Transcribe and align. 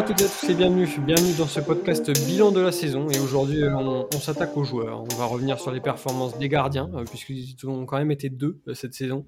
à 0.00 0.02
toutes 0.02 0.22
et 0.22 0.24
à 0.24 0.28
tous 0.28 0.48
et 0.48 0.54
bienvenue. 0.54 0.88
Bienvenue 1.04 1.34
dans 1.36 1.46
ce 1.46 1.60
podcast 1.60 2.10
bilan 2.24 2.52
de 2.52 2.60
la 2.60 2.72
saison. 2.72 3.10
Et 3.10 3.18
aujourd'hui, 3.18 3.62
on, 3.64 4.10
s'attaque 4.12 4.56
aux 4.56 4.64
joueurs. 4.64 5.02
On 5.02 5.16
va 5.16 5.26
revenir 5.26 5.60
sur 5.60 5.72
les 5.72 5.80
performances 5.82 6.38
des 6.38 6.48
gardiens, 6.48 6.90
euh, 6.94 7.04
puisqu'ils 7.04 7.54
ont 7.66 7.84
quand 7.84 7.98
même 7.98 8.10
été 8.10 8.30
deux 8.30 8.62
euh, 8.66 8.72
cette 8.72 8.94
saison. 8.94 9.26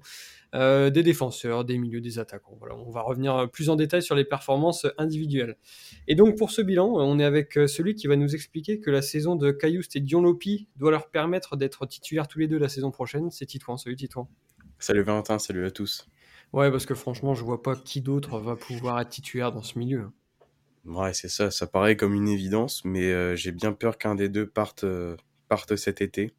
Euh, 0.55 0.89
des 0.89 1.03
défenseurs, 1.03 1.63
des 1.63 1.77
milieux, 1.77 2.01
des 2.01 2.17
attaquants. 2.17 2.55
Voilà, 2.57 2.75
on 2.75 2.89
va 2.89 3.01
revenir 3.01 3.47
plus 3.51 3.69
en 3.69 3.75
détail 3.75 4.01
sur 4.01 4.15
les 4.15 4.25
performances 4.25 4.87
individuelles. 4.97 5.57
Et 6.07 6.15
donc 6.15 6.39
pour 6.39 6.49
ce 6.49 6.63
bilan, 6.63 6.87
on 6.87 7.19
est 7.19 7.25
avec 7.25 7.53
celui 7.53 7.93
qui 7.93 8.07
va 8.07 8.15
nous 8.15 8.33
expliquer 8.33 8.79
que 8.79 8.89
la 8.89 9.03
saison 9.03 9.35
de 9.35 9.51
Cayoust 9.51 9.95
et 9.95 9.99
Dion 9.99 10.23
Lopi 10.23 10.69
doit 10.75 10.89
leur 10.89 11.11
permettre 11.11 11.55
d'être 11.55 11.85
titulaires 11.85 12.27
tous 12.27 12.39
les 12.39 12.47
deux 12.47 12.57
la 12.57 12.69
saison 12.69 12.89
prochaine. 12.89 13.29
C'est 13.29 13.45
Titouan. 13.45 13.77
Salut 13.77 13.95
Titouan. 13.95 14.27
Salut 14.79 15.03
Valentin, 15.03 15.37
salut 15.37 15.67
à 15.67 15.71
tous. 15.71 16.07
Ouais, 16.51 16.71
parce 16.71 16.87
que 16.87 16.95
franchement, 16.95 17.35
je 17.35 17.43
vois 17.43 17.61
pas 17.61 17.75
qui 17.75 18.01
d'autre 18.01 18.39
va 18.39 18.55
pouvoir 18.55 18.99
être 18.99 19.09
titulaire 19.09 19.51
dans 19.51 19.61
ce 19.61 19.77
milieu. 19.77 20.09
Ouais, 20.85 21.13
c'est 21.13 21.29
ça, 21.29 21.49
ça 21.49 21.65
paraît 21.65 21.95
comme 21.95 22.13
une 22.13 22.27
évidence, 22.27 22.83
mais 22.83 23.11
euh, 23.11 23.35
j'ai 23.35 23.51
bien 23.51 23.71
peur 23.71 23.97
qu'un 23.97 24.15
des 24.15 24.27
deux 24.29 24.47
parte, 24.47 24.83
euh, 24.83 25.15
parte 25.47 25.75
cet 25.75 26.01
été. 26.01 26.33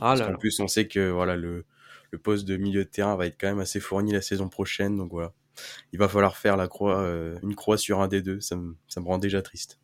Ah 0.00 0.16
là 0.16 0.30
En 0.30 0.36
plus, 0.36 0.58
on 0.58 0.66
sait 0.66 0.88
que 0.88 1.10
voilà, 1.10 1.36
le, 1.36 1.64
le 2.10 2.18
poste 2.18 2.44
de 2.44 2.56
milieu 2.56 2.84
de 2.84 2.88
terrain 2.88 3.14
va 3.16 3.26
être 3.26 3.36
quand 3.40 3.46
même 3.46 3.60
assez 3.60 3.78
fourni 3.80 4.12
la 4.12 4.22
saison 4.22 4.48
prochaine, 4.48 4.96
donc 4.96 5.12
voilà. 5.12 5.32
Il 5.92 6.00
va 6.00 6.08
falloir 6.08 6.36
faire 6.36 6.56
la 6.56 6.66
croix, 6.66 6.98
euh, 7.00 7.38
une 7.44 7.54
croix 7.54 7.78
sur 7.78 8.00
un 8.00 8.08
des 8.08 8.22
deux, 8.22 8.40
ça 8.40 8.56
me, 8.56 8.74
ça 8.88 9.00
me 9.00 9.06
rend 9.06 9.18
déjà 9.18 9.42
triste. 9.42 9.78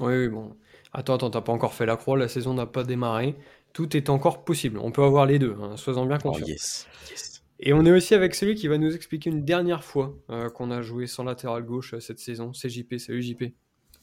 Oui, 0.00 0.14
oui, 0.14 0.28
bon. 0.28 0.54
Attends, 0.92 1.14
attends, 1.14 1.30
t'as 1.30 1.40
pas 1.40 1.52
encore 1.52 1.72
fait 1.72 1.86
la 1.86 1.96
croix, 1.96 2.18
la 2.18 2.28
saison 2.28 2.52
n'a 2.52 2.66
pas 2.66 2.84
démarré. 2.84 3.34
Tout 3.72 3.96
est 3.96 4.10
encore 4.10 4.44
possible, 4.44 4.78
on 4.78 4.92
peut 4.92 5.02
avoir 5.02 5.24
les 5.24 5.38
deux, 5.38 5.56
hein, 5.60 5.76
sois-en 5.76 6.04
bien 6.06 6.18
oh, 6.22 6.28
conscient. 6.28 6.46
yes, 6.46 6.86
yes. 7.10 7.33
Et 7.66 7.72
on 7.72 7.86
est 7.86 7.90
aussi 7.90 8.14
avec 8.14 8.34
celui 8.34 8.56
qui 8.56 8.68
va 8.68 8.76
nous 8.76 8.94
expliquer 8.94 9.30
une 9.30 9.42
dernière 9.42 9.84
fois 9.84 10.14
euh, 10.28 10.50
qu'on 10.50 10.70
a 10.70 10.82
joué 10.82 11.06
sans 11.06 11.24
latéral 11.24 11.62
gauche 11.62 11.94
euh, 11.94 12.00
cette 12.00 12.18
saison. 12.18 12.52
C'est 12.52 12.68
JP. 12.68 12.98
Salut 12.98 13.22
JP. 13.22 13.44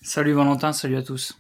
Salut 0.02 0.34
Valentin, 0.34 0.74
salut 0.74 0.96
à 0.96 1.04
tous. 1.04 1.38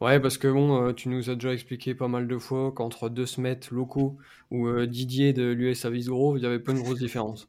Ouais, 0.00 0.20
parce 0.20 0.38
que 0.38 0.46
bon, 0.46 0.80
euh, 0.80 0.92
tu 0.92 1.08
nous 1.08 1.28
as 1.28 1.34
déjà 1.34 1.52
expliqué 1.52 1.96
pas 1.96 2.06
mal 2.06 2.28
de 2.28 2.38
fois 2.38 2.70
qu'entre 2.70 3.08
deux 3.08 3.26
Smets 3.26 3.58
locaux 3.72 4.16
ou 4.52 4.70
Didier 4.86 5.32
de 5.32 5.50
l'US 5.50 5.84
Avisoro, 5.84 6.36
il 6.36 6.44
y 6.44 6.46
avait 6.46 6.60
pas 6.60 6.70
une 6.70 6.82
grosse 6.82 7.00
différence. 7.00 7.48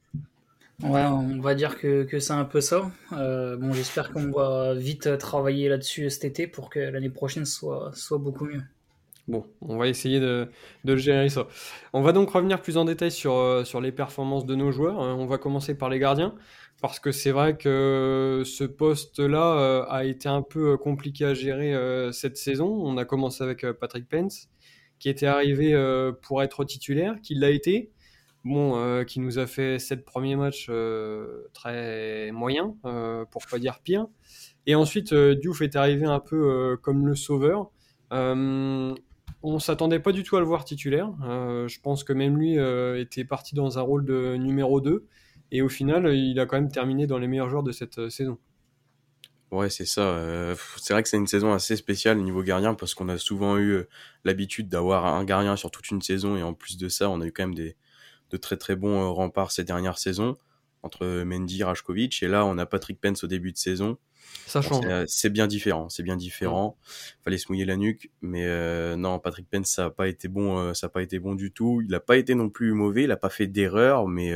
Ouais, 0.82 1.04
on 1.04 1.40
va 1.40 1.54
dire 1.54 1.78
que, 1.78 2.04
que 2.04 2.20
c'est 2.20 2.34
un 2.34 2.46
peu 2.46 2.60
ça. 2.60 2.92
bon, 3.12 3.72
j'espère 3.74 4.12
qu'on 4.12 4.32
va 4.32 4.74
vite 4.74 5.16
travailler 5.20 5.70
là-dessus 5.70 6.10
cet 6.10 6.26
été 6.26 6.48
pour 6.48 6.72
que 6.72 6.80
l'année 6.80 7.12
prochaine 7.12 7.46
soit, 7.46 7.92
soit 7.94 8.18
beaucoup 8.18 8.46
mieux. 8.46 8.64
Bon, 9.28 9.46
on 9.60 9.78
va 9.78 9.90
essayer 9.90 10.22
de, 10.22 10.48
gérer 10.96 11.28
ça. 11.28 11.48
On 11.92 12.02
va 12.02 12.14
donc 12.14 12.30
revenir 12.30 12.62
plus 12.62 12.78
en 12.78 12.86
détail 12.86 13.12
sur, 13.12 13.34
euh, 13.34 13.64
les 13.82 13.92
performances 13.92 14.46
de 14.46 14.56
nos 14.56 14.72
joueurs. 14.72 15.02
Hein. 15.02 15.16
On 15.20 15.26
va 15.26 15.38
commencer 15.38 15.78
par 15.78 15.90
les 15.90 16.00
gardiens, 16.00 16.34
parce 16.82 17.02
que 17.02 17.12
c'est 17.12 17.32
vrai 17.32 17.58
que 17.58 18.44
ce 18.46 18.64
poste-là 18.64 19.60
euh, 19.60 19.86
a 19.90 20.06
été 20.06 20.30
un 20.30 20.42
peu 20.42 20.74
euh, 20.74 20.78
compliqué 20.78 21.26
à 21.26 21.34
gérer 21.34 21.74
cette 22.14 22.38
saison. 22.38 22.68
On 22.68 22.98
a 22.98 23.04
commencé 23.04 23.44
avec 23.44 23.66
Patrick 23.74 24.08
Pence, 24.08 24.48
qui 24.98 25.10
était 25.10 25.26
arrivé 25.26 25.76
pour 26.22 26.42
être 26.42 26.64
titulaire, 26.64 27.16
qui 27.22 27.36
l'a 27.36 27.50
été. 27.50 27.92
Bon, 28.46 29.04
qui 29.04 29.20
nous 29.20 29.40
a 29.40 29.48
fait 29.48 29.78
sept 29.78 30.06
premiers 30.06 30.38
matchs 30.38 30.72
très 31.54 32.32
moyens, 32.32 32.76
pour 33.30 33.46
pas 33.46 33.60
dire 33.60 33.80
pire. 33.84 34.08
Et 34.68 34.76
ensuite, 34.76 35.14
Diouf 35.14 35.62
est 35.62 35.76
arrivé 35.76 36.06
un 36.06 36.22
peu 36.22 36.78
comme 36.82 37.06
le 37.06 37.16
sauveur. 37.16 37.72
On 39.50 39.60
s'attendait 39.60 40.02
pas 40.02 40.12
du 40.12 40.24
tout 40.24 40.36
à 40.36 40.42
le 40.42 40.46
voir 40.46 40.66
titulaire. 40.66 41.10
Euh, 41.24 41.70
je 41.70 41.80
pense 41.80 42.04
que 42.04 42.12
même 42.12 42.38
lui 42.38 42.60
euh, 42.60 43.00
était 43.00 43.24
parti 43.24 43.56
dans 43.56 43.80
un 43.80 43.82
rôle 43.82 44.04
de 44.04 44.36
numéro 44.36 44.82
2. 44.82 45.08
Et 45.52 45.62
au 45.62 45.70
final, 45.70 46.14
il 46.14 46.38
a 46.42 46.46
quand 46.46 46.58
même 46.58 46.70
terminé 46.70 47.08
dans 47.08 47.18
les 47.18 47.28
meilleurs 47.28 47.48
joueurs 47.48 47.64
de 47.64 47.72
cette 47.72 47.98
euh, 47.98 48.10
saison. 48.10 48.38
Ouais, 49.52 49.70
c'est 49.70 49.86
ça. 49.86 50.22
c'est 50.76 50.92
vrai 50.92 51.02
que 51.02 51.08
c'est 51.08 51.16
une 51.16 51.28
saison 51.28 51.54
assez 51.54 51.78
spéciale 51.78 52.18
au 52.18 52.22
niveau 52.22 52.44
gardien 52.44 52.74
parce 52.74 52.94
qu'on 52.94 53.08
a 53.08 53.18
souvent 53.18 53.58
eu 53.58 53.86
l'habitude 54.26 54.68
d'avoir 54.68 55.06
un 55.06 55.24
gardien 55.24 55.56
sur 55.56 55.72
toute 55.72 55.90
une 55.90 56.02
saison 56.02 56.36
et 56.36 56.44
en 56.44 56.54
plus 56.54 56.76
de 56.76 56.90
ça, 56.90 57.10
on 57.10 57.22
a 57.22 57.26
eu 57.26 57.32
quand 57.32 57.48
même 57.48 57.56
de 57.56 58.38
très 58.38 58.58
très 58.58 58.76
bons 58.76 59.14
remparts 59.14 59.52
ces 59.52 59.64
dernières 59.64 60.00
saisons 60.00 60.36
entre 60.84 61.24
Mendy, 61.24 61.64
Rajkovic 61.64 62.22
et 62.24 62.28
là 62.28 62.46
on 62.46 62.58
a 62.58 62.66
Patrick 62.66 63.00
Pence 63.00 63.24
au 63.24 63.28
début 63.28 63.54
de 63.54 63.58
saison 63.58 63.98
ça 64.48 64.62
change. 64.62 64.86
Euh, 64.86 65.06
c'est 65.08 65.30
bien 65.30 65.46
différent, 65.46 65.90
c'est 65.90 66.04
bien 66.04 66.16
différent. 66.16 66.78
Fallait 67.24 67.38
se 67.38 67.48
mouiller 67.50 67.66
la 67.66 67.76
nuque, 67.76 68.12
mais 68.22 68.46
euh, 68.46 68.96
non, 68.96 69.20
Patrick 69.20 69.48
Pence 69.50 69.68
ça 69.68 69.86
a 69.86 69.90
pas 69.90 70.08
été 70.08 70.28
bon, 70.30 70.58
euh, 70.58 70.74
ça 70.74 70.88
a 70.88 70.90
pas 70.90 71.02
été 71.02 71.20
bon 71.20 71.36
du 71.36 71.52
tout. 71.52 71.82
Il 71.86 71.94
a 71.94 72.00
pas 72.00 72.18
été 72.18 72.34
non 72.34 72.50
plus 72.50 72.72
mauvais, 72.72 73.04
il 73.04 73.12
a 73.12 73.18
pas 73.18 73.30
fait 73.30 73.48
d'erreur, 73.48 74.08
mais 74.08 74.34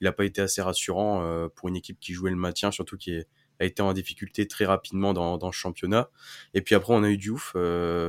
il 0.00 0.06
a 0.06 0.12
pas 0.12 0.24
été 0.24 0.42
assez 0.42 0.60
rassurant 0.60 1.48
pour 1.54 1.68
une 1.68 1.76
équipe 1.76 1.98
qui 2.00 2.12
jouait 2.12 2.30
le 2.30 2.36
maintien, 2.36 2.70
surtout 2.70 2.96
qui 2.96 3.22
a 3.58 3.64
été 3.64 3.80
en 3.80 3.92
difficulté 3.94 4.46
très 4.46 4.66
rapidement 4.66 5.14
dans, 5.14 5.38
dans 5.38 5.46
le 5.46 5.52
championnat. 5.52 6.10
Et 6.52 6.60
puis 6.60 6.74
après, 6.74 6.92
on 6.92 7.02
a 7.02 7.08
eu 7.08 7.16
Diouf 7.16 7.54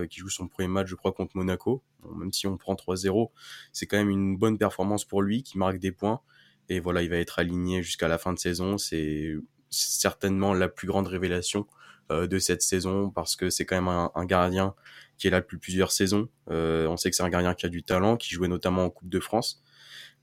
qui 0.09 0.19
joue 0.19 0.29
son 0.29 0.47
premier 0.47 0.67
match, 0.67 0.87
je 0.87 0.95
crois, 0.95 1.13
contre 1.13 1.37
Monaco. 1.37 1.83
même 2.15 2.33
si 2.33 2.47
on 2.47 2.57
prend 2.57 2.73
3-0, 2.73 3.29
c'est 3.71 3.85
quand 3.85 3.97
même 3.97 4.09
une 4.09 4.37
bonne 4.37 4.57
performance 4.57 5.05
pour 5.05 5.21
lui, 5.21 5.43
qui 5.43 5.57
marque 5.57 5.77
des 5.77 5.91
points. 5.91 6.21
Et 6.69 6.79
voilà, 6.79 7.01
il 7.01 7.09
va 7.09 7.17
être 7.17 7.39
aligné 7.39 7.81
jusqu'à 7.81 8.09
la 8.09 8.17
fin 8.17 8.33
de 8.33 8.39
saison. 8.39 8.77
C'est 8.77 9.37
certainement 9.69 10.53
la 10.53 10.67
plus 10.67 10.87
grande 10.87 11.07
révélation 11.07 11.67
euh, 12.11 12.25
de 12.25 12.39
cette 12.39 12.61
saison 12.61 13.09
parce 13.09 13.35
que 13.35 13.49
c'est 13.49 13.65
quand 13.65 13.75
même 13.75 13.87
un, 13.87 14.25
gardien 14.25 14.75
qui 15.17 15.27
est 15.27 15.29
là 15.29 15.41
depuis 15.41 15.57
plusieurs 15.57 15.91
saisons. 15.91 16.29
Euh, 16.49 16.87
on 16.87 16.95
sait 16.95 17.09
que 17.09 17.15
c'est 17.15 17.23
un 17.23 17.29
gardien 17.29 17.53
qui 17.53 17.65
a 17.65 17.69
du 17.69 17.83
talent, 17.83 18.15
qui 18.15 18.33
jouait 18.33 18.47
notamment 18.47 18.85
en 18.85 18.89
Coupe 18.89 19.09
de 19.09 19.19
France. 19.19 19.61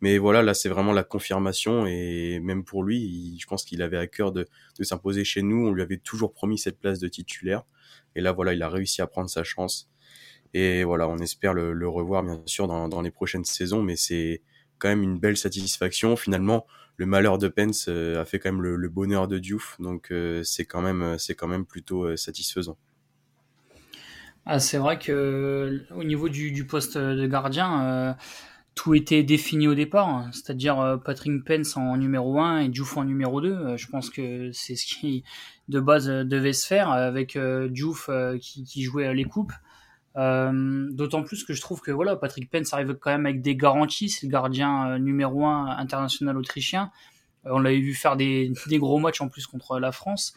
Mais 0.00 0.19
voilà, 0.19 0.43
là, 0.43 0.55
c'est 0.55 0.69
vraiment 0.69 0.93
la 0.93 1.05
confirmation 1.05 1.87
et 1.87 2.41
même 2.41 2.65
pour 2.65 2.84
lui, 2.84 3.38
je 3.38 3.47
pense 3.47 3.65
qu'il 3.65 3.82
avait 3.82 3.99
à 3.99 4.06
cœur 4.06 4.32
de, 4.32 4.47
s'imposer 4.81 5.25
chez 5.25 5.43
nous. 5.43 5.69
On 5.69 5.72
lui 5.72 5.82
avait 5.82 5.99
toujours 5.99 6.32
promis 6.32 6.59
cette 6.59 6.78
place 6.78 6.99
de 6.99 7.09
titulaire. 7.09 7.65
Et 8.16 8.21
là, 8.21 8.32
voilà, 8.32 8.55
il 8.55 8.62
a 8.62 8.69
réussi 8.69 9.03
à 9.03 9.06
prendre 9.06 9.28
sa 9.28 9.44
chance. 9.44 9.91
Et 10.55 10.84
voilà, 10.84 11.09
on 11.09 11.19
espère 11.19 11.53
le, 11.55 11.88
revoir, 11.88 12.22
bien 12.22 12.41
sûr, 12.47 12.66
dans, 12.66 12.88
dans 12.88 13.03
les 13.03 13.11
prochaines 13.11 13.44
saisons. 13.44 13.82
Mais 13.82 13.97
c'est 13.97 14.43
quand 14.78 14.88
même 14.88 15.03
une 15.03 15.19
belle 15.19 15.37
satisfaction. 15.37 16.16
Finalement, 16.16 16.66
le 16.97 17.06
malheur 17.06 17.38
de 17.38 17.49
Pence 17.49 17.87
euh, 17.88 18.21
a 18.21 18.25
fait 18.25 18.38
quand 18.38 18.53
même 18.53 18.62
le, 18.62 18.88
bonheur 18.88 19.28
de 19.28 19.38
Diouf, 19.38 19.77
donc 19.81 20.10
euh, 20.10 20.43
c'est 20.44 20.65
quand 20.65 20.81
même 20.81 21.03
euh, 21.03 21.19
c'est 21.19 21.34
quand 21.34 21.49
même 21.49 21.66
plutôt 21.66 22.16
satisfaisant. 22.16 22.77
Ah, 24.47 24.60
c'est 24.60 24.78
vrai 24.78 24.99
que 24.99 25.82
au 25.97 26.05
niveau 26.05 26.28
du, 26.28 26.66
poste 26.66 26.99
de 26.99 27.27
gardien, 27.27 28.15
tout 28.75 28.94
était 28.94 29.22
défini 29.22 29.66
au 29.66 29.75
départ, 29.75 30.28
c'est-à-dire 30.32 31.00
Patrick 31.03 31.43
Pence 31.44 31.78
en 31.78 31.97
numéro 31.97 32.38
1 32.38 32.59
et 32.59 32.69
Diouf 32.69 32.99
en 32.99 33.05
numéro 33.05 33.41
2. 33.41 33.78
je 33.78 33.87
pense 33.87 34.11
que 34.11 34.53
c'est 34.53 34.76
ce 34.76 34.84
qui 34.84 35.25
de 35.69 35.81
base 35.81 36.09
devait 36.09 36.53
se 36.53 36.66
faire 36.66 36.91
avec 36.91 37.38
Diouf 37.71 38.11
qui, 38.38 38.65
qui, 38.65 38.82
jouait 38.82 39.15
les 39.15 39.25
coupes. 39.25 39.55
Euh, 40.16 40.86
d'autant 40.92 41.25
plus 41.25 41.42
que 41.42 41.54
je 41.54 41.60
trouve 41.60 41.80
que 41.80 41.91
voilà, 41.91 42.14
Patrick 42.14 42.48
Pence 42.48 42.72
arrive 42.72 42.94
quand 42.94 43.10
même 43.10 43.26
avec 43.26 43.42
des 43.42 43.56
garanties. 43.56 44.08
C'est 44.08 44.26
le 44.26 44.30
gardien 44.30 44.91
euh, 44.91 44.98
numéro 44.98 45.44
un 45.44 45.76
international 45.76 46.36
autrichien. 46.36 46.91
Euh, 47.47 47.50
on 47.52 47.58
l'avait 47.58 47.80
vu 47.80 47.94
faire 47.94 48.16
des, 48.16 48.52
des, 48.66 48.78
gros 48.78 48.98
matchs 48.98 49.20
en 49.20 49.28
plus 49.28 49.47
contre 49.47 49.78
la 49.80 49.92
France. 49.92 50.34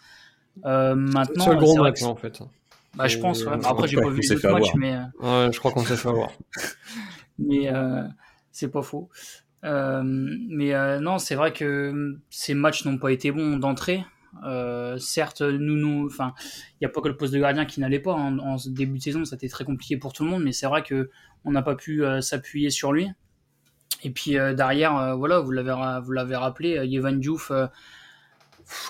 maintenant, 0.64 1.44
c'est 1.44 1.52
le 1.52 1.58
gros 1.58 1.78
match 1.78 2.02
en 2.04 2.16
fait. 2.16 2.42
Bah, 2.96 3.08
je 3.08 3.20
pense. 3.20 3.46
Après, 3.46 3.88
j'ai 3.88 3.98
pas 3.98 4.10
vu 4.10 4.22
les 4.22 4.50
matchs, 4.50 4.74
mais. 4.76 4.98
Ouais, 5.20 5.50
je 5.52 5.60
crois 5.60 5.72
qu'on 5.72 5.84
s'est 5.84 5.98
fait 5.98 6.10
avoir. 6.10 6.32
mais 7.40 7.72
c'est 8.52 8.72
pas 8.72 8.82
faux. 8.82 9.10
mais 9.64 11.00
non, 11.00 11.20
c'est 11.20 11.36
vrai 11.36 11.54
que 11.54 12.18
ces 12.32 12.56
matchs 12.56 12.84
n'ont 12.86 12.98
pas 12.98 13.12
été 13.12 13.32
bons 13.32 13.58
d'entrée. 13.58 14.04
Euh, 14.46 14.98
certes, 14.98 15.42
nous, 15.42 16.06
enfin, 16.06 16.34
il 16.74 16.78
n'y 16.82 16.88
a 16.88 16.90
pas 16.90 17.02
que 17.02 17.08
le 17.08 17.18
poste 17.18 17.34
de 17.34 17.40
gardien 17.40 17.66
qui 17.66 17.80
n'allait 17.80 18.00
pas. 18.00 18.14
En, 18.14 18.38
en, 18.40 18.58
début 18.68 18.98
de 18.98 19.04
saison, 19.04 19.26
ça 19.26 19.36
a 19.36 19.38
été 19.38 19.50
très 19.50 19.66
compliqué 19.66 19.98
pour 19.98 20.14
tout 20.14 20.24
le 20.24 20.30
monde, 20.30 20.44
mais 20.44 20.52
c'est 20.52 20.68
vrai 20.68 20.84
que 20.84 21.10
on 21.46 21.52
n'a 21.52 21.62
pas 21.62 21.76
pu 21.76 22.04
euh, 22.04 22.22
s'appuyer 22.22 22.70
sur 22.70 22.94
lui. 22.94 23.10
Et 24.04 24.12
puis 24.12 24.38
euh, 24.38 24.54
derrière, 24.54 25.18
voilà, 25.18 25.40
vous 25.40 25.52
l'avez, 25.52 26.02
vous 26.04 26.12
l'avez 26.12 26.36
rappelé, 26.36 26.86
Yevan 26.86 27.20
Diouf, 27.20 27.52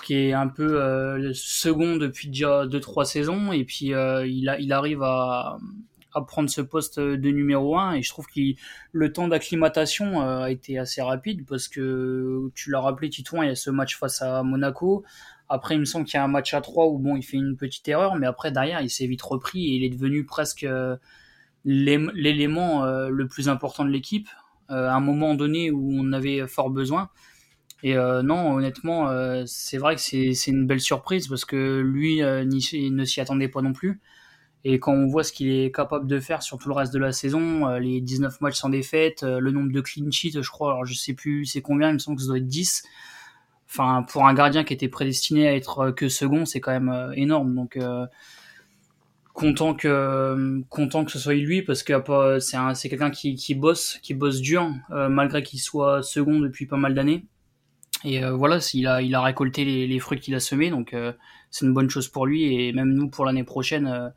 qui 0.04 0.14
est 0.14 0.32
un 0.32 0.48
peu 0.48 1.32
second 1.32 1.96
depuis 1.96 2.28
déjà 2.28 2.66
2-3 2.66 3.04
saisons, 3.04 3.52
et 3.52 3.64
puis 3.64 3.86
il, 3.86 4.72
arrive 4.72 5.02
à, 5.02 5.58
à 6.14 6.22
prendre 6.22 6.48
ce 6.48 6.60
poste 6.60 6.98
de 7.00 7.30
numéro 7.30 7.78
1 7.78 7.94
et 7.94 8.02
je 8.02 8.08
trouve 8.08 8.26
que 8.26 8.40
le 8.92 9.12
temps 9.12 9.28
d'acclimatation 9.28 10.20
a 10.20 10.50
été 10.50 10.78
assez 10.78 11.02
rapide 11.02 11.44
parce 11.46 11.68
que 11.68 12.50
tu 12.54 12.70
l'as 12.70 12.80
rappelé 12.80 13.10
Titouan 13.10 13.42
il 13.42 13.48
y 13.48 13.52
a 13.52 13.54
ce 13.54 13.70
match 13.70 13.96
face 13.98 14.22
à 14.22 14.42
Monaco 14.42 15.04
après, 15.48 15.76
il 15.76 15.80
me 15.80 15.84
semble 15.84 16.04
qu'il 16.04 16.14
y 16.14 16.20
a 16.20 16.24
un 16.24 16.28
match 16.28 16.52
à 16.52 16.60
3 16.60 16.86
où 16.86 16.98
bon, 16.98 17.16
il 17.16 17.22
fait 17.22 17.38
une 17.38 17.56
petite 17.56 17.88
erreur, 17.88 18.16
mais 18.16 18.26
après, 18.26 18.52
derrière, 18.52 18.82
il 18.82 18.90
s'est 18.90 19.06
vite 19.06 19.22
repris 19.22 19.66
et 19.66 19.76
il 19.76 19.84
est 19.84 19.88
devenu 19.88 20.24
presque 20.26 20.64
euh, 20.64 20.96
l'élément 21.64 22.84
euh, 22.84 23.08
le 23.08 23.26
plus 23.26 23.48
important 23.48 23.84
de 23.84 23.90
l'équipe 23.90 24.28
euh, 24.70 24.88
à 24.88 24.94
un 24.94 25.00
moment 25.00 25.34
donné 25.34 25.70
où 25.70 25.90
on 25.92 26.12
avait 26.12 26.46
fort 26.46 26.70
besoin. 26.70 27.08
Et 27.84 27.94
non, 27.94 28.54
honnêtement, 28.54 29.08
c'est 29.46 29.78
vrai 29.78 29.94
que 29.94 30.00
c'est 30.00 30.34
une 30.48 30.66
belle 30.66 30.80
surprise 30.80 31.28
parce 31.28 31.44
que 31.44 31.78
lui 31.78 32.20
ne 32.20 33.04
s'y 33.04 33.20
attendait 33.20 33.46
pas 33.46 33.62
non 33.62 33.72
plus. 33.72 34.00
Et 34.64 34.80
quand 34.80 34.92
on 34.92 35.06
voit 35.06 35.22
ce 35.22 35.32
qu'il 35.32 35.48
est 35.48 35.72
capable 35.72 36.08
de 36.08 36.18
faire 36.18 36.42
sur 36.42 36.58
tout 36.58 36.68
le 36.68 36.74
reste 36.74 36.92
de 36.92 36.98
la 36.98 37.12
saison, 37.12 37.68
les 37.76 38.00
19 38.00 38.40
matchs 38.40 38.56
sans 38.56 38.68
défaite, 38.68 39.22
le 39.22 39.52
nombre 39.52 39.70
de 39.70 39.80
clean 39.80 40.10
sheets, 40.10 40.42
je 40.42 40.50
crois, 40.50 40.72
alors 40.72 40.86
je 40.86 40.94
sais 40.94 41.14
plus 41.14 41.44
c'est 41.44 41.62
combien, 41.62 41.90
il 41.90 41.94
me 41.94 41.98
semble 42.00 42.16
que 42.16 42.22
ça 42.24 42.26
doit 42.26 42.38
être 42.38 42.48
10. 42.48 42.82
Enfin 43.68 44.04
pour 44.10 44.26
un 44.26 44.34
gardien 44.34 44.64
qui 44.64 44.72
était 44.74 44.88
prédestiné 44.88 45.48
à 45.48 45.54
être 45.54 45.90
que 45.90 46.08
second, 46.08 46.44
c'est 46.46 46.60
quand 46.60 46.72
même 46.72 47.12
énorme. 47.14 47.54
Donc 47.54 47.78
content 49.32 49.74
que 49.74 50.62
content 50.68 51.04
que 51.04 51.12
ce 51.12 51.18
soit 51.18 51.34
lui 51.34 51.62
parce 51.62 51.82
que 51.82 52.38
c'est 52.40 52.88
quelqu'un 52.88 53.10
qui, 53.10 53.36
qui 53.36 53.54
bosse 53.54 53.98
qui 54.02 54.14
bosse 54.14 54.40
dur 54.40 54.68
malgré 54.90 55.42
qu'il 55.42 55.60
soit 55.60 56.02
second 56.02 56.40
depuis 56.40 56.66
pas 56.66 56.76
mal 56.76 56.94
d'années. 56.94 57.26
Et 58.04 58.24
voilà 58.30 58.58
il 58.74 58.86
a 58.86 59.02
il 59.02 59.14
a 59.14 59.22
récolté 59.22 59.64
les, 59.64 59.98
fruits 59.98 60.20
qu'il 60.20 60.34
a 60.34 60.40
semés. 60.40 60.70
Donc 60.70 60.94
c'est 61.50 61.66
une 61.66 61.74
bonne 61.74 61.90
chose 61.90 62.08
pour 62.08 62.26
lui. 62.26 62.54
Et 62.54 62.72
même 62.72 62.92
nous 62.94 63.08
pour 63.08 63.24
l'année 63.24 63.44
prochaine 63.44 64.12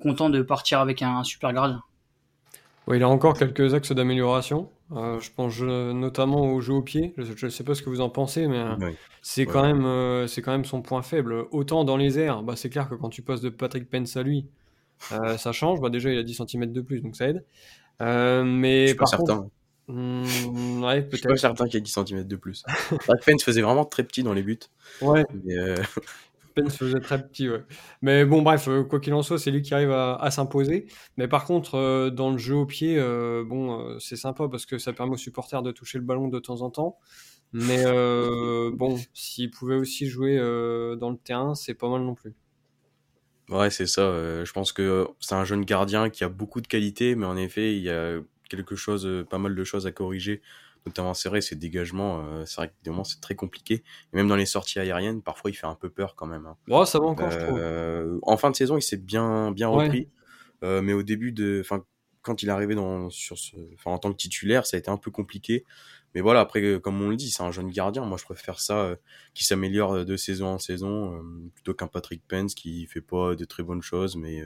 content 0.00 0.30
de 0.30 0.42
partir 0.42 0.80
avec 0.80 1.02
un 1.02 1.22
super 1.24 1.52
gardien 1.52 1.82
il 2.92 3.02
a 3.02 3.08
encore 3.08 3.34
quelques 3.34 3.72
axes 3.74 3.92
d'amélioration. 3.92 4.68
Euh, 4.92 5.18
je 5.18 5.30
pense 5.34 5.58
notamment 5.60 6.52
au 6.52 6.60
jeu 6.60 6.74
au 6.74 6.82
pied. 6.82 7.14
Je 7.16 7.46
ne 7.46 7.50
sais 7.50 7.64
pas 7.64 7.74
ce 7.74 7.82
que 7.82 7.88
vous 7.88 8.00
en 8.00 8.10
pensez, 8.10 8.46
mais 8.46 8.58
euh, 8.58 8.92
c'est 9.22 9.46
quand, 9.46 9.62
même, 9.62 9.86
euh, 9.86 10.26
c'est 10.26 10.42
quand 10.42 10.52
même 10.52 10.64
son 10.64 10.82
point 10.82 11.02
faible. 11.02 11.46
Autant 11.50 11.84
dans 11.84 11.96
les 11.96 12.18
airs, 12.18 12.42
bah, 12.42 12.54
c'est 12.56 12.68
clair 12.68 12.88
que 12.88 12.94
quand 12.94 13.08
tu 13.08 13.22
passes 13.22 13.40
de 13.40 13.48
Patrick 13.48 13.88
Pence 13.88 14.16
à 14.16 14.22
lui, 14.22 14.46
ça 14.98 15.52
change. 15.52 15.80
Bah, 15.80 15.88
déjà, 15.88 16.10
il 16.10 16.18
a 16.18 16.22
10 16.22 16.42
cm 16.46 16.72
de 16.72 16.80
plus, 16.82 17.00
donc 17.00 17.16
ça 17.16 17.28
aide. 17.28 17.44
mais 18.00 18.82
je 18.82 18.86
suis 18.88 18.96
pas 18.96 19.06
certain. 19.06 19.48
Hmm, 19.86 20.24
je 20.24 21.16
suis 21.16 21.28
pas 21.28 21.36
certain 21.36 21.64
qu'il 21.66 21.74
y 21.74 21.78
ait 21.78 21.80
10 21.80 21.98
cm 22.06 22.24
de 22.24 22.36
plus. 22.36 22.64
Patrick 23.06 23.24
Pence 23.24 23.44
faisait 23.44 23.62
vraiment 23.62 23.84
très 23.84 24.02
petit 24.02 24.22
dans 24.22 24.34
les 24.34 24.42
buts. 24.42 24.58
Ouais. 25.00 25.24
Pence 26.54 26.76
faisait 26.76 27.00
très 27.00 27.22
petit. 27.26 27.48
Mais 28.02 28.24
bon, 28.24 28.42
bref, 28.42 28.68
euh, 28.68 28.84
quoi 28.84 29.00
qu'il 29.00 29.14
en 29.14 29.22
soit, 29.22 29.38
c'est 29.38 29.50
lui 29.50 29.62
qui 29.62 29.74
arrive 29.74 29.90
à, 29.90 30.30
s'imposer. 30.30 30.86
Mais 31.16 31.28
par 31.28 31.44
contre, 31.44 31.76
euh, 31.76 32.10
dans 32.10 32.30
le 32.30 32.38
jeu 32.38 32.54
au 32.54 32.66
pied, 32.66 32.96
euh, 32.98 33.44
bon, 33.44 33.98
c'est 33.98 34.16
sympa 34.16 34.48
parce 34.48 34.66
que 34.66 34.78
ça 34.78 34.92
permet 34.92 35.14
aux 35.14 35.18
supporters 35.18 35.62
de 35.62 35.72
toucher 35.72 35.98
le 35.98 36.04
ballon 36.04 36.28
de 36.28 36.38
temps 36.38 36.62
en 36.62 36.70
temps. 36.70 36.98
Mais 37.52 37.84
bon, 38.72 38.98
s'il 39.12 39.50
pouvait 39.50 39.76
aussi 39.76 40.06
jouer 40.06 40.38
dans 40.98 41.10
le 41.10 41.16
terrain, 41.16 41.54
c'est 41.54 41.74
pas 41.74 41.88
mal 41.88 42.02
non 42.02 42.14
plus. 42.14 42.34
Ouais, 43.50 43.70
c'est 43.70 43.86
ça. 43.86 44.44
je 44.44 44.52
pense 44.52 44.72
que 44.72 45.06
c'est 45.20 45.34
un 45.34 45.44
jeune 45.44 45.64
gardien 45.64 46.10
qui 46.10 46.24
a 46.24 46.28
beaucoup 46.28 46.60
de 46.60 46.66
qualités, 46.66 47.14
mais 47.14 47.26
en 47.26 47.36
effet, 47.36 47.76
il 47.76 47.82
y 47.82 47.90
a 47.90 48.18
quelque 48.48 48.76
chose, 48.76 49.26
pas 49.30 49.38
mal 49.38 49.54
de 49.54 49.64
choses 49.64 49.86
à 49.86 49.92
corriger 49.92 50.42
notamment 50.86 51.14
c'est 51.14 51.28
vrai 51.28 51.40
ses 51.40 51.56
dégagements 51.56 52.24
euh, 52.24 52.44
c'est 52.46 52.56
vrai 52.56 52.68
que 52.68 52.74
des 52.82 52.90
moments 52.90 53.04
c'est 53.04 53.20
très 53.20 53.34
compliqué. 53.34 53.82
Et 54.12 54.16
même 54.16 54.28
dans 54.28 54.36
les 54.36 54.46
sorties 54.46 54.78
aériennes 54.78 55.22
parfois 55.22 55.50
il 55.50 55.54
fait 55.54 55.66
un 55.66 55.74
peu 55.74 55.88
peur 55.88 56.14
quand 56.14 56.26
même 56.26 56.46
hein. 56.46 56.84
ça 56.86 56.98
va 56.98 57.06
encore 57.06 57.30
je 57.30 57.38
trouve. 57.38 57.58
Euh, 57.58 58.18
en 58.22 58.36
fin 58.36 58.50
de 58.50 58.56
saison 58.56 58.76
il 58.76 58.82
s'est 58.82 58.96
bien 58.96 59.50
bien 59.52 59.68
repris. 59.68 60.08
Euh, 60.62 60.82
mais 60.82 60.92
au 60.92 61.02
début 61.02 61.32
de 61.32 61.60
enfin 61.60 61.84
quand 62.22 62.42
il 62.42 62.48
est 62.48 62.52
arrivé 62.52 62.74
dans 62.74 63.10
sur 63.10 63.38
ce 63.38 63.56
enfin 63.74 63.90
en 63.90 63.98
tant 63.98 64.10
que 64.12 64.16
titulaire 64.16 64.66
ça 64.66 64.76
a 64.76 64.80
été 64.80 64.90
un 64.90 64.96
peu 64.96 65.10
compliqué. 65.10 65.64
Mais 66.14 66.20
voilà 66.20 66.40
après 66.40 66.80
comme 66.80 67.00
on 67.02 67.08
le 67.08 67.16
dit 67.16 67.30
c'est 67.30 67.42
un 67.42 67.50
jeune 67.50 67.70
gardien. 67.70 68.04
Moi 68.04 68.18
je 68.18 68.24
préfère 68.24 68.60
ça 68.60 68.96
qui 69.34 69.44
s'améliore 69.44 70.04
de 70.04 70.16
saison 70.16 70.46
en 70.46 70.58
saison 70.58 71.22
plutôt 71.54 71.74
qu'un 71.74 71.88
Patrick 71.88 72.22
Pence 72.26 72.54
qui 72.54 72.86
fait 72.86 73.00
pas 73.00 73.34
de 73.34 73.44
très 73.44 73.62
bonnes 73.62 73.82
choses 73.82 74.16
mais 74.16 74.42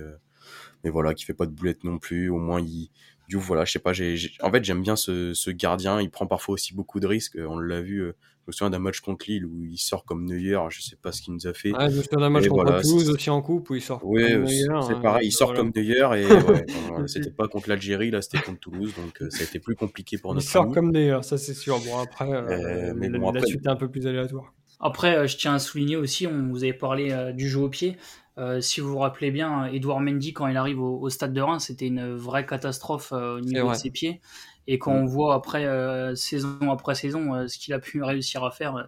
mais 0.83 0.91
voilà 0.91 1.15
qui 1.15 1.25
fait 1.25 1.35
pas 1.35 1.47
de 1.47 1.53
boulettes 1.53 1.85
non 1.85 1.99
plus. 1.99 2.31
Au 2.31 2.39
moins 2.39 2.61
il 2.61 2.91
du 3.29 3.37
coup, 3.37 3.43
voilà, 3.43 3.67
je 3.67 3.73
sais 3.73 3.79
pas, 3.79 3.93
j'ai, 3.93 4.17
en 4.43 4.51
fait, 4.51 4.65
j'aime 4.65 4.83
bien 4.83 4.97
ce, 4.97 5.35
ce, 5.35 5.51
gardien. 5.51 6.01
Il 6.01 6.11
prend 6.11 6.27
parfois 6.27 6.55
aussi 6.55 6.75
beaucoup 6.75 6.99
de 6.99 7.07
risques. 7.07 7.39
On 7.39 7.59
l'a 7.59 7.83
vu, 7.83 7.99
euh, 7.99 8.17
je 8.43 8.45
me 8.47 8.53
souviens 8.53 8.71
d'un 8.71 8.79
match 8.79 9.01
contre 9.01 9.27
Lille 9.29 9.45
où 9.45 9.67
il 9.67 9.77
sort 9.77 10.07
comme 10.07 10.25
Neuer. 10.25 10.59
Je 10.71 10.81
sais 10.81 10.97
pas 10.97 11.13
ce 11.13 11.21
qu'il 11.21 11.35
nous 11.35 11.47
a 11.47 11.53
fait. 11.53 11.73
Ah, 11.75 11.91
je 11.91 11.97
me 11.99 12.03
souviens 12.03 12.21
d'un 12.21 12.31
match 12.31 12.49
contre 12.49 12.81
Toulouse 12.81 13.11
aussi 13.11 13.29
en 13.29 13.43
coupe 13.43 13.69
où 13.69 13.75
il 13.75 13.83
sort 13.83 14.01
oui, 14.03 14.33
comme 14.33 14.45
Neuer. 14.45 14.81
C'est 14.87 14.95
hein, 14.95 15.01
pareil, 15.03 15.29
il 15.29 15.33
sort 15.33 15.53
comme 15.53 15.71
Neuer 15.77 16.09
et 16.17 16.27
ouais, 16.27 16.67
c'était 17.07 17.31
pas 17.31 17.49
contre 17.49 17.69
l'Algérie, 17.69 18.11
là, 18.11 18.23
c'était 18.23 18.39
contre 18.39 18.61
Toulouse. 18.61 18.95
Donc, 18.97 19.21
euh, 19.21 19.29
ça 19.29 19.43
a 19.43 19.45
été 19.45 19.59
plus 19.59 19.77
compliqué 19.77 20.17
pour 20.17 20.33
notre 20.33 20.47
Il 20.47 20.49
sort 20.49 20.73
comme 20.73 20.91
Neuer, 20.91 21.19
ça 21.21 21.37
c'est 21.37 21.53
sûr. 21.53 21.79
Bon, 21.81 21.99
après, 21.99 22.33
euh, 22.33 22.95
mais 22.97 23.11
la, 23.11 23.19
après, 23.19 23.41
la 23.41 23.47
suite 23.47 23.67
est 23.67 23.69
un 23.69 23.77
peu 23.77 23.91
plus 23.91 24.07
aléatoire. 24.07 24.55
Après, 24.81 25.29
je 25.29 25.37
tiens 25.37 25.55
à 25.55 25.59
souligner 25.59 25.97
aussi, 25.97 26.27
on 26.27 26.49
vous 26.49 26.65
avait 26.65 26.73
parlé 26.73 27.33
du 27.35 27.47
jeu 27.47 27.61
au 27.61 27.69
pied. 27.69 27.99
Euh, 28.39 28.61
si 28.61 28.81
vous 28.81 28.91
vous 28.91 28.99
rappelez 28.99 29.31
bien, 29.31 29.67
Edouard 29.67 30.01
Mendy, 30.01 30.33
quand 30.33 30.47
il 30.47 30.57
arrive 30.57 30.81
au, 30.81 31.09
stade 31.11 31.33
de 31.33 31.41
Reims, 31.41 31.67
c'était 31.67 31.87
une 31.87 32.15
vraie 32.15 32.47
catastrophe 32.47 33.13
euh, 33.13 33.39
au 33.39 33.41
niveau 33.41 33.71
de 33.71 33.75
ses 33.75 33.91
pieds. 33.91 34.21
Et 34.69 34.79
quand 34.79 34.93
mm. 34.93 35.03
on 35.03 35.07
voit 35.07 35.35
après, 35.35 35.67
euh, 35.67 36.15
saison 36.15 36.71
après 36.71 36.95
saison, 36.95 37.49
ce 37.49 37.59
qu'il 37.59 37.75
a 37.75 37.81
pu 37.81 38.03
réussir 38.03 38.45
à 38.45 38.51
faire, 38.51 38.87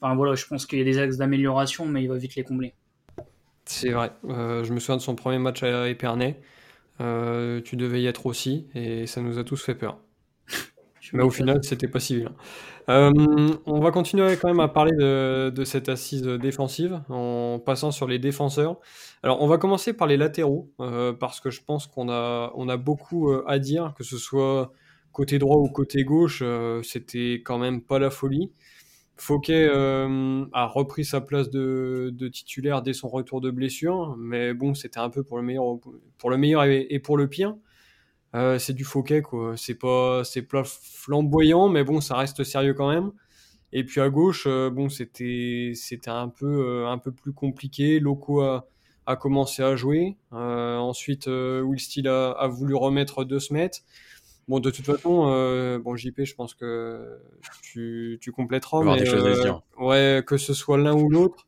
enfin 0.00 0.14
voilà, 0.14 0.34
je 0.34 0.46
pense 0.46 0.66
qu'il 0.66 0.78
y 0.78 0.82
a 0.82 0.84
des 0.84 0.98
axes 0.98 1.16
d'amélioration, 1.16 1.86
mais 1.86 2.02
il 2.02 2.08
va 2.08 2.16
vite 2.16 2.34
les 2.34 2.44
combler. 2.44 2.74
C'est 3.64 3.90
vrai. 3.90 4.12
je 4.24 4.72
me 4.72 4.80
souviens 4.80 4.96
de 4.96 5.02
son 5.02 5.14
premier 5.14 5.38
match 5.38 5.62
à 5.62 5.88
Épernay. 5.88 6.38
tu 6.98 7.76
devais 7.76 8.02
y 8.02 8.06
être 8.06 8.26
aussi, 8.26 8.66
et 8.74 9.06
ça 9.06 9.22
nous 9.22 9.38
a 9.38 9.44
tous 9.44 9.62
fait 9.62 9.74
peur. 9.74 9.98
Mais 11.12 11.22
au 11.22 11.30
final, 11.30 11.60
c'était 11.62 11.88
pas 11.88 12.00
si 12.00 12.16
vilain. 12.16 12.34
Euh, 12.88 13.10
on 13.66 13.80
va 13.80 13.90
continuer 13.90 14.36
quand 14.36 14.48
même 14.48 14.60
à 14.60 14.68
parler 14.68 14.96
de, 14.96 15.64
cette 15.64 15.88
assise 15.88 16.22
défensive 16.22 17.02
en 17.08 17.58
passant 17.58 17.90
sur 17.90 18.06
les 18.06 18.18
défenseurs. 18.18 18.78
Alors, 19.22 19.42
on 19.42 19.46
va 19.46 19.58
commencer 19.58 19.92
par 19.92 20.08
les 20.08 20.16
latéraux 20.16 20.70
euh, 20.80 21.12
parce 21.12 21.40
que 21.40 21.50
je 21.50 21.60
pense 21.62 21.86
qu'on 21.86 22.08
a, 22.08 22.52
on 22.54 22.68
a 22.68 22.76
beaucoup 22.76 23.30
euh, 23.30 23.44
à 23.46 23.58
dire, 23.58 23.94
que 23.96 24.04
ce 24.04 24.16
soit 24.16 24.72
côté 25.12 25.38
droit 25.38 25.56
ou 25.56 25.68
côté 25.68 26.04
gauche, 26.04 26.44
c'était 26.84 27.42
quand 27.44 27.58
même 27.58 27.82
pas 27.82 27.98
la 27.98 28.10
folie. 28.10 28.52
Fouquet 29.16 29.68
a 29.68 30.66
repris 30.66 31.04
sa 31.04 31.20
place 31.20 31.50
de, 31.50 32.28
titulaire 32.32 32.82
dès 32.82 32.92
son 32.92 33.08
retour 33.08 33.40
de 33.40 33.50
blessure, 33.50 34.14
mais 34.16 34.54
bon, 34.54 34.74
c'était 34.74 35.00
un 35.00 35.10
peu 35.10 35.24
pour 35.24 35.38
le 35.38 35.42
meilleur, 35.42 35.64
pour 36.18 36.30
le 36.30 36.36
meilleur 36.36 36.64
et 36.64 37.00
pour 37.00 37.16
le 37.16 37.26
pire. 37.26 37.56
Euh, 38.34 38.58
c'est 38.58 38.74
du 38.74 38.84
Fouquet, 38.84 39.22
quoi. 39.22 39.54
C'est 39.56 39.74
pas, 39.74 40.22
c'est 40.24 40.42
pas 40.42 40.62
flamboyant, 40.64 41.68
mais 41.68 41.84
bon, 41.84 42.00
ça 42.00 42.16
reste 42.16 42.44
sérieux 42.44 42.74
quand 42.74 42.90
même. 42.90 43.12
Et 43.72 43.84
puis 43.84 44.00
à 44.00 44.08
gauche, 44.08 44.44
euh, 44.46 44.70
bon, 44.70 44.88
c'était, 44.88 45.72
c'était 45.74 46.10
un 46.10 46.28
peu, 46.28 46.46
euh, 46.46 46.88
un 46.88 46.98
peu 46.98 47.12
plus 47.12 47.32
compliqué. 47.32 48.00
Loco 48.00 48.40
a, 48.40 48.68
a 49.06 49.16
commencé 49.16 49.62
à 49.62 49.76
jouer. 49.76 50.16
ensuite, 50.30 51.26
Will 51.26 51.80
Steele 51.80 52.08
a, 52.08 52.30
a, 52.32 52.48
voulu 52.48 52.74
remettre 52.74 53.24
deux 53.24 53.40
semaines. 53.40 53.70
Bon, 54.46 54.60
de 54.60 54.70
toute 54.70 54.86
façon, 54.86 55.78
bon, 55.82 55.96
JP, 55.96 56.24
je 56.24 56.34
pense 56.34 56.54
que 56.54 57.18
tu, 57.62 58.18
tu 58.20 58.32
compléteras. 58.32 58.82
Mais, 58.84 58.98
des 58.98 59.06
choses 59.06 59.26
à 59.26 59.42
dire. 59.42 59.62
Ouais, 59.78 60.22
que 60.26 60.36
ce 60.36 60.54
soit 60.54 60.78
l'un 60.78 60.94
ou 60.94 61.08
l'autre, 61.10 61.46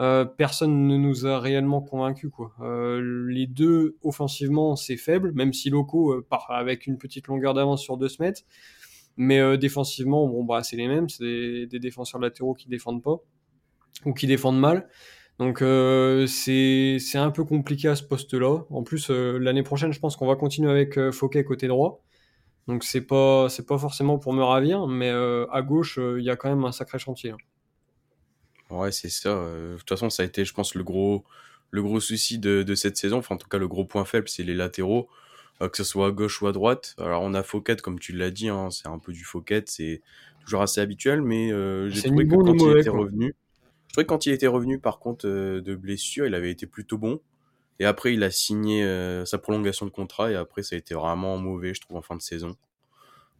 euh, 0.00 0.24
personne 0.24 0.88
ne 0.88 0.96
nous 0.96 1.26
a 1.26 1.38
réellement 1.38 1.80
convaincus. 1.80 2.30
Quoi. 2.32 2.52
Euh, 2.60 3.26
les 3.28 3.46
deux, 3.46 3.96
offensivement, 4.02 4.76
c'est 4.76 4.96
faible, 4.96 5.32
même 5.32 5.52
si 5.52 5.70
Loco 5.70 6.12
euh, 6.12 6.26
avec 6.48 6.86
une 6.86 6.98
petite 6.98 7.28
longueur 7.28 7.54
d'avance 7.54 7.82
sur 7.82 7.96
deux 7.96 8.08
semaines. 8.08 8.34
Mais 9.16 9.56
défensivement, 9.56 10.26
bon, 10.26 10.42
bah, 10.42 10.64
c'est 10.64 10.76
les 10.76 10.88
mêmes. 10.88 11.08
C'est 11.08 11.66
des, 11.66 11.78
défenseurs 11.78 12.20
latéraux 12.20 12.54
qui 12.54 12.68
défendent 12.68 13.02
pas 13.02 13.20
ou 14.04 14.12
qui 14.12 14.26
défendent 14.26 14.58
mal. 14.58 14.88
Donc 15.38 15.58
c'est 16.28 16.98
un 17.14 17.30
peu 17.30 17.44
compliqué 17.44 17.86
à 17.88 17.94
ce 17.94 18.02
poste-là. 18.02 18.64
En 18.70 18.82
plus, 18.82 19.10
l'année 19.10 19.62
prochaine, 19.62 19.92
je 19.92 20.00
pense 20.00 20.16
qu'on 20.16 20.26
va 20.26 20.34
continuer 20.34 20.70
avec 20.70 20.98
Fouquet 21.12 21.44
côté 21.44 21.68
droit. 21.68 22.02
Donc 22.66 22.82
c'est 22.82 23.06
pas 23.06 23.46
pas 23.68 23.78
forcément 23.78 24.18
pour 24.18 24.32
me 24.32 24.42
ravir, 24.42 24.88
mais 24.88 25.10
à 25.10 25.62
gauche, 25.62 26.00
il 26.18 26.24
y 26.24 26.30
a 26.30 26.34
quand 26.34 26.48
même 26.48 26.64
un 26.64 26.72
sacré 26.72 26.98
chantier. 26.98 27.30
Hein. 27.30 27.38
Ouais, 28.74 28.92
c'est 28.92 29.08
ça. 29.08 29.30
Euh, 29.30 29.74
de 29.74 29.78
toute 29.78 29.88
façon, 29.88 30.10
ça 30.10 30.22
a 30.22 30.26
été, 30.26 30.44
je 30.44 30.52
pense, 30.52 30.74
le 30.74 30.82
gros, 30.82 31.24
le 31.70 31.82
gros 31.82 32.00
souci 32.00 32.38
de, 32.38 32.62
de 32.62 32.74
cette 32.74 32.96
saison. 32.96 33.18
Enfin, 33.18 33.36
en 33.36 33.38
tout 33.38 33.48
cas, 33.48 33.58
le 33.58 33.68
gros 33.68 33.84
point 33.84 34.04
faible, 34.04 34.28
c'est 34.28 34.42
les 34.42 34.54
latéraux, 34.54 35.08
euh, 35.62 35.68
que 35.68 35.76
ce 35.76 35.84
soit 35.84 36.08
à 36.08 36.10
gauche 36.10 36.42
ou 36.42 36.46
à 36.46 36.52
droite. 36.52 36.94
Alors, 36.98 37.22
on 37.22 37.34
a 37.34 37.42
Fouquet, 37.42 37.76
comme 37.76 37.98
tu 37.98 38.12
l'as 38.12 38.30
dit, 38.30 38.48
hein, 38.48 38.70
c'est 38.70 38.88
un 38.88 38.98
peu 38.98 39.12
du 39.12 39.24
Fouquet, 39.24 39.62
c'est 39.66 40.02
toujours 40.44 40.62
assez 40.62 40.80
habituel, 40.80 41.22
mais 41.22 41.52
euh, 41.52 41.88
j'ai 41.88 42.02
trouvé 42.02 42.26
que 42.26 42.34
quand 42.34 42.52
il 42.52 42.78
était 42.78 42.90
revenu, 42.90 43.34
je 43.86 43.92
trouvais 43.92 44.04
que 44.04 44.08
quand 44.08 44.26
il 44.26 44.32
était 44.32 44.46
revenu, 44.46 44.78
par 44.78 44.98
contre, 44.98 45.26
de 45.26 45.74
blessure, 45.74 46.26
il 46.26 46.34
avait 46.34 46.50
été 46.50 46.66
plutôt 46.66 46.98
bon. 46.98 47.20
Et 47.80 47.84
après, 47.86 48.14
il 48.14 48.22
a 48.22 48.30
signé 48.30 48.84
sa 49.24 49.38
prolongation 49.38 49.86
de 49.86 49.90
contrat, 49.90 50.30
et 50.30 50.36
après, 50.36 50.62
ça 50.62 50.76
a 50.76 50.78
été 50.78 50.94
vraiment 50.94 51.38
mauvais, 51.38 51.74
je 51.74 51.80
trouve, 51.80 51.96
en 51.96 52.02
fin 52.02 52.16
de 52.16 52.22
saison. 52.22 52.56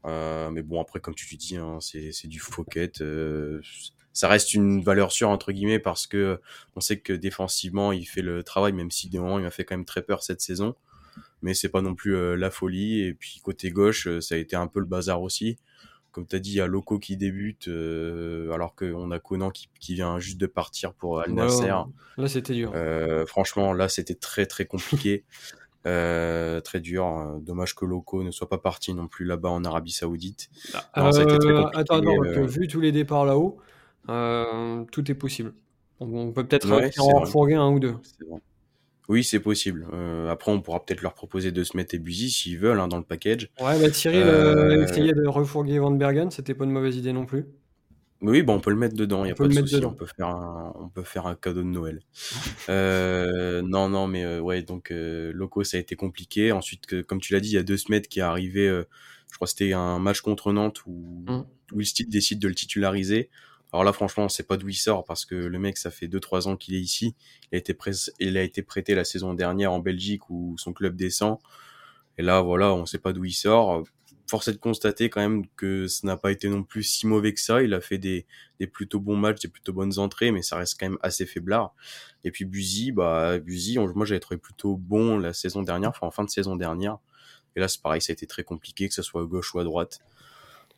mais 0.04 0.62
bon, 0.62 0.80
après, 0.80 1.00
comme 1.00 1.14
tu 1.14 1.36
dis, 1.36 1.56
hein, 1.56 1.78
c'est 1.80 2.26
du 2.28 2.40
Fouquet 2.40 2.90
ça 4.14 4.28
reste 4.28 4.54
une 4.54 4.80
valeur 4.80 5.12
sûre 5.12 5.28
entre 5.28 5.52
guillemets 5.52 5.80
parce 5.80 6.06
que 6.06 6.40
on 6.76 6.80
sait 6.80 6.98
que 7.00 7.12
défensivement 7.12 7.92
il 7.92 8.04
fait 8.04 8.22
le 8.22 8.44
travail 8.44 8.72
même 8.72 8.92
si 8.92 9.10
des 9.10 9.18
moments 9.18 9.40
il 9.40 9.44
m'a 9.44 9.50
fait 9.50 9.64
quand 9.64 9.76
même 9.76 9.84
très 9.84 10.02
peur 10.02 10.22
cette 10.22 10.40
saison. 10.40 10.74
Mais 11.42 11.52
c'est 11.52 11.68
pas 11.68 11.82
non 11.82 11.94
plus 11.94 12.16
euh, 12.16 12.36
la 12.36 12.50
folie. 12.50 13.02
Et 13.02 13.12
puis 13.12 13.40
côté 13.42 13.70
gauche 13.70 14.06
euh, 14.06 14.20
ça 14.20 14.36
a 14.36 14.38
été 14.38 14.56
un 14.56 14.68
peu 14.68 14.78
le 14.78 14.86
bazar 14.86 15.20
aussi. 15.20 15.58
Comme 16.12 16.26
tu 16.28 16.36
as 16.36 16.38
dit 16.38 16.52
il 16.52 16.56
y 16.56 16.60
a 16.60 16.68
Loco 16.68 17.00
qui 17.00 17.16
débute 17.16 17.66
euh, 17.66 18.52
alors 18.52 18.76
qu'on 18.76 19.10
a 19.10 19.18
Conan 19.18 19.50
qui, 19.50 19.68
qui, 19.80 19.94
vient 19.94 20.20
juste 20.20 20.38
de 20.38 20.46
partir 20.46 20.94
pour 20.94 21.20
Al 21.20 21.32
Nasser. 21.32 21.74
là 22.16 22.28
c'était 22.28 22.54
dur. 22.54 22.72
Franchement 23.26 23.72
là 23.72 23.88
c'était 23.88 24.14
très 24.14 24.46
très 24.46 24.64
compliqué. 24.64 25.24
Très 25.84 26.80
dur. 26.80 27.36
Dommage 27.42 27.74
que 27.74 27.84
Loco 27.84 28.22
ne 28.22 28.30
soit 28.30 28.48
pas 28.48 28.56
parti 28.56 28.94
non 28.94 29.06
plus 29.06 29.26
là-bas 29.26 29.50
en 29.50 29.64
Arabie 29.66 29.92
Saoudite. 29.92 30.48
Ah, 30.94 31.10
très 31.10 31.20
attends, 31.20 31.66
attends, 31.74 32.00
vu 32.46 32.68
tous 32.68 32.80
les 32.80 32.90
départs 32.90 33.26
là-haut, 33.26 33.60
euh, 34.08 34.84
tout 34.90 35.10
est 35.10 35.14
possible. 35.14 35.54
On 36.00 36.32
peut 36.32 36.46
peut-être 36.46 36.68
ouais, 36.70 36.90
en 36.98 37.24
fourguer 37.24 37.54
un 37.54 37.70
ou 37.70 37.78
deux. 37.78 37.94
Oui, 39.08 39.22
c'est 39.22 39.40
possible. 39.40 39.86
Euh, 39.92 40.30
après, 40.30 40.50
on 40.50 40.60
pourra 40.60 40.84
peut-être 40.84 41.02
leur 41.02 41.14
proposer 41.14 41.52
de 41.52 41.62
se 41.62 41.76
mettre 41.76 41.94
Ebuzy 41.94 42.30
s'ils 42.30 42.58
veulent 42.58 42.80
hein, 42.80 42.88
dans 42.88 42.96
le 42.96 43.04
package. 43.04 43.50
Ouais, 43.60 43.78
bah 43.78 43.90
Thierry 43.90 44.18
euh... 44.18 44.86
de 44.86 45.28
refourguer 45.28 45.78
Van 45.78 45.90
Bergen, 45.90 46.30
c'était 46.30 46.54
pas 46.54 46.64
une 46.64 46.70
mauvaise 46.70 46.96
idée 46.96 47.12
non 47.12 47.26
plus. 47.26 47.46
Oui, 48.22 48.42
bon, 48.42 48.54
on 48.54 48.60
peut 48.60 48.70
le 48.70 48.76
mettre 48.76 48.94
dedans, 48.94 49.24
il 49.24 49.26
n'y 49.26 49.32
a 49.32 49.34
peut 49.34 49.46
pas 49.48 49.54
de 49.54 49.66
souci. 49.66 49.84
On 49.84 49.92
peut 49.92 50.06
faire 50.06 50.28
un, 50.28 50.72
on 50.80 50.88
peut 50.88 51.02
faire 51.02 51.26
un 51.26 51.34
cadeau 51.34 51.62
de 51.62 51.68
Noël. 51.68 52.00
Euh, 52.70 53.60
non, 53.60 53.90
non, 53.90 54.06
mais 54.06 54.24
euh, 54.24 54.40
ouais, 54.40 54.62
donc 54.62 54.90
euh, 54.90 55.32
Loco, 55.34 55.64
ça 55.64 55.76
a 55.76 55.80
été 55.80 55.96
compliqué. 55.96 56.50
Ensuite, 56.50 56.86
que, 56.86 57.02
comme 57.02 57.20
tu 57.20 57.34
l'as 57.34 57.40
dit, 57.40 57.50
il 57.50 57.54
y 57.54 57.58
a 57.58 57.62
deux 57.62 57.76
semaines 57.76 58.00
qui 58.00 58.20
est 58.20 58.22
arrivé. 58.22 58.66
je 58.68 59.34
crois 59.34 59.44
que 59.44 59.50
c'était 59.50 59.74
un 59.74 59.98
match 59.98 60.22
contre 60.22 60.52
Nantes 60.52 60.80
où 60.86 61.14
Mm. 61.26 61.44
Will 61.72 61.86
Steele 61.86 62.08
décide 62.08 62.38
de 62.38 62.48
le 62.48 62.54
titulariser. 62.54 63.30
Alors 63.74 63.82
là, 63.82 63.92
franchement, 63.92 64.26
on 64.26 64.28
sait 64.28 64.44
pas 64.44 64.56
d'où 64.56 64.68
il 64.68 64.76
sort 64.76 65.04
parce 65.04 65.24
que 65.24 65.34
le 65.34 65.58
mec, 65.58 65.78
ça 65.78 65.90
fait 65.90 66.06
2-3 66.06 66.46
ans 66.46 66.56
qu'il 66.56 66.76
est 66.76 66.80
ici. 66.80 67.16
Il 67.50 67.56
a 68.38 68.42
été 68.44 68.62
prêté 68.62 68.94
la 68.94 69.02
saison 69.02 69.34
dernière 69.34 69.72
en 69.72 69.80
Belgique 69.80 70.30
où 70.30 70.54
son 70.58 70.72
club 70.72 70.94
descend. 70.94 71.38
Et 72.16 72.22
là, 72.22 72.40
voilà, 72.40 72.72
on 72.72 72.86
sait 72.86 73.00
pas 73.00 73.12
d'où 73.12 73.24
il 73.24 73.32
sort. 73.32 73.82
Force 74.28 74.46
est 74.46 74.52
de 74.52 74.58
constater 74.58 75.10
quand 75.10 75.20
même 75.20 75.44
que 75.56 75.88
ça 75.88 76.06
n'a 76.06 76.16
pas 76.16 76.30
été 76.30 76.48
non 76.48 76.62
plus 76.62 76.84
si 76.84 77.08
mauvais 77.08 77.34
que 77.34 77.40
ça. 77.40 77.64
Il 77.64 77.74
a 77.74 77.80
fait 77.80 77.98
des, 77.98 78.26
plutôt 78.72 79.00
bons 79.00 79.16
matchs, 79.16 79.40
des 79.40 79.48
plutôt 79.48 79.72
bonnes 79.72 79.98
entrées, 79.98 80.30
mais 80.30 80.42
ça 80.42 80.56
reste 80.56 80.78
quand 80.78 80.88
même 80.88 80.98
assez 81.02 81.26
faiblard. 81.26 81.74
Et 82.22 82.30
puis 82.30 82.44
Buzy, 82.44 82.92
bah 82.92 83.40
Buzy, 83.40 83.76
moi 83.76 84.06
j'avais 84.06 84.20
trouvé 84.20 84.38
plutôt 84.38 84.76
bon 84.76 85.18
la 85.18 85.32
saison 85.32 85.62
dernière, 85.64 85.90
enfin 85.90 86.06
en 86.06 86.12
fin 86.12 86.22
de 86.22 86.30
saison 86.30 86.54
dernière. 86.54 86.98
Et 87.56 87.60
là 87.60 87.66
c'est 87.66 87.82
pareil, 87.82 88.00
ça 88.00 88.12
a 88.12 88.14
été 88.14 88.28
très 88.28 88.44
compliqué, 88.44 88.86
que 88.86 88.94
ce 88.94 89.02
soit 89.02 89.22
à 89.22 89.24
gauche 89.24 89.52
ou 89.52 89.58
à 89.58 89.64
droite. 89.64 89.98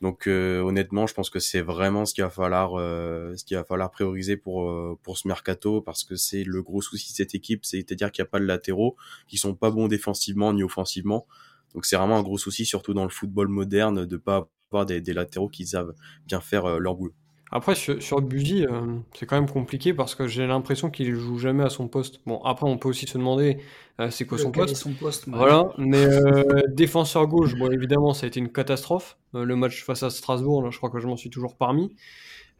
Donc 0.01 0.27
euh, 0.27 0.61
honnêtement, 0.61 1.07
je 1.07 1.13
pense 1.13 1.29
que 1.29 1.39
c'est 1.39 1.61
vraiment 1.61 2.05
ce 2.05 2.13
qu'il 2.13 2.23
va 2.23 2.29
falloir, 2.29 2.75
euh, 2.75 3.35
ce 3.35 3.43
qu'il 3.43 3.57
va 3.57 3.63
falloir 3.63 3.89
prioriser 3.89 4.37
pour 4.37 4.69
euh, 4.69 4.97
pour 5.01 5.17
ce 5.17 5.27
mercato, 5.27 5.81
parce 5.81 6.03
que 6.03 6.15
c'est 6.15 6.43
le 6.43 6.61
gros 6.61 6.81
souci 6.81 7.11
de 7.11 7.15
cette 7.15 7.33
équipe, 7.33 7.65
c'est-à-dire 7.65 8.11
qu'il 8.11 8.23
n'y 8.23 8.27
a 8.27 8.29
pas 8.29 8.39
de 8.39 8.45
latéraux, 8.45 8.95
qui 9.27 9.37
sont 9.37 9.55
pas 9.55 9.71
bons 9.71 9.87
défensivement 9.87 10.53
ni 10.53 10.63
offensivement. 10.63 11.25
Donc 11.73 11.85
c'est 11.85 11.95
vraiment 11.97 12.17
un 12.17 12.23
gros 12.23 12.37
souci, 12.37 12.65
surtout 12.65 12.93
dans 12.93 13.03
le 13.03 13.09
football 13.09 13.47
moderne, 13.47 14.05
de 14.05 14.17
pas 14.17 14.49
avoir 14.71 14.85
des, 14.85 15.01
des 15.01 15.13
latéraux 15.13 15.49
qui 15.49 15.65
savent 15.65 15.93
bien 16.27 16.41
faire 16.41 16.79
leur 16.79 16.95
boulot. 16.95 17.13
Après, 17.51 17.75
sur, 17.75 18.01
sur 18.01 18.21
Buzy, 18.21 18.65
euh, 18.65 18.97
c'est 19.13 19.25
quand 19.25 19.37
même 19.37 19.49
compliqué 19.49 19.93
parce 19.93 20.15
que 20.15 20.27
j'ai 20.27 20.45
l'impression 20.47 20.89
qu'il 20.89 21.13
joue 21.15 21.37
jamais 21.37 21.63
à 21.63 21.69
son 21.69 21.87
poste. 21.87 22.19
Bon, 22.25 22.41
après, 22.43 22.67
on 22.67 22.77
peut 22.77 22.89
aussi 22.89 23.07
se 23.07 23.17
demander 23.17 23.59
euh, 23.99 24.09
c'est 24.09 24.25
quoi 24.25 24.37
son 24.37 24.51
poste. 24.51 24.75
son 24.75 24.93
poste 24.93 25.29
bah, 25.29 25.37
Voilà, 25.37 25.69
mais 25.77 26.05
euh, 26.05 26.43
défenseur 26.69 27.25
gauche, 27.27 27.55
bon, 27.55 27.71
évidemment, 27.71 28.13
ça 28.13 28.25
a 28.25 28.27
été 28.27 28.39
une 28.39 28.51
catastrophe. 28.51 29.17
Le 29.33 29.55
match 29.55 29.83
face 29.83 30.03
à 30.03 30.09
Strasbourg, 30.09 30.63
là, 30.63 30.71
je 30.71 30.77
crois 30.77 30.89
que 30.89 30.99
je 30.99 31.07
m'en 31.07 31.17
suis 31.17 31.29
toujours 31.29 31.55
parmi. 31.55 31.95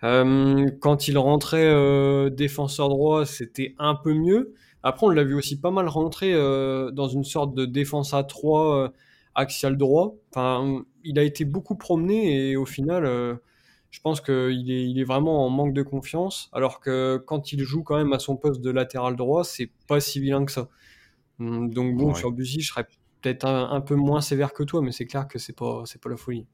Quand 0.01 1.07
il 1.07 1.17
rentrait 1.17 2.29
défenseur 2.29 2.87
droit, 2.89 3.25
c'était 3.25 3.75
un 3.79 3.95
peu 3.95 4.13
mieux. 4.13 4.53
Après, 4.83 5.05
on 5.05 5.09
l'a 5.09 5.23
vu 5.23 5.33
aussi 5.33 5.59
pas 5.59 5.71
mal 5.71 5.87
rentrer 5.87 6.33
dans 6.33 7.07
une 7.07 7.23
sorte 7.23 7.53
de 7.55 7.65
défense 7.65 8.13
à 8.13 8.23
3 8.23 8.77
euh, 8.77 8.89
axial 9.35 9.75
droit. 9.75 10.15
Enfin, 10.31 10.83
il 11.03 11.19
a 11.19 11.23
été 11.23 11.45
beaucoup 11.45 11.75
promené 11.75 12.51
et 12.51 12.55
au 12.55 12.65
final, 12.65 13.05
je 13.91 13.99
pense 14.01 14.21
qu'il 14.21 14.71
est, 14.71 14.89
il 14.89 14.99
est 14.99 15.03
vraiment 15.03 15.45
en 15.45 15.49
manque 15.49 15.73
de 15.73 15.83
confiance. 15.83 16.49
Alors 16.53 16.79
que 16.79 17.17
quand 17.25 17.51
il 17.53 17.63
joue 17.63 17.83
quand 17.83 17.97
même 17.97 18.13
à 18.13 18.19
son 18.19 18.37
poste 18.37 18.61
de 18.61 18.69
latéral 18.71 19.15
droit, 19.15 19.43
c'est 19.43 19.71
pas 19.87 19.99
si 19.99 20.19
vilain 20.19 20.45
que 20.45 20.51
ça. 20.51 20.69
Hum, 21.39 21.71
Donc 21.73 21.97
bon, 21.97 22.13
Ouais. 22.13 22.15
sur 22.15 22.31
Buzy, 22.31 22.61
je 22.61 22.69
serais 22.71 22.87
peut-être 23.21 23.45
un, 23.45 23.71
un 23.71 23.81
peu 23.81 23.95
moins 23.95 24.21
sévère 24.21 24.53
que 24.53 24.63
toi, 24.63 24.81
mais 24.81 24.91
c'est 24.91 25.07
clair 25.07 25.27
que 25.27 25.39
c'est 25.39 25.55
pas, 25.55 25.83
c'est 25.85 26.01
pas 26.01 26.09
la 26.09 26.17
folie. 26.17 26.47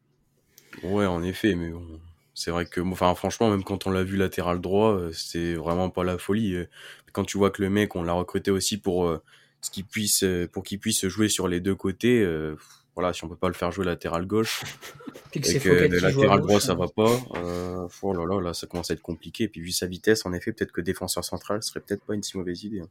Ouais, 0.83 1.05
en 1.05 1.21
effet, 1.23 1.55
mais 1.55 1.69
bon, 1.69 1.99
c'est 2.33 2.51
vrai 2.51 2.65
que, 2.65 2.81
enfin, 2.81 3.13
franchement, 3.15 3.49
même 3.49 3.63
quand 3.63 3.85
on 3.87 3.91
l'a 3.91 4.03
vu 4.03 4.17
latéral 4.17 4.59
droit, 4.59 4.91
euh, 4.93 5.11
c'est 5.13 5.53
vraiment 5.53 5.89
pas 5.89 6.03
la 6.03 6.17
folie. 6.17 6.55
euh. 6.55 6.65
Quand 7.13 7.23
tu 7.25 7.37
vois 7.37 7.51
que 7.51 7.61
le 7.61 7.69
mec, 7.69 7.95
on 7.95 8.03
l'a 8.03 8.13
recruté 8.13 8.49
aussi 8.51 8.77
pour 8.79 9.05
euh, 9.07 9.21
ce 9.61 9.69
qu'il 9.69 9.85
puisse, 9.85 10.25
pour 10.51 10.63
qu'il 10.63 10.79
puisse 10.79 11.05
jouer 11.07 11.29
sur 11.29 11.47
les 11.47 11.59
deux 11.61 11.75
côtés. 11.75 12.21
euh, 12.21 12.55
voilà, 12.95 13.13
si 13.13 13.23
on 13.23 13.29
peut 13.29 13.35
pas 13.35 13.47
le 13.47 13.53
faire 13.53 13.71
jouer 13.71 13.85
latéral 13.85 14.25
gauche 14.25 14.61
et 15.33 15.41
c'est 15.43 15.59
que 15.59 15.69
latéral 15.69 16.39
gauche, 16.39 16.47
droit 16.47 16.59
ça 16.59 16.73
hein. 16.73 16.75
va 16.75 16.87
pas, 16.87 17.11
euh, 17.37 17.87
oh 18.01 18.13
là 18.13 18.25
là, 18.25 18.41
là, 18.41 18.53
ça 18.53 18.67
commence 18.67 18.91
à 18.91 18.93
être 18.93 19.01
compliqué. 19.01 19.45
Et 19.45 19.47
puis 19.47 19.61
vu 19.61 19.71
sa 19.71 19.87
vitesse, 19.87 20.25
en 20.25 20.33
effet, 20.33 20.51
peut-être 20.51 20.71
que 20.71 20.81
défenseur 20.81 21.23
central 21.23 21.63
serait 21.63 21.79
peut-être 21.79 22.03
pas 22.03 22.13
une 22.13 22.23
si 22.23 22.37
mauvaise 22.37 22.63
idée. 22.63 22.81
hein. 22.81 22.87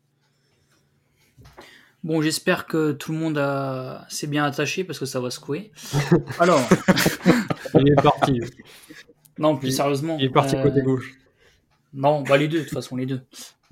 Bon, 2.05 2.21
j'espère 2.21 2.67
que 2.67 2.91
tout 2.93 3.13
le 3.13 3.19
monde 3.19 3.39
a... 3.39 4.05
s'est 4.09 4.27
bien 4.27 4.45
attaché 4.45 4.83
parce 4.83 4.99
que 4.99 5.07
ça 5.07 5.21
va 5.21 5.31
secouer. 5.31 5.71
Alors, 6.41 6.61
Il 7.79 7.89
est 7.93 8.03
parti. 8.03 8.41
non, 9.39 9.57
plus 9.57 9.69
Il- 9.69 9.73
sérieusement. 9.73 10.17
Il 10.19 10.25
est 10.27 10.31
parti 10.31 10.57
euh, 10.57 10.63
côté 10.65 10.83
gauche. 10.83 11.15
Non, 11.95 12.23
bah 12.23 12.37
les 12.37 12.49
deux, 12.49 12.59
de 12.59 12.65
toute 12.65 12.73
façon, 12.73 12.97
les 12.97 13.07
deux. 13.07 13.21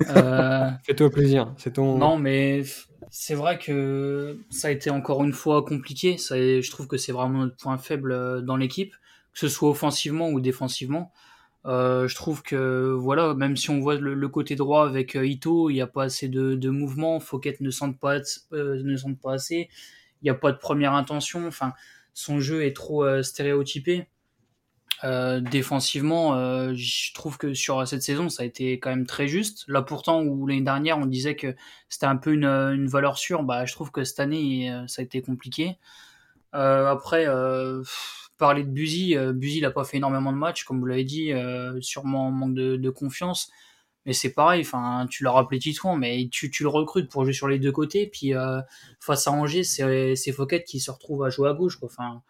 Euh, 0.08 0.70
Fais-toi 0.84 1.10
plaisir. 1.10 1.54
C'est 1.56 1.74
ton. 1.74 1.98
non, 1.98 2.18
mais 2.18 2.62
c'est 3.10 3.34
vrai 3.34 3.58
que 3.58 4.38
ça 4.50 4.68
a 4.68 4.70
été 4.70 4.90
encore 4.90 5.24
une 5.24 5.32
fois 5.32 5.64
compliqué. 5.64 6.18
Ça, 6.18 6.36
je 6.36 6.70
trouve 6.70 6.86
que 6.86 6.96
c'est 6.96 7.12
vraiment 7.12 7.40
notre 7.40 7.56
point 7.56 7.78
faible 7.78 8.12
euh, 8.12 8.40
dans 8.40 8.56
l'équipe, 8.56 8.92
que 9.32 9.38
ce 9.38 9.48
soit 9.48 9.70
offensivement 9.70 10.30
ou 10.30 10.40
défensivement. 10.40 11.12
Euh, 11.66 12.08
je 12.08 12.14
trouve 12.14 12.42
que 12.42 12.90
voilà, 12.92 13.34
même 13.34 13.56
si 13.56 13.68
on 13.70 13.80
voit 13.80 13.96
le, 13.96 14.14
le 14.14 14.28
côté 14.28 14.56
droit 14.56 14.86
avec 14.86 15.14
euh, 15.14 15.26
Ito, 15.26 15.68
il 15.68 15.74
n'y 15.74 15.82
a 15.82 15.86
pas 15.86 16.04
assez 16.04 16.28
de, 16.28 16.54
de 16.54 16.70
mouvement. 16.70 17.20
Fouquet 17.20 17.56
ne 17.60 17.70
sente 17.70 17.98
pas, 17.98 18.18
euh, 18.52 18.82
ne 18.82 18.96
sente 18.96 19.18
pas 19.20 19.34
assez. 19.34 19.68
Il 20.22 20.24
n'y 20.24 20.30
a 20.30 20.34
pas 20.34 20.52
de 20.52 20.58
première 20.58 20.94
intention. 20.94 21.46
Enfin, 21.46 21.72
son 22.14 22.40
jeu 22.40 22.64
est 22.64 22.74
trop 22.74 23.22
stéréotypé. 23.22 24.06
Euh, 25.02 25.40
défensivement, 25.40 26.34
euh, 26.34 26.74
je 26.74 27.14
trouve 27.14 27.38
que 27.38 27.54
sur 27.54 27.88
cette 27.88 28.02
saison, 28.02 28.28
ça 28.28 28.42
a 28.42 28.46
été 28.46 28.78
quand 28.78 28.90
même 28.90 29.06
très 29.06 29.28
juste. 29.28 29.64
Là, 29.66 29.80
pourtant, 29.80 30.20
où 30.22 30.46
l'année 30.46 30.60
dernière, 30.60 30.98
on 30.98 31.06
disait 31.06 31.36
que 31.36 31.54
c'était 31.88 32.06
un 32.06 32.16
peu 32.16 32.32
une, 32.34 32.44
une 32.44 32.86
valeur 32.86 33.16
sûre, 33.16 33.42
bah, 33.42 33.64
je 33.64 33.72
trouve 33.72 33.90
que 33.90 34.04
cette 34.04 34.20
année, 34.20 34.70
euh, 34.70 34.86
ça 34.88 35.00
a 35.00 35.04
été 35.04 35.22
compliqué. 35.22 35.78
Euh, 36.54 36.86
après, 36.86 37.24
euh, 37.26 37.82
parler 38.36 38.62
de 38.62 38.68
Buzy, 38.68 39.16
euh, 39.16 39.32
Buzy, 39.32 39.62
n'a 39.62 39.70
pas 39.70 39.84
fait 39.84 39.96
énormément 39.96 40.32
de 40.32 40.36
matchs, 40.38 40.64
comme 40.64 40.80
vous 40.80 40.86
l'avez 40.86 41.04
dit, 41.04 41.32
euh, 41.32 41.80
sûrement 41.80 42.30
manque 42.30 42.54
de, 42.54 42.76
de 42.76 42.90
confiance. 42.90 43.50
Mais 44.06 44.14
c'est 44.14 44.32
pareil, 44.32 44.62
enfin, 44.62 45.06
tu 45.10 45.24
l'as 45.24 45.30
rappelé 45.30 45.58
Titouan, 45.58 45.94
mais 45.96 46.28
tu, 46.32 46.50
tu 46.50 46.62
le 46.62 46.70
recrutes 46.70 47.10
pour 47.10 47.24
jouer 47.24 47.34
sur 47.34 47.48
les 47.48 47.58
deux 47.58 47.70
côtés, 47.70 48.06
puis 48.06 48.34
euh, 48.34 48.60
face 48.98 49.26
à 49.28 49.32
Angers, 49.32 49.62
c'est 49.62 50.32
Fouquet 50.32 50.64
qui 50.64 50.80
se 50.80 50.90
retrouve 50.90 51.22
à 51.22 51.28
jouer 51.28 51.50
à 51.50 51.52
gauche. 51.52 51.76
Quoi. 51.76 51.90
Enfin, 51.92 52.22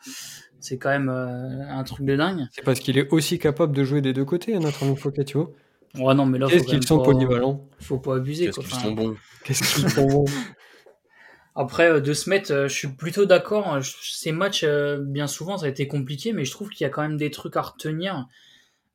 c'est 0.60 0.78
quand 0.78 0.90
même 0.90 1.08
euh, 1.08 1.68
un 1.68 1.82
truc 1.84 2.04
de 2.06 2.16
dingue. 2.16 2.46
C'est 2.52 2.64
parce 2.64 2.80
qu'il 2.80 2.98
est 2.98 3.08
aussi 3.12 3.38
capable 3.38 3.74
de 3.74 3.84
jouer 3.84 4.00
des 4.00 4.12
deux 4.12 4.24
côtés, 4.24 4.54
hein, 4.54 4.60
notre 4.60 4.82
ami 4.84 4.96
vois. 5.38 5.50
Ouais, 5.96 6.14
non, 6.14 6.26
mais 6.26 6.38
là, 6.38 6.46
Qu'est-ce 6.48 6.64
qu'ils 6.66 6.86
sont 6.86 6.98
pas- 6.98 7.04
polyvalents. 7.04 7.68
Faut 7.80 7.98
pas 7.98 8.16
abuser. 8.16 8.46
Qu'est-ce 8.46 8.60
qu'ils 8.60 8.70
sont 8.70 8.92
bons. 8.92 9.16
Qu'est-ce 9.44 9.62
qu'ils 9.74 9.90
sont 9.90 10.06
bons. 10.06 10.24
Après, 11.56 11.90
euh, 11.90 12.00
de 12.00 12.12
se 12.12 12.30
mettre, 12.30 12.52
euh, 12.52 12.68
je 12.68 12.74
suis 12.74 12.88
plutôt 12.88 13.26
d'accord. 13.26 13.80
je- 13.80 13.92
Ces 14.02 14.32
matchs, 14.32 14.64
bien 15.00 15.26
souvent, 15.26 15.58
ça 15.58 15.66
a 15.66 15.68
été 15.68 15.88
compliqué, 15.88 16.32
mais 16.32 16.44
je 16.44 16.50
trouve 16.52 16.68
qu'il 16.70 16.84
y 16.84 16.86
a 16.86 16.90
quand 16.90 17.02
même 17.02 17.16
des 17.16 17.30
trucs 17.30 17.56
à 17.56 17.62
retenir. 17.62 18.26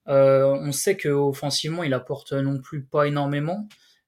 Euh, 0.07 0.45
on 0.45 0.72
sait 0.72 0.95
qu'offensivement, 0.98 1.84
il 1.84 1.93
apporte 1.93 2.31
non 2.34 2.60
plus 2.60 2.84
pas 2.84 3.07
énormément. 3.07 3.67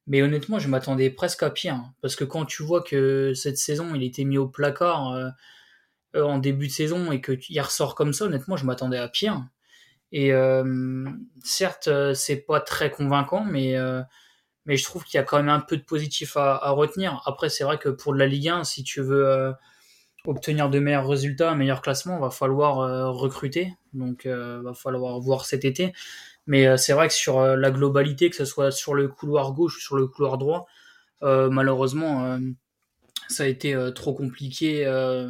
Mais 0.10 0.22
honnêtement, 0.22 0.58
je 0.60 0.70
m'attendais 0.70 1.10
presque 1.10 1.44
à 1.44 1.50
pire. 1.50 1.74
hein, 1.76 1.94
Parce 2.02 2.16
que 2.16 2.24
quand 2.24 2.46
tu 2.46 2.64
vois 2.64 2.82
que 2.82 3.34
cette 3.34 3.58
saison, 3.58 3.94
il 3.94 4.04
était 4.04 4.24
mis 4.24 4.38
au 4.38 4.48
placard 4.48 5.12
euh, 5.12 5.28
euh, 6.18 6.26
en 6.26 6.40
début 6.40 6.68
de 6.68 6.72
saison 6.72 7.12
et 7.12 7.22
qu'il 7.22 7.62
ressort 7.62 7.96
comme 7.96 8.14
ça, 8.14 8.26
honnêtement, 8.26 8.58
je 8.58 8.66
m'attendais 8.66 8.98
à 8.98 9.08
pire. 9.08 9.46
Et 10.12 10.34
euh, 10.34 11.06
certes, 11.44 11.88
euh, 11.88 12.14
c'est 12.14 12.38
pas 12.38 12.60
très 12.62 12.92
convaincant, 12.92 13.44
mais, 13.44 13.76
mais 14.66 14.78
je 14.78 14.84
trouve 14.84 15.04
qu'il 15.04 15.18
y 15.18 15.22
a 15.22 15.24
quand 15.24 15.38
même 15.38 15.50
un 15.50 15.60
peu 15.60 15.78
de 15.78 15.84
positif 15.84 16.38
à, 16.38 16.70
retenir. 16.72 17.22
Après, 17.26 17.50
c'est 17.50 17.64
vrai 17.64 17.78
que 17.78 17.90
pour 17.90 18.14
la 18.14 18.26
Ligue 18.26 18.50
1, 18.50 18.64
si 18.64 18.84
tu 18.84 19.02
veux 19.02 19.54
obtenir 20.26 20.70
de 20.70 20.80
meilleurs 20.80 21.08
résultats, 21.08 21.52
un 21.52 21.56
meilleur 21.56 21.82
classement, 21.82 22.20
va 22.20 22.30
falloir 22.30 23.14
recruter. 23.16 23.74
Donc, 23.94 24.26
euh, 24.26 24.62
va 24.64 24.74
falloir 24.74 25.20
voir 25.20 25.46
cet 25.46 25.66
été. 25.66 25.94
Mais 26.48 26.78
c'est 26.78 26.94
vrai 26.94 27.08
que 27.10 27.14
sur 27.14 27.42
la 27.42 27.72
globalité, 27.72 28.30
que 28.30 28.36
ce 28.36 28.46
soit 28.46 28.72
sur 28.72 28.94
le 28.94 29.08
couloir 29.10 29.54
gauche 29.54 29.78
ou 29.78 29.82
sur 29.82 29.98
le 29.98 30.08
couloir 30.08 30.38
droit, 30.38 30.68
malheureusement, 31.22 32.40
ça 33.28 33.44
a 33.44 33.48
été 33.48 33.74
euh, 33.74 33.92
trop 33.92 34.14
compliqué 34.14 34.86
euh, 34.86 35.30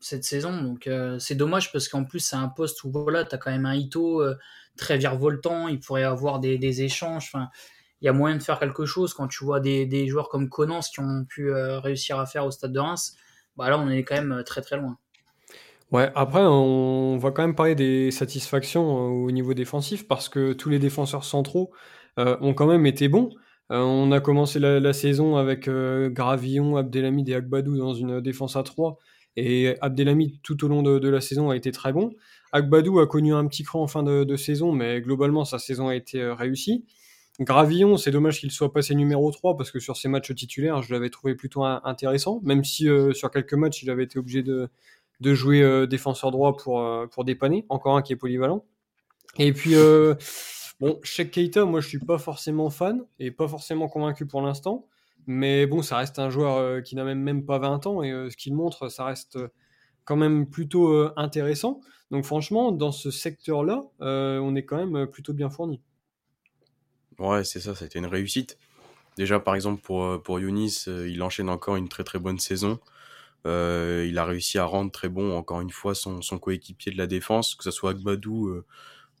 cette 0.00 0.24
saison. 0.24 0.62
Donc 0.62 0.86
euh, 0.86 1.18
c'est 1.18 1.34
dommage 1.34 1.72
parce 1.72 1.88
qu'en 1.88 2.04
plus 2.04 2.20
c'est 2.20 2.36
un 2.36 2.48
poste 2.48 2.84
où 2.84 2.90
voilà, 2.90 3.24
tu 3.24 3.34
as 3.34 3.38
quand 3.38 3.50
même 3.50 3.66
un 3.66 3.74
Ito 3.74 4.22
très 4.76 4.98
virevoltant, 4.98 5.68
il 5.68 5.80
pourrait 5.80 6.04
avoir 6.04 6.38
des, 6.40 6.82
échanges. 6.82 7.32
Il 8.02 8.06
y 8.06 8.08
a 8.08 8.12
moyen 8.12 8.36
de 8.36 8.42
faire 8.42 8.58
quelque 8.58 8.84
chose 8.84 9.14
quand 9.14 9.28
tu 9.28 9.44
vois 9.44 9.60
des, 9.60 10.06
joueurs 10.06 10.28
comme 10.28 10.48
Conance 10.48 10.90
qui 10.90 11.00
ont 11.00 11.24
pu 11.24 11.50
réussir 11.52 12.18
à 12.18 12.26
faire 12.26 12.44
au 12.44 12.50
stade 12.50 12.72
de 12.72 12.78
Reims. 12.78 13.16
Bah 13.56 13.70
là, 13.70 13.78
on 13.78 13.88
est 13.88 14.04
quand 14.04 14.16
même 14.16 14.42
très 14.44 14.60
très 14.60 14.76
loin. 14.76 14.98
Ouais, 15.92 16.10
après, 16.14 16.42
on 16.42 17.16
va 17.16 17.30
quand 17.30 17.42
même 17.42 17.54
parler 17.54 17.74
des 17.74 18.10
satisfactions 18.10 19.06
au 19.06 19.30
niveau 19.30 19.54
défensif 19.54 20.06
parce 20.06 20.28
que 20.28 20.52
tous 20.52 20.68
les 20.68 20.78
défenseurs 20.78 21.24
centraux 21.24 21.72
ont 22.18 22.52
quand 22.54 22.66
même 22.66 22.84
été 22.86 23.08
bons. 23.08 23.30
Euh, 23.72 23.80
on 23.80 24.12
a 24.12 24.20
commencé 24.20 24.58
la, 24.60 24.92
saison 24.92 25.36
avec 25.36 25.66
euh, 25.68 26.08
Gravillon, 26.08 26.76
Abdelhamid 26.76 27.28
et 27.28 27.34
Agbadou 27.34 27.76
dans 27.76 27.94
une 27.94 28.20
défense 28.20 28.56
à 28.56 28.62
3 28.62 28.98
et 29.36 29.76
Abdelhamid 29.80 30.40
tout 30.42 30.64
au 30.64 30.68
long 30.68 30.82
de, 30.82 31.08
la 31.08 31.20
saison 31.20 31.50
a 31.50 31.56
été 31.56 31.70
très 31.72 31.92
bon. 31.92 32.10
Agbadou 32.52 33.00
a 33.00 33.06
connu 33.06 33.34
un 33.34 33.46
petit 33.46 33.64
cran 33.64 33.82
en 33.82 33.86
fin 33.86 34.02
de, 34.02 34.36
saison, 34.36 34.72
mais 34.72 35.00
globalement 35.00 35.44
sa 35.44 35.58
saison 35.58 35.88
a 35.88 35.94
été 35.94 36.20
euh, 36.20 36.34
réussie. 36.34 36.84
Gravillon, 37.38 37.98
c'est 37.98 38.10
dommage 38.10 38.40
qu'il 38.40 38.50
soit 38.50 38.72
passé 38.72 38.94
numéro 38.94 39.30
3 39.30 39.58
parce 39.58 39.70
que 39.70 39.78
sur 39.78 39.96
ses 39.96 40.08
matchs 40.08 40.34
titulaires, 40.34 40.80
je 40.82 40.92
l'avais 40.92 41.10
trouvé 41.10 41.34
plutôt 41.34 41.64
intéressant, 41.64 42.40
même 42.42 42.64
si 42.64 42.88
euh, 42.88 43.12
sur 43.12 43.30
quelques 43.30 43.52
matchs, 43.52 43.82
il 43.82 43.90
avait 43.90 44.04
été 44.04 44.18
obligé 44.18 44.42
de, 44.42 44.70
jouer 45.20 45.62
euh, 45.62 45.86
défenseur 45.86 46.30
droit 46.30 46.56
pour, 46.56 46.80
euh, 46.80 47.06
pour 47.06 47.24
dépanner. 47.24 47.66
Encore 47.68 47.96
un 47.96 48.02
qui 48.02 48.14
est 48.14 48.16
polyvalent. 48.16 48.64
Et 49.38 49.52
puis, 49.52 49.74
euh, 49.74 50.14
bon, 50.80 50.98
Sheikh 51.02 51.30
Keita, 51.30 51.64
moi 51.64 51.80
je 51.80 51.88
suis 51.88 51.98
pas 51.98 52.18
forcément 52.18 52.70
fan 52.70 53.04
et 53.18 53.30
pas 53.30 53.48
forcément 53.48 53.88
convaincu 53.88 54.26
pour 54.26 54.42
l'instant. 54.42 54.86
Mais 55.26 55.66
bon, 55.66 55.82
ça 55.82 55.96
reste 55.96 56.18
un 56.18 56.30
joueur 56.30 56.56
euh, 56.56 56.80
qui 56.80 56.94
n'a 56.94 57.02
même, 57.02 57.44
pas 57.44 57.58
20 57.58 57.86
ans 57.86 58.02
et 58.02 58.12
euh, 58.12 58.30
ce 58.30 58.36
qu'il 58.36 58.54
montre, 58.54 58.88
ça 58.88 59.04
reste 59.04 59.38
quand 60.04 60.16
même 60.16 60.48
plutôt 60.48 61.10
intéressant. 61.16 61.80
Donc 62.12 62.24
franchement, 62.24 62.70
dans 62.70 62.92
ce 62.92 63.10
secteur-là, 63.10 63.82
on 63.98 64.54
est 64.54 64.64
quand 64.64 64.86
même 64.86 65.08
plutôt 65.08 65.32
bien 65.32 65.50
fourni. 65.50 65.80
Ouais, 67.18 67.42
c'est 67.42 67.58
ça, 67.58 67.74
ça 67.74 67.84
a 67.84 67.86
été 67.86 67.98
une 67.98 68.06
réussite. 68.06 68.56
Déjà, 69.16 69.40
par 69.40 69.56
exemple, 69.56 69.82
pour, 69.82 70.22
pour 70.22 70.38
Younis, 70.38 70.84
il 70.86 71.20
enchaîne 71.24 71.48
encore 71.48 71.74
une 71.74 71.88
très 71.88 72.04
très 72.04 72.20
bonne 72.20 72.38
saison. 72.38 72.78
il 73.44 74.16
a 74.16 74.24
réussi 74.24 74.58
à 74.58 74.64
rendre 74.64 74.92
très 74.92 75.08
bon, 75.08 75.36
encore 75.36 75.60
une 75.60 75.70
fois, 75.70 75.96
son, 75.96 76.20
coéquipier 76.38 76.92
de 76.92 76.98
la 76.98 77.08
défense, 77.08 77.56
que 77.56 77.64
ce 77.64 77.72
soit 77.72 77.90
Agbadou 77.90 78.62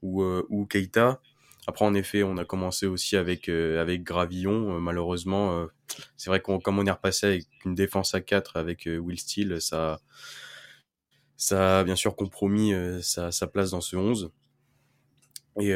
ou, 0.02 0.22
euh, 0.22 0.46
ou 0.48 0.66
Keita. 0.66 1.20
Après, 1.66 1.84
en 1.84 1.94
effet, 1.94 2.22
on 2.22 2.36
a 2.36 2.44
commencé 2.44 2.86
aussi 2.86 3.16
avec, 3.16 3.48
euh, 3.48 3.80
avec 3.80 4.02
Gravillon. 4.04 4.76
Euh, 4.76 4.80
malheureusement, 4.80 5.66
c'est 6.16 6.30
vrai 6.30 6.40
qu'on 6.40 6.60
comme 6.60 6.78
on 6.78 6.86
est 6.86 6.90
repassé 6.90 7.26
avec 7.26 7.46
une 7.64 7.74
défense 7.74 8.14
à 8.14 8.20
4 8.20 8.56
avec 8.56 8.86
Will 8.86 9.18
Steele, 9.18 9.60
ça, 9.60 10.00
ça 11.36 11.80
a 11.80 11.84
bien 11.84 11.96
sûr 11.96 12.16
compromis 12.16 12.72
sa, 13.02 13.32
sa, 13.32 13.46
place 13.46 13.70
dans 13.70 13.80
ce 13.80 13.96
11. 13.96 14.30
Et 15.58 15.72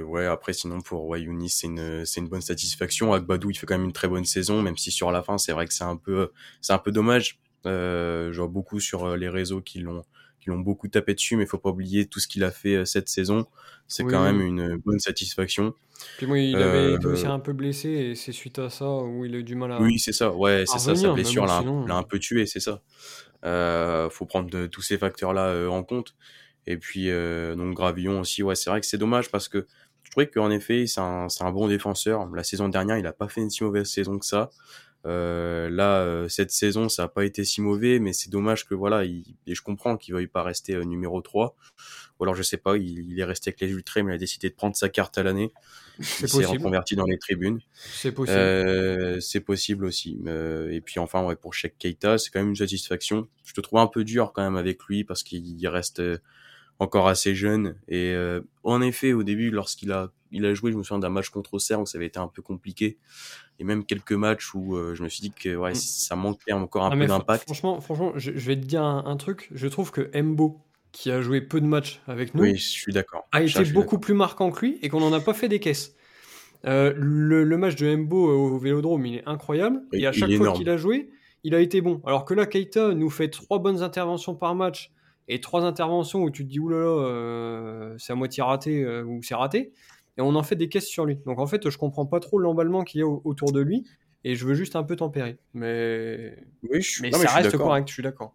ouais, 0.00 0.26
après, 0.26 0.52
sinon, 0.52 0.80
pour 0.82 1.06
ouais, 1.06 1.26
c'est 1.48 1.66
une, 1.66 2.04
c'est 2.04 2.20
une 2.20 2.28
bonne 2.28 2.42
satisfaction. 2.42 3.12
Agbadou, 3.14 3.50
il 3.50 3.56
fait 3.56 3.66
quand 3.66 3.74
même 3.74 3.86
une 3.86 3.92
très 3.92 4.08
bonne 4.08 4.24
saison, 4.24 4.60
même 4.62 4.76
si 4.76 4.90
sur 4.90 5.10
la 5.10 5.22
fin, 5.22 5.38
c'est 5.38 5.52
vrai 5.52 5.66
que 5.66 5.72
c'est 5.72 5.84
un 5.84 5.96
peu, 5.96 6.30
c'est 6.60 6.74
un 6.74 6.78
peu 6.78 6.92
dommage. 6.92 7.40
Euh, 7.66 8.32
je 8.32 8.40
vois 8.40 8.48
beaucoup 8.48 8.80
sur 8.80 9.16
les 9.16 9.28
réseaux 9.28 9.62
qui 9.62 9.80
l'ont, 9.80 10.04
qui 10.44 10.50
l'ont 10.50 10.58
beaucoup 10.58 10.88
tapé 10.88 11.14
dessus, 11.14 11.36
mais 11.36 11.44
il 11.44 11.48
faut 11.48 11.58
pas 11.58 11.70
oublier 11.70 12.06
tout 12.06 12.20
ce 12.20 12.28
qu'il 12.28 12.44
a 12.44 12.50
fait 12.50 12.76
euh, 12.76 12.84
cette 12.84 13.08
saison. 13.08 13.46
C'est 13.88 14.04
quand 14.04 14.22
même 14.22 14.40
une 14.40 14.76
bonne 14.76 14.98
satisfaction. 14.98 15.74
Puis 16.16 16.26
moi, 16.26 16.38
il 16.38 16.56
avait 16.56 16.94
été 16.94 17.06
aussi 17.06 17.26
euh, 17.26 17.30
un 17.30 17.38
peu 17.38 17.52
blessé 17.52 17.88
et 17.88 18.14
c'est 18.14 18.32
suite 18.32 18.58
à 18.58 18.70
ça 18.70 18.86
où 18.86 19.24
il 19.24 19.34
a 19.34 19.38
eu 19.38 19.44
du 19.44 19.54
mal 19.54 19.72
à. 19.72 19.80
Oui, 19.80 19.98
c'est 19.98 20.12
ça. 20.12 20.32
Ouais, 20.32 20.64
c'est 20.66 20.78
ça. 20.78 20.94
Sa 20.94 21.12
blessure 21.12 21.46
l'a 21.46 21.58
un, 21.58 22.02
peu 22.02 22.18
tué, 22.18 22.46
c'est 22.46 22.60
ça. 22.60 22.82
Euh, 23.44 24.08
faut 24.10 24.26
prendre 24.26 24.66
tous 24.66 24.82
ces 24.82 24.98
facteurs-là 24.98 25.48
euh, 25.48 25.68
en 25.68 25.82
compte. 25.82 26.14
Et 26.66 26.76
puis 26.76 27.10
donc 27.10 27.74
Gravillon 27.74 28.20
aussi. 28.20 28.42
Ouais, 28.42 28.54
c'est 28.54 28.70
vrai 28.70 28.80
que 28.80 28.86
c'est 28.86 28.98
dommage 28.98 29.30
parce 29.30 29.48
que 29.48 29.66
je 30.02 30.10
trouvais 30.10 30.28
qu'en 30.28 30.50
effet, 30.50 30.86
c'est 30.86 31.00
un, 31.00 31.26
un 31.40 31.52
bon 31.52 31.68
défenseur. 31.68 32.26
La 32.34 32.44
saison 32.44 32.68
dernière, 32.68 32.98
il 32.98 33.06
a 33.06 33.12
pas 33.12 33.28
fait 33.28 33.42
une 33.42 33.50
si 33.50 33.64
mauvaise 33.64 33.88
saison 33.88 34.18
que 34.18 34.26
ça. 34.26 34.50
Euh, 35.06 35.68
là, 35.68 36.00
euh, 36.00 36.28
cette 36.28 36.50
saison, 36.50 36.88
ça 36.88 37.02
n'a 37.02 37.08
pas 37.08 37.24
été 37.24 37.44
si 37.44 37.60
mauvais, 37.60 37.98
mais 37.98 38.12
c'est 38.12 38.30
dommage 38.30 38.66
que 38.66 38.74
voilà, 38.74 39.04
il, 39.04 39.24
et 39.46 39.54
je 39.54 39.62
comprends 39.62 39.96
qu'il 39.96 40.14
veuille 40.14 40.26
pas 40.26 40.42
rester 40.42 40.74
euh, 40.74 40.84
numéro 40.84 41.20
3. 41.20 41.54
Ou 42.18 42.22
alors, 42.22 42.34
je 42.34 42.42
sais 42.42 42.56
pas, 42.56 42.76
il, 42.76 43.18
est 43.18 43.24
resté 43.24 43.50
avec 43.50 43.60
les 43.60 43.70
ultras, 43.70 44.02
mais 44.02 44.12
il 44.12 44.14
a 44.14 44.18
décidé 44.18 44.48
de 44.48 44.54
prendre 44.54 44.76
sa 44.76 44.88
carte 44.88 45.18
à 45.18 45.22
l'année. 45.22 45.52
Il 45.98 46.28
s'est 46.28 46.44
reconverti 46.46 46.96
dans 46.96 47.06
les 47.06 47.18
tribunes. 47.18 47.60
C'est 47.74 48.12
possible. 48.12 48.38
Euh, 48.38 49.20
c'est 49.20 49.40
possible 49.40 49.84
aussi. 49.84 50.20
et 50.26 50.80
puis 50.80 51.00
enfin, 51.00 51.24
ouais, 51.24 51.36
pour 51.36 51.54
Sheikh 51.54 51.76
Keita, 51.78 52.18
c'est 52.18 52.30
quand 52.30 52.40
même 52.40 52.50
une 52.50 52.56
satisfaction. 52.56 53.28
Je 53.44 53.52
te 53.52 53.60
trouve 53.60 53.80
un 53.80 53.86
peu 53.86 54.04
dur 54.04 54.32
quand 54.32 54.42
même 54.42 54.56
avec 54.56 54.82
lui 54.84 55.04
parce 55.04 55.22
qu'il 55.22 55.68
reste 55.68 56.00
encore 56.78 57.08
assez 57.08 57.34
jeune. 57.34 57.76
Et 57.88 58.14
en 58.62 58.80
effet, 58.82 59.12
au 59.12 59.22
début, 59.22 59.50
lorsqu'il 59.50 59.92
a, 59.92 60.10
il 60.30 60.44
a 60.44 60.54
joué, 60.54 60.72
je 60.72 60.76
me 60.76 60.82
souviens 60.82 60.98
d'un 60.98 61.08
match 61.08 61.28
contre 61.30 61.54
Auxerre 61.54 61.80
où 61.80 61.86
ça 61.86 61.98
avait 61.98 62.06
été 62.06 62.18
un 62.18 62.28
peu 62.28 62.42
compliqué 62.42 62.98
et 63.58 63.64
même 63.64 63.84
quelques 63.84 64.12
matchs 64.12 64.54
où 64.54 64.76
euh, 64.76 64.94
je 64.94 65.02
me 65.02 65.08
suis 65.08 65.20
dit 65.20 65.30
que 65.30 65.54
ouais, 65.54 65.72
mm. 65.72 65.76
ça 65.76 66.16
manquait 66.16 66.52
encore 66.52 66.84
un 66.84 66.90
ah, 66.92 66.96
peu 66.96 67.06
d'impact. 67.06 67.44
Franchement, 67.44 67.80
franchement 67.80 68.12
je, 68.16 68.30
vais 68.30 68.56
te 68.56 68.64
dire 68.64 68.82
un, 68.82 69.16
truc. 69.16 69.48
Je 69.52 69.68
trouve 69.68 69.90
que 69.90 70.10
Embo, 70.14 70.60
qui 70.92 71.10
a 71.10 71.22
joué 71.22 71.40
peu 71.40 71.60
de 71.60 71.66
matchs 71.66 72.00
avec 72.06 72.34
nous, 72.34 72.42
oui, 72.42 72.56
je 72.56 72.68
suis 72.68 72.92
d'accord. 72.92 73.26
a 73.32 73.42
été 73.42 73.64
beaucoup 73.72 73.98
plus 73.98 74.14
marquant 74.14 74.50
que 74.50 74.66
lui 74.66 74.78
et 74.82 74.88
qu'on 74.88 75.00
n'en 75.00 75.12
a 75.12 75.20
pas 75.20 75.34
fait 75.34 75.48
des 75.48 75.60
caisses. 75.60 75.94
Euh, 76.66 76.94
le, 76.96 77.44
match 77.58 77.76
de 77.76 77.86
euh, 77.86 78.14
au 78.14 78.58
Vélodrome, 78.58 79.04
il 79.04 79.16
est 79.16 79.22
incroyable. 79.26 79.82
et 79.92 80.06
à 80.06 80.12
chaque 80.12 80.32
fois 80.32 80.52
qu'il 80.52 80.70
a 80.70 80.76
joué, 80.76 81.10
il 81.42 81.54
a 81.54 81.60
été 81.60 81.82
bon. 81.82 82.00
Alors 82.06 82.24
que 82.24 82.32
là, 82.32 82.46
Keita 82.46 82.94
nous 82.94 83.10
fait 83.10 83.28
trois 83.28 83.58
bonnes 83.58 83.82
interventions 83.82 84.34
par 84.34 84.54
match 84.54 84.90
et 85.28 85.40
trois 85.40 85.64
interventions 85.64 86.22
où 86.22 86.30
tu 86.30 86.44
te 86.44 86.50
dis 86.50 86.60
oulala, 86.60 87.96
c'est 87.98 88.12
à 88.12 88.16
moitié 88.16 88.42
raté 88.42 88.86
ou 89.02 89.22
c'est 89.22 89.34
raté 89.34 89.72
et 90.16 90.20
on 90.20 90.34
en 90.34 90.42
fait 90.42 90.56
des 90.56 90.68
caisses 90.68 90.88
sur 90.88 91.06
lui. 91.06 91.16
Donc 91.26 91.38
en 91.38 91.46
fait, 91.46 91.68
je 91.68 91.78
comprends 91.78 92.06
pas 92.06 92.20
trop 92.20 92.38
l'emballement 92.38 92.84
qu'il 92.84 93.00
y 93.00 93.02
a 93.02 93.06
autour 93.06 93.52
de 93.52 93.60
lui 93.60 93.84
et 94.24 94.36
je 94.36 94.46
veux 94.46 94.54
juste 94.54 94.76
un 94.76 94.82
peu 94.82 94.96
tempérer. 94.96 95.38
Mais, 95.52 96.36
oui, 96.62 96.80
je... 96.82 97.02
mais 97.02 97.12
ça 97.12 97.30
reste 97.30 97.56
correct, 97.56 97.88
je 97.88 97.94
suis 97.94 98.02
d'accord. 98.02 98.34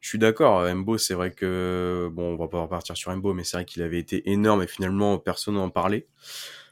Je 0.00 0.08
suis 0.08 0.18
d'accord, 0.18 0.74
Mbo, 0.74 0.98
c'est 0.98 1.14
vrai 1.14 1.30
que, 1.32 2.08
bon, 2.12 2.32
on 2.32 2.36
va 2.36 2.48
pas 2.48 2.60
repartir 2.62 2.96
sur 2.96 3.14
Mbo, 3.14 3.34
mais 3.34 3.44
c'est 3.44 3.58
vrai 3.58 3.64
qu'il 3.64 3.82
avait 3.82 3.98
été 3.98 4.30
énorme 4.30 4.62
et 4.62 4.66
finalement 4.66 5.18
personne 5.18 5.54
n'en 5.54 5.70
parlait, 5.70 6.06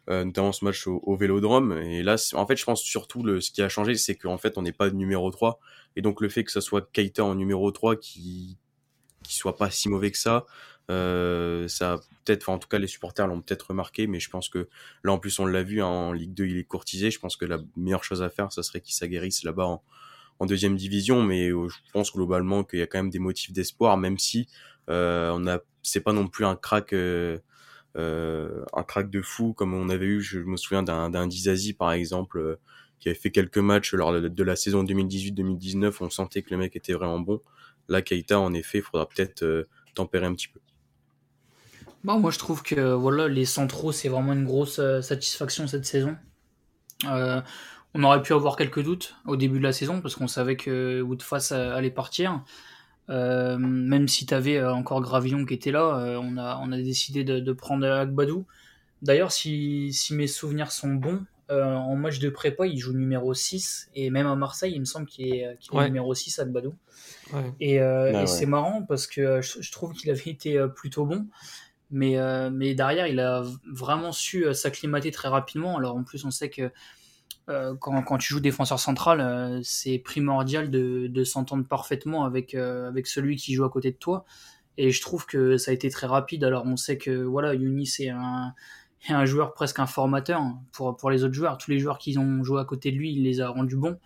euh, 0.08 0.24
notamment 0.24 0.52
ce 0.52 0.64
match 0.64 0.86
au, 0.86 1.16
Vélodrome. 1.16 1.78
Et 1.82 2.02
là, 2.02 2.16
en 2.34 2.46
fait, 2.46 2.56
je 2.56 2.64
pense 2.64 2.82
surtout 2.82 3.22
le, 3.22 3.40
ce 3.40 3.52
qui 3.52 3.62
a 3.62 3.68
changé, 3.68 3.94
c'est 3.94 4.16
qu'en 4.16 4.38
fait, 4.38 4.56
on 4.56 4.62
n'est 4.62 4.72
pas 4.72 4.90
numéro 4.90 5.30
3. 5.30 5.60
Et 5.96 6.02
donc, 6.02 6.20
le 6.20 6.28
fait 6.28 6.44
que 6.44 6.50
ce 6.50 6.60
soit 6.60 6.90
Keita 6.92 7.24
en 7.24 7.34
numéro 7.34 7.70
3 7.70 7.96
qui, 7.96 8.58
qui 9.24 9.34
soit 9.34 9.56
pas 9.56 9.70
si 9.70 9.88
mauvais 9.88 10.10
que 10.10 10.18
ça, 10.18 10.46
euh, 10.90 11.66
ça 11.68 12.00
peut-être, 12.24 12.48
en 12.48 12.58
tout 12.58 12.68
cas 12.68 12.78
les 12.78 12.87
supporters 12.87 13.26
l'ont 13.26 13.40
peut-être 13.40 13.68
remarqué, 13.68 14.06
mais 14.06 14.20
je 14.20 14.30
pense 14.30 14.48
que 14.48 14.68
là 15.02 15.12
en 15.12 15.18
plus 15.18 15.38
on 15.38 15.46
l'a 15.46 15.62
vu 15.62 15.82
hein, 15.82 15.87
en 15.87 16.12
Ligue 16.12 16.34
2 16.34 16.46
il 16.46 16.58
est 16.58 16.64
courtisé. 16.64 17.10
Je 17.10 17.18
pense 17.18 17.37
que 17.37 17.44
la 17.44 17.58
meilleure 17.76 18.04
chose 18.04 18.22
à 18.22 18.28
faire, 18.30 18.52
ça 18.52 18.62
serait 18.62 18.80
qu'il 18.80 18.94
s'aguerrisse 18.94 19.44
là-bas 19.44 19.66
en, 19.66 19.82
en, 20.40 20.46
deuxième 20.46 20.76
division, 20.76 21.22
mais 21.22 21.50
euh, 21.50 21.68
je 21.68 21.76
pense 21.92 22.12
globalement 22.12 22.64
qu'il 22.64 22.80
y 22.80 22.82
a 22.82 22.87
quand 22.87 22.98
même 22.98 23.10
des 23.10 23.18
motifs 23.18 23.52
d'espoir, 23.52 23.96
même 23.96 24.18
si 24.18 24.48
euh, 24.90 25.32
on 25.34 25.46
a, 25.46 25.60
c'est 25.82 26.00
pas 26.00 26.12
non 26.12 26.28
plus 26.28 26.44
un 26.44 26.56
crack. 26.56 26.92
Euh, 26.92 27.38
euh, 27.96 28.64
un 28.72 28.82
crack 28.82 29.08
de 29.08 29.22
fou 29.22 29.52
comme 29.52 29.72
on 29.72 29.88
avait 29.88 30.06
eu, 30.06 30.20
je 30.20 30.40
me 30.40 30.56
souviens 30.56 30.82
d'un, 30.82 31.10
d'un 31.10 31.28
Dizazi 31.28 31.74
par 31.74 31.92
exemple, 31.92 32.58
qui 32.98 33.08
avait 33.08 33.14
fait 33.16 33.30
quelques 33.30 33.58
matchs 33.58 33.94
lors 33.94 34.20
de 34.20 34.42
la 34.42 34.56
saison 34.56 34.82
2018-2019, 34.82 35.98
on 36.00 36.10
sentait 36.10 36.42
que 36.42 36.50
le 36.50 36.56
mec 36.56 36.74
était 36.74 36.92
vraiment 36.92 37.20
bon. 37.20 37.40
Là, 37.88 38.03
Keita, 38.03 38.38
en 38.38 38.53
effet, 38.55 38.79
il 38.79 38.83
faudra 38.83 39.09
peut-être 39.09 39.66
tempérer 39.94 40.27
un 40.27 40.35
petit 40.35 40.49
peu. 40.49 40.61
Bah, 42.05 42.18
moi, 42.18 42.31
je 42.31 42.38
trouve 42.38 42.62
que 42.62 42.92
voilà, 42.92 43.29
les 43.29 43.47
centraux, 43.47 43.90
c'est 43.90 44.11
vraiment 44.11 44.35
une 44.35 44.44
grosse 44.44 44.79
euh, 44.79 45.01
satisfaction 45.01 45.66
cette 45.66 45.87
saison. 45.87 46.16
Euh, 47.07 47.40
on 47.94 48.03
aurait 48.05 48.20
pu 48.20 48.35
avoir 48.35 48.57
quelques 48.57 48.83
doutes 48.83 49.16
au 49.27 49.37
début 49.37 49.59
de 49.59 49.64
la 49.64 49.73
saison 49.73 50.03
parce 50.03 50.14
qu'on 50.14 50.29
savait 50.29 50.57
que 50.57 51.01
Woodface 51.01 51.53
allait 51.53 51.90
partir. 51.90 52.42
Euh, 53.09 53.57
même 53.59 54.09
si 54.09 54.27
tu 54.27 54.35
avais 54.35 54.62
encore 54.62 55.01
Gravillon 55.01 55.47
qui 55.47 55.55
était 55.55 55.70
là, 55.70 56.18
on, 56.20 56.37
a, 56.37 56.61
on 56.62 56.73
a 56.73 56.77
décidé 56.77 57.25
de, 57.25 57.53
prendre 57.53 57.87
Agbadou. 57.87 58.47
D'ailleurs, 59.03 59.33
si, 59.33 59.92
si, 59.92 60.14
mes 60.14 60.27
souvenirs 60.27 60.73
sont 60.73 60.94
bons, 60.94 61.25
en 61.50 61.94
match 61.96 62.18
de 62.18 62.28
prépa, 62.30 62.66
il 62.66 62.78
joue 62.78 62.92
numéro 62.92 63.35
6 63.35 63.90
et 63.94 64.11
même 64.11 64.26
à 64.26 64.35
Marseille, 64.35 64.72
il 64.74 64.80
me 64.80 64.85
semble 64.85 65.07
qu'il 65.07 65.35
est, 65.35 65.59
numéro 65.72 66.14
6 66.14 66.38
Agbadou. 66.38 66.74
Et, 67.61 67.78
bah 67.78 68.26
c'est 68.26 68.46
marrant 68.46 68.83
parce 68.83 69.07
que 69.07 69.40
je 69.42 69.72
trouve 69.72 69.92
qu'il 69.92 70.11
avait 70.11 70.30
été 70.30 70.59
plutôt 70.74 71.07
bon. 71.07 71.26
Mais, 71.94 72.18
euh, 72.18 72.50
mais 72.50 72.74
derrière, 72.74 73.07
il 73.07 73.20
a 73.20 73.44
vraiment 73.72 74.11
su 74.11 74.44
euh, 74.44 74.52
s'acclimater 74.52 75.12
très 75.12 75.28
rapidement. 75.28 75.76
Alors 75.76 75.94
en 75.96 76.02
plus, 76.02 76.24
on 76.24 76.33
sait 76.33 76.50
que 76.50 76.72
euh, 77.48 77.74
quand, 77.78 78.02
quand, 78.02 78.18
tu 78.18 78.33
joues 78.33 78.40
défenseur 78.40 78.80
central, 78.80 79.61
c'est 79.62 79.98
primordial 79.98 80.70
de, 80.70 81.07
de 81.07 81.24
s'entendre 81.24 81.64
parfaitement 81.66 82.24
avec, 82.24 82.54
avec 82.54 83.07
celui 83.07 83.37
qui 83.37 83.54
joue 83.54 83.64
à 83.64 83.70
côté 83.70 83.92
de 83.92 83.96
toi. 83.96 84.24
Et 84.76 84.90
je 84.90 85.00
trouve 85.00 85.24
que 85.24 85.57
ça 85.57 85.70
a 85.70 85.74
été 85.74 85.88
très 85.88 86.09
rapide. 86.09 86.42
Alors 86.42 86.64
on 86.66 86.76
sait 86.76 86.98
que 86.98 87.22
voilà, 87.22 87.54
Younis 87.54 87.94
est 88.00 88.09
un, 88.09 88.54
est 89.08 89.12
un 89.12 89.24
joueur 89.24 89.52
presque 89.52 89.78
un 89.78 89.86
formateur 89.86 90.42
pour, 90.72 90.96
pour 90.96 91.10
les 91.10 91.24
autres 91.24 91.34
joueurs. 91.34 91.58
Tous 91.58 91.70
les 91.70 91.78
joueurs 91.78 91.98
qui 91.98 92.16
ont 92.18 92.42
joué 92.44 92.60
à 92.60 92.64
côté 92.64 92.90
de 92.92 92.96
lui, 92.96 93.12
il 93.12 93.22
les 93.24 93.40
a 93.40 93.48
rendus 93.48 93.76
bons. 93.76 93.98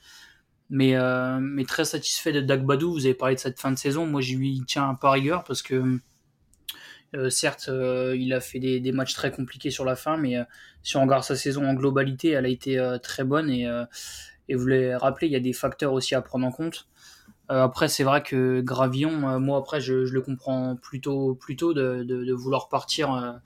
Mais, 0.70 0.96
mais 1.40 1.64
très 1.64 1.84
satisfait 1.84 2.32
de 2.32 2.40
Dagbadou. 2.40 2.92
Vous 2.92 3.06
avez 3.06 3.14
parlé 3.14 3.34
de 3.34 3.40
cette 3.40 3.58
fin 3.58 3.72
de 3.72 3.78
saison. 3.78 4.06
Moi, 4.06 4.20
j'y 4.20 4.36
lui 4.36 4.62
tiens 4.66 4.88
un 4.88 4.94
peu 4.94 5.08
rigueur 5.08 5.44
parce 5.44 5.62
que 5.62 5.98
euh, 7.16 7.30
certes, 7.30 7.68
euh, 7.68 8.14
il 8.18 8.32
a 8.34 8.40
fait 8.40 8.58
des, 8.58 8.92
matchs 8.92 9.14
très 9.14 9.30
compliqués 9.30 9.70
sur 9.70 9.84
la 9.84 9.96
fin, 9.96 10.16
mais 10.16 10.36
euh, 10.36 10.44
si 10.82 10.96
on 10.96 11.02
regarde 11.02 11.24
sa 11.24 11.36
saison 11.36 11.66
en 11.66 11.74
globalité, 11.74 12.30
elle 12.30 12.44
a 12.44 12.48
été 12.48 12.78
très 13.02 13.24
bonne. 13.24 13.50
Et, 13.50 13.66
et 14.48 14.54
vous 14.54 14.66
l'avez 14.66 14.94
rappelé, 14.94 15.26
il 15.28 15.32
y 15.32 15.36
a 15.36 15.40
des 15.40 15.52
facteurs 15.52 15.92
aussi 15.92 16.14
à 16.14 16.22
prendre 16.22 16.46
en 16.46 16.52
compte. 16.52 16.88
après, 17.48 17.88
c'est 17.88 18.04
vrai 18.04 18.22
que 18.22 18.60
Gravillon, 18.60 19.40
moi 19.40 19.58
après, 19.58 19.80
je, 19.80 19.94
le 19.94 20.20
comprends 20.20 20.76
plutôt, 20.76 21.34
plutôt 21.34 21.74
de, 21.74 22.02
de, 22.04 22.32
vouloir 22.32 22.68
partir. 22.68 23.40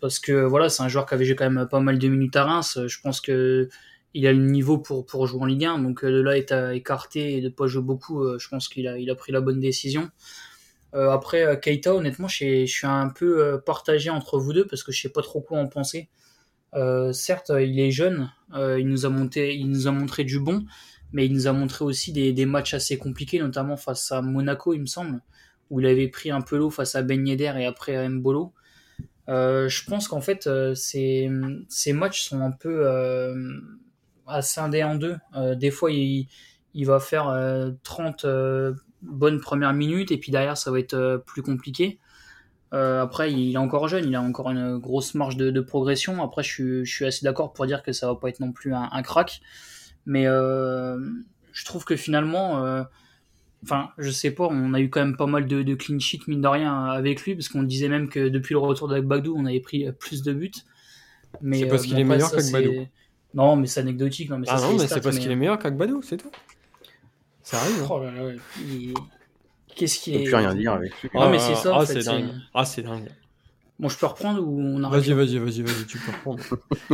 Parce 0.00 0.18
que 0.18 0.44
voilà, 0.44 0.68
c'est 0.68 0.82
un 0.82 0.88
joueur 0.88 1.06
qui 1.06 1.14
avait 1.14 1.34
quand 1.34 1.50
même 1.50 1.68
pas 1.68 1.80
mal 1.80 1.98
de 1.98 2.08
minutes 2.08 2.36
à 2.36 2.44
Reims. 2.44 2.78
Je 2.86 3.00
pense 3.00 3.20
que 3.20 3.68
il 4.14 4.26
a 4.26 4.32
le 4.32 4.38
niveau 4.38 4.78
pour, 4.78 5.26
jouer 5.26 5.40
en 5.40 5.46
Ligue 5.46 5.64
1. 5.64 5.78
Donc 5.80 6.04
de 6.04 6.20
là, 6.20 6.36
être 6.36 6.72
écarté 6.72 7.36
et 7.36 7.40
de 7.40 7.48
pas 7.48 7.66
jouer 7.66 7.82
beaucoup, 7.82 8.38
je 8.38 8.48
pense 8.48 8.68
qu'il 8.68 8.88
a, 8.88 9.14
pris 9.14 9.32
la 9.32 9.40
bonne 9.40 9.60
décision. 9.60 10.10
Euh, 10.94 11.10
après, 11.10 11.44
euh, 11.44 11.56
Keita, 11.56 11.94
honnêtement, 11.94 12.28
je 12.28 12.66
suis 12.66 12.86
un 12.86 13.08
peu 13.08 13.44
euh, 13.44 13.58
partagé 13.58 14.10
entre 14.10 14.38
vous 14.38 14.52
deux 14.52 14.66
parce 14.66 14.82
que 14.82 14.92
je 14.92 15.00
sais 15.00 15.10
pas 15.10 15.22
trop 15.22 15.40
quoi 15.40 15.58
en 15.58 15.68
penser. 15.68 16.08
certes, 17.12 17.52
il 17.60 17.78
est 17.80 17.90
jeune, 17.90 18.30
il, 18.54 18.86
nous 18.88 19.06
a 19.06 19.08
monté, 19.08 19.54
il 19.56 19.70
nous 19.70 19.86
a 19.86 19.90
montré 19.92 20.24
du 20.24 20.38
bon, 20.40 20.64
mais 21.12 21.26
il 21.26 21.32
nous 21.32 21.46
a 21.46 21.52
montré 21.52 21.84
aussi 21.84 22.12
des, 22.12 22.32
des, 22.32 22.46
matchs 22.46 22.74
assez 22.74 22.98
compliqués, 22.98 23.38
notamment 23.38 23.76
face 23.76 24.12
à 24.12 24.22
Monaco, 24.22 24.74
il 24.74 24.80
me 24.80 24.86
semble, 24.86 25.20
où 25.70 25.80
il 25.80 25.86
avait 25.86 26.08
pris 26.08 26.30
un 26.30 26.42
peu 26.42 26.58
l'eau 26.58 26.70
face 26.70 26.94
à 26.94 27.02
Ben 27.02 27.26
et 27.26 27.66
après 27.66 27.96
à 27.96 28.08
Mbolo. 28.08 28.52
Je 29.28 29.84
pense 29.84 30.08
qu'en 30.08 30.20
fait, 30.20 30.48
ces, 30.74 31.30
ces, 31.68 31.92
matchs 31.92 32.22
sont 32.22 32.40
un 32.40 32.50
peu 32.50 32.88
à 34.26 34.42
scinder 34.42 34.82
en 34.82 34.94
deux. 34.94 35.16
des 35.56 35.70
fois, 35.70 35.90
il, 35.90 36.26
va 36.74 36.98
faire 36.98 37.72
30 37.82 38.26
bonnes 39.02 39.40
premières 39.40 39.74
minutes 39.74 40.10
et 40.10 40.18
puis 40.18 40.32
derrière, 40.32 40.56
ça 40.56 40.70
va 40.70 40.78
être 40.78 41.22
plus 41.26 41.42
compliqué. 41.42 41.98
après, 42.72 43.32
il 43.32 43.54
est 43.54 43.58
encore 43.58 43.88
jeune, 43.88 44.06
il 44.06 44.14
a 44.14 44.22
encore 44.22 44.50
une 44.50 44.78
grosse 44.78 45.14
marge 45.14 45.36
de, 45.36 45.60
progression. 45.60 46.22
Après, 46.22 46.42
je 46.42 46.84
suis, 46.84 47.04
assez 47.04 47.24
d'accord 47.24 47.52
pour 47.52 47.66
dire 47.66 47.82
que 47.82 47.92
ça 47.92 48.06
va 48.06 48.14
pas 48.14 48.28
être 48.30 48.40
non 48.40 48.52
plus 48.52 48.74
un 48.74 49.02
crack. 49.02 49.40
Mais 50.06 50.24
je 50.24 51.64
trouve 51.64 51.84
que 51.84 51.96
finalement, 51.96 52.84
Enfin, 53.64 53.90
je 53.98 54.10
sais 54.10 54.30
pas, 54.30 54.46
on 54.50 54.72
a 54.72 54.80
eu 54.80 54.88
quand 54.88 55.00
même 55.00 55.16
pas 55.16 55.26
mal 55.26 55.46
de, 55.46 55.74
clean 55.74 55.98
sheet, 55.98 56.20
mine 56.28 56.40
de 56.40 56.48
rien, 56.48 56.84
avec 56.84 57.22
lui, 57.22 57.34
parce 57.34 57.48
qu'on 57.48 57.64
disait 57.64 57.88
même 57.88 58.08
que 58.08 58.28
depuis 58.28 58.52
le 58.52 58.60
retour 58.60 58.88
d'Agbadou, 58.88 59.34
on 59.36 59.46
avait 59.46 59.60
pris 59.60 59.90
plus 59.98 60.22
de 60.22 60.32
buts. 60.32 60.52
C'est 61.52 61.66
parce 61.66 61.82
qu'il 61.82 61.98
est 61.98 62.04
meilleur 62.04 62.30
qu'Agbadou. 62.30 62.86
Non, 63.34 63.56
mais 63.56 63.66
c'est 63.66 63.80
anecdotique. 63.80 64.30
Non, 64.30 64.38
mais 64.38 64.46
ah 64.48 64.60
non, 64.60 64.72
mais 64.72 64.86
c'est 64.86 65.00
parce 65.00 65.18
qu'il 65.18 65.30
est 65.30 65.36
meilleur 65.36 65.58
qu'Agbadou, 65.58 66.02
c'est 66.02 66.16
tout. 66.16 66.30
Ça 67.42 67.58
arrive. 67.58 67.82
Hein. 67.82 67.86
Oh 67.90 68.00
là 68.02 68.10
là, 68.10 68.32
Qu'est-ce 69.74 70.00
qui 70.00 70.14
est. 70.14 70.24
plus 70.24 70.34
rien 70.34 70.54
dire 70.54 70.72
avec 70.72 70.92
lui. 71.02 71.10
Non, 71.14 71.30
mais 71.30 71.38
c'est 71.38 71.54
ça. 71.54 71.78
Ah, 71.78 71.86
c'est 71.86 72.04
dingue. 72.04 72.30
Ah, 72.52 72.64
c'est 72.64 72.82
dingue. 72.82 73.08
Bon, 73.78 73.88
je 73.88 73.96
peux 73.96 74.06
reprendre 74.06 74.42
ou 74.44 74.60
on 74.60 74.82
arrête 74.82 75.04
Vas-y, 75.04 75.12
vas-y, 75.14 75.38
vas-y, 75.38 75.62
vas-y, 75.62 75.86
tu 75.86 75.98
peux 75.98 76.10
reprendre. 76.10 76.42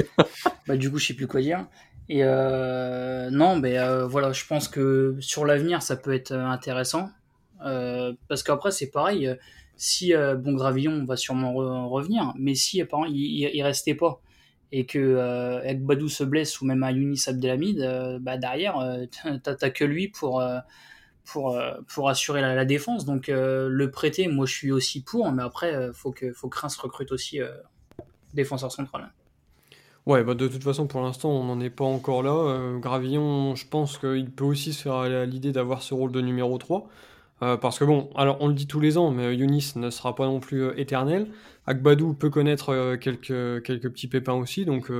bah, 0.67 0.77
du 0.77 0.91
coup, 0.91 0.99
je 0.99 1.07
sais 1.07 1.15
plus 1.15 1.27
quoi 1.27 1.41
dire. 1.41 1.67
Et 2.09 2.23
euh, 2.23 3.31
non, 3.31 3.57
mais 3.57 3.79
euh, 3.79 4.07
voilà, 4.07 4.33
je 4.33 4.45
pense 4.47 4.69
que 4.69 5.17
sur 5.21 5.47
l'avenir, 5.47 5.83
ça 5.83 5.97
peut 5.97 6.13
être 6.13 6.33
intéressant. 6.33 7.11
Euh, 7.65 8.13
parce 8.29 8.43
qu'après, 8.43 8.71
c'est 8.71 8.91
pareil. 8.91 9.35
Si 9.77 10.13
bon 10.15 10.55
Gravillon 10.55 11.05
va 11.05 11.17
sûrement 11.17 11.53
revenir, 11.89 12.33
mais 12.39 12.55
si 12.55 12.81
apparemment 12.81 13.11
il, 13.11 13.51
il, 13.53 13.63
restait 13.63 13.97
pas 13.97 14.21
et 14.71 14.87
que 14.87 15.61
Ekbadou 15.65 16.09
se 16.09 16.23
blesse 16.23 16.61
ou 16.61 16.65
même 16.65 16.85
à 16.85 16.93
Younis 16.93 17.25
Abdelhamid, 17.27 18.19
bah 18.21 18.37
derrière, 18.37 18.77
t'as 19.43 19.71
que 19.71 19.85
lui 19.85 20.09
pour 20.09 20.45
pour, 21.25 21.61
pour 21.89 22.09
assurer 22.09 22.41
la, 22.41 22.65
défense. 22.65 23.05
Donc 23.05 23.27
le 23.29 23.91
prêter, 23.91 24.29
moi 24.29 24.47
je 24.47 24.55
suis 24.55 24.71
aussi 24.71 25.03
pour, 25.03 25.33
mais 25.33 25.43
après, 25.43 25.91
faut 25.93 26.13
que, 26.13 26.33
faut 26.33 26.49
que 26.49 26.61
Reims 26.61 26.77
recrute 26.77 27.11
aussi 27.11 27.41
défenseur 28.33 28.71
central. 28.71 29.11
Ouais, 30.07 30.23
bah 30.23 30.35
de 30.35 30.49
toute 30.49 30.63
façon, 30.63 30.87
pour 30.87 31.01
l'instant, 31.01 31.31
on 31.31 31.45
n'en 31.45 31.61
est 31.61 31.71
pas 31.71 31.85
encore 31.85 32.23
là. 32.23 32.35
Euh, 32.35 32.79
Gravillon, 32.79 33.55
je 33.55 33.67
pense 33.67 33.97
qu'il 33.97 34.31
peut 34.31 34.45
aussi 34.45 34.75
se 34.75 34.83
faire 34.83 35.09
l'idée 35.25 35.51
d'avoir 35.51 35.83
ce 35.83 35.95
rôle 35.95 36.13
de 36.13 36.21
numéro 36.21 36.59
3. 36.59 36.87
Euh, 37.43 37.57
parce 37.57 37.79
que 37.79 37.85
bon, 37.85 38.11
alors 38.15 38.37
on 38.41 38.49
le 38.49 38.55
dit 38.55 38.67
tous 38.67 38.81
les 38.81 38.99
ans, 38.99 39.11
mais 39.11 39.35
Yunis 39.35 39.73
ne 39.77 39.89
sera 39.89 40.15
pas 40.15 40.27
non 40.27 40.41
plus 40.41 40.63
euh, 40.63 40.79
éternel. 40.79 41.29
Akbadou 41.67 42.13
peut 42.13 42.29
connaître 42.29 42.97
quelques, 42.97 43.63
quelques 43.63 43.91
petits 43.91 44.07
pépins 44.07 44.35
aussi, 44.35 44.67
donc 44.67 44.93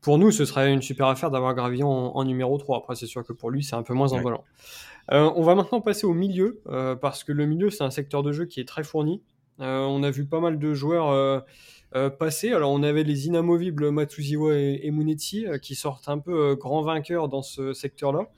pour 0.00 0.18
nous, 0.18 0.32
ce 0.32 0.44
serait 0.44 0.72
une 0.72 0.82
super 0.82 1.06
affaire 1.06 1.30
d'avoir 1.30 1.54
Gravillon 1.54 1.88
en, 1.88 2.24
numéro 2.24 2.58
3. 2.58 2.78
Après, 2.78 2.96
c'est 2.96 3.06
sûr 3.06 3.24
que 3.24 3.32
pour 3.32 3.50
lui, 3.50 3.62
c'est 3.62 3.76
un 3.76 3.84
peu 3.84 3.94
moins 3.94 4.12
envolant. 4.12 4.42
on 5.10 5.42
va 5.42 5.54
maintenant 5.54 5.80
passer 5.80 6.06
au 6.06 6.12
milieu, 6.12 6.60
parce 7.00 7.22
que 7.22 7.30
le 7.30 7.46
milieu, 7.46 7.70
c'est 7.70 7.84
un 7.84 7.90
secteur 7.90 8.24
de 8.24 8.32
jeu 8.32 8.46
qui 8.46 8.58
est 8.58 8.66
très 8.66 8.82
fourni. 8.82 9.22
on 9.60 10.02
a 10.02 10.10
vu 10.10 10.24
pas 10.26 10.40
mal 10.40 10.58
de 10.58 10.74
joueurs 10.74 11.44
passé. 12.18 12.52
Alors 12.52 12.70
on 12.70 12.82
avait 12.82 13.02
les 13.02 13.26
inamovibles 13.26 13.90
Matsuziwa 13.90 14.56
et, 14.56 14.80
et 14.84 15.46
euh, 15.46 15.58
qui 15.58 15.74
sortent 15.74 16.08
un 16.08 16.18
peu 16.18 16.50
euh, 16.50 16.54
grands 16.54 16.82
vainqueurs 16.82 17.28
dans 17.28 17.42
ce 17.42 17.72
secteur-là. 17.72 18.30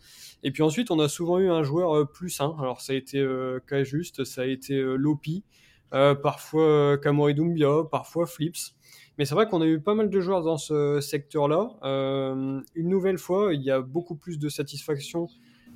Et 0.43 0.51
puis 0.51 0.63
ensuite, 0.63 0.91
on 0.91 0.99
a 0.99 1.09
souvent 1.09 1.39
eu 1.39 1.51
un 1.51 1.63
joueur 1.63 2.11
plus 2.11 2.31
sain. 2.31 2.57
Alors 2.59 2.81
ça 2.81 2.95
a 2.95 2.97
été 2.97 3.25
Kajuste, 3.69 4.25
ça 4.25 4.43
a 4.43 4.47
été 4.47 4.75
Lopi, 4.75 5.45
parfois 5.91 6.99
Kamori 6.99 7.35
Dumbia, 7.35 7.85
parfois 7.89 8.27
Flips. 8.27 8.75
Mais 9.19 9.25
c'est 9.25 9.37
vrai 9.37 9.47
qu'on 9.47 9.61
a 9.61 9.67
eu 9.67 9.79
pas 9.79 9.95
mal 9.95 10.11
de 10.11 10.21
joueurs 10.21 10.43
dans 10.43 10.57
ce 10.57 11.01
secteur-là. 11.01 11.71
une 11.85 12.89
nouvelle 12.89 13.19
fois, 13.19 13.55
il 13.55 13.63
y 13.63 13.71
a 13.71 13.81
beaucoup 13.81 14.17
plus 14.17 14.37
de 14.41 14.49
satisfaction 14.49 15.29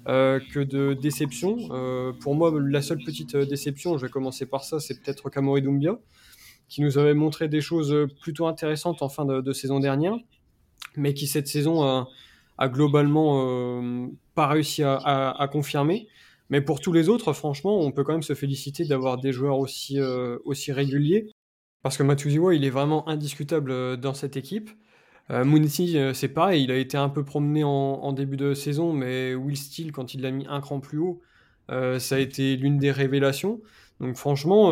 que 0.05 0.65
de 0.65 0.95
déception. 0.95 1.69
pour 2.19 2.35
moi, 2.35 2.53
la 2.61 2.83
seule 2.83 3.05
petite 3.05 3.37
déception, 3.37 3.99
je 3.99 4.07
vais 4.07 4.11
commencer 4.11 4.47
par 4.47 4.65
ça, 4.65 4.81
c'est 4.81 5.01
peut-être 5.01 5.31
Kamori 5.31 5.63
Dumbia 5.63 5.97
qui 6.69 6.83
nous 6.83 6.99
avait 6.99 7.15
montré 7.15 7.49
des 7.49 7.61
choses 7.61 7.95
plutôt 8.21 8.47
intéressantes 8.47 9.03
en 9.03 9.09
fin 9.09 9.25
de, 9.25 9.53
saison 9.53 9.81
dernière, 9.81 10.17
mais 10.97 11.15
qui 11.15 11.27
cette 11.27 11.49
saison 11.49 11.83
a, 12.59 12.69
globalement 12.69 13.47
euh, 13.47 14.07
pas 14.35 14.47
réussi 14.47 14.83
à, 14.83 15.49
confirmer. 15.51 16.09
Mais 16.51 16.61
pour 16.61 16.81
tous 16.81 16.93
les 16.93 17.09
autres, 17.09 17.33
franchement, 17.33 17.81
on 17.81 17.91
peut 17.91 18.05
quand 18.05 18.13
même 18.13 18.23
se 18.23 18.35
féliciter 18.35 18.85
d'avoir 18.85 19.19
des 19.19 19.33
joueurs 19.33 19.59
aussi, 19.59 19.99
euh, 20.01 20.39
réguliers. 20.69 21.29
Parce 21.83 21.97
que 21.97 22.03
Matuziwa, 22.03 22.55
il 22.55 22.65
est 22.65 22.71
vraiment 22.71 23.09
indiscutable 23.09 23.71
euh, 23.71 23.97
dans 23.97 24.15
cette 24.15 24.37
équipe. 24.37 24.71
Euh, 25.31 26.13
c'est 26.15 26.29
pareil, 26.29 26.63
il 26.63 26.71
a 26.71 26.77
été 26.77 26.97
un 26.97 27.09
peu 27.09 27.25
promené 27.25 27.65
en, 27.65 28.13
début 28.13 28.37
de 28.37 28.55
saison, 28.55 28.93
mais 28.93 29.35
Will 29.35 29.57
Steele, 29.57 29.91
quand 29.91 30.15
il 30.15 30.23
l'a 30.23 30.31
mis 30.31 30.47
un 30.49 30.61
cran 30.61 30.79
plus 30.79 30.99
haut, 30.99 31.21
ça 31.69 32.15
a 32.15 32.19
été 32.19 32.57
l'une 32.57 32.79
des 32.79 32.93
révélations. 32.93 33.61
Donc 33.99 34.15
franchement, 34.17 34.71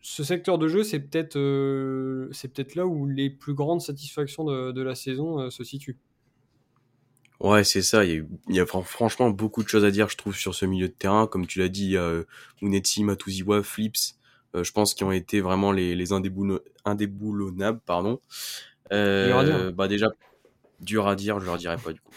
ce 0.00 0.22
secteur 0.22 0.58
de 0.58 0.68
jeu, 0.68 0.84
c'est 0.84 1.00
peut-être 1.00 1.36
euh, 1.36 2.30
peut-être 2.54 2.74
là 2.74 2.86
où 2.86 3.06
les 3.06 3.30
plus 3.30 3.54
grandes 3.54 3.80
satisfactions 3.80 4.44
de, 4.44 4.82
la 4.82 4.94
saison 4.94 5.40
euh, 5.40 5.50
se 5.50 5.64
situent. 5.64 5.98
Ouais, 7.40 7.64
c'est 7.64 7.82
ça. 7.82 8.04
Il 8.04 8.26
y, 8.48 8.60
a, 8.60 8.66
franchement 8.66 9.30
beaucoup 9.30 9.62
de 9.62 9.68
choses 9.68 9.84
à 9.84 9.90
dire, 9.90 10.08
je 10.08 10.16
trouve, 10.16 10.34
sur 10.34 10.54
ce 10.54 10.66
milieu 10.66 10.88
de 10.88 10.92
terrain. 10.92 11.26
Comme 11.26 11.46
tu 11.46 11.60
l'as 11.60 11.68
dit, 11.68 11.84
il 11.84 11.90
y 11.92 11.96
a 11.96 12.02
euh, 12.02 12.24
Munetsi, 12.62 13.04
Matuziwa, 13.04 13.62
Flips, 13.62 14.16
je 14.54 14.72
pense, 14.72 14.94
qui 14.94 15.04
ont 15.04 15.12
été 15.12 15.40
vraiment 15.40 15.70
les, 15.70 15.94
les 15.94 16.12
indéboulonnables. 16.12 17.80
Pardon. 17.86 18.20
bah 18.90 19.88
déjà, 19.88 20.08
dur 20.80 21.06
à 21.06 21.14
dire, 21.14 21.38
je 21.38 21.44
leur 21.44 21.58
dirais 21.58 21.76
pas 21.76 21.92
du 21.92 22.00
coup. 22.00 22.14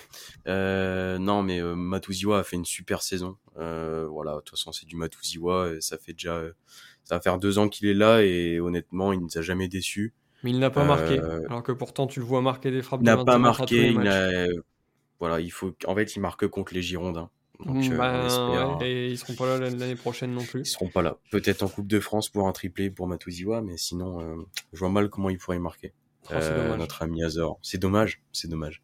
non, 0.47 1.43
mais 1.43 1.61
Matuziwa 1.61 2.39
a 2.39 2.43
fait 2.43 2.55
une 2.55 2.65
super 2.65 3.03
saison. 3.03 3.37
voilà, 3.55 4.35
de 4.35 4.37
toute 4.37 4.51
façon, 4.51 4.71
c'est 4.71 4.87
du 4.87 4.95
Matuziwa. 4.95 5.73
Ça 5.81 5.99
fait 5.99 6.13
déjà 6.13 6.41
ça 7.03 7.15
va 7.15 7.21
faire 7.21 7.37
deux 7.37 7.57
ans 7.59 7.69
qu'il 7.69 7.87
est 7.87 7.93
là 7.93 8.21
et 8.21 8.59
honnêtement, 8.59 9.13
il 9.13 9.19
ne 9.19 9.23
nous 9.23 9.37
a 9.37 9.41
jamais 9.41 9.67
déçus. 9.67 10.13
Mais 10.43 10.51
il 10.51 10.59
n'a 10.59 10.71
pas 10.71 10.83
marqué, 10.83 11.19
euh, 11.19 11.45
alors 11.47 11.61
que 11.61 11.71
pourtant 11.71 12.07
tu 12.07 12.19
le 12.19 12.25
vois 12.25 12.41
marquer 12.41 12.71
des 12.71 12.81
frappes. 12.81 13.01
Il 13.01 13.05
n'a 13.05 13.23
pas 13.23 13.37
marqué, 13.37 13.91
il 13.91 14.63
voilà, 15.19 15.39
il 15.39 15.51
faut, 15.51 15.75
en 15.85 15.93
fait, 15.93 16.15
il 16.15 16.19
marque 16.19 16.47
contre 16.47 16.73
les 16.73 16.81
Girondins. 16.81 17.29
Donc, 17.63 17.87
mmh, 17.87 17.95
bah, 17.95 18.79
et 18.81 19.09
ils 19.09 19.19
seront 19.19 19.35
pas 19.35 19.45
là 19.45 19.69
l'année 19.69 19.93
prochaine 19.93 20.33
non 20.33 20.43
plus. 20.43 20.61
Ils 20.61 20.65
seront 20.65 20.87
pas 20.87 21.03
là. 21.03 21.17
Peut-être 21.29 21.61
en 21.61 21.67
Coupe 21.67 21.85
de 21.85 21.99
France 21.99 22.29
pour 22.29 22.47
un 22.47 22.51
triplé 22.53 22.89
pour 22.89 23.05
Matuziwa, 23.05 23.61
mais 23.61 23.77
sinon, 23.77 24.19
euh, 24.19 24.35
je 24.73 24.79
vois 24.79 24.89
mal 24.89 25.11
comment 25.11 25.29
il 25.29 25.37
pourrait 25.37 25.59
marquer. 25.59 25.93
Oh, 26.25 26.33
euh, 26.33 26.75
notre 26.75 27.03
ami 27.03 27.23
Azor. 27.23 27.59
C'est 27.61 27.77
dommage, 27.77 28.23
c'est 28.31 28.49
dommage. 28.49 28.81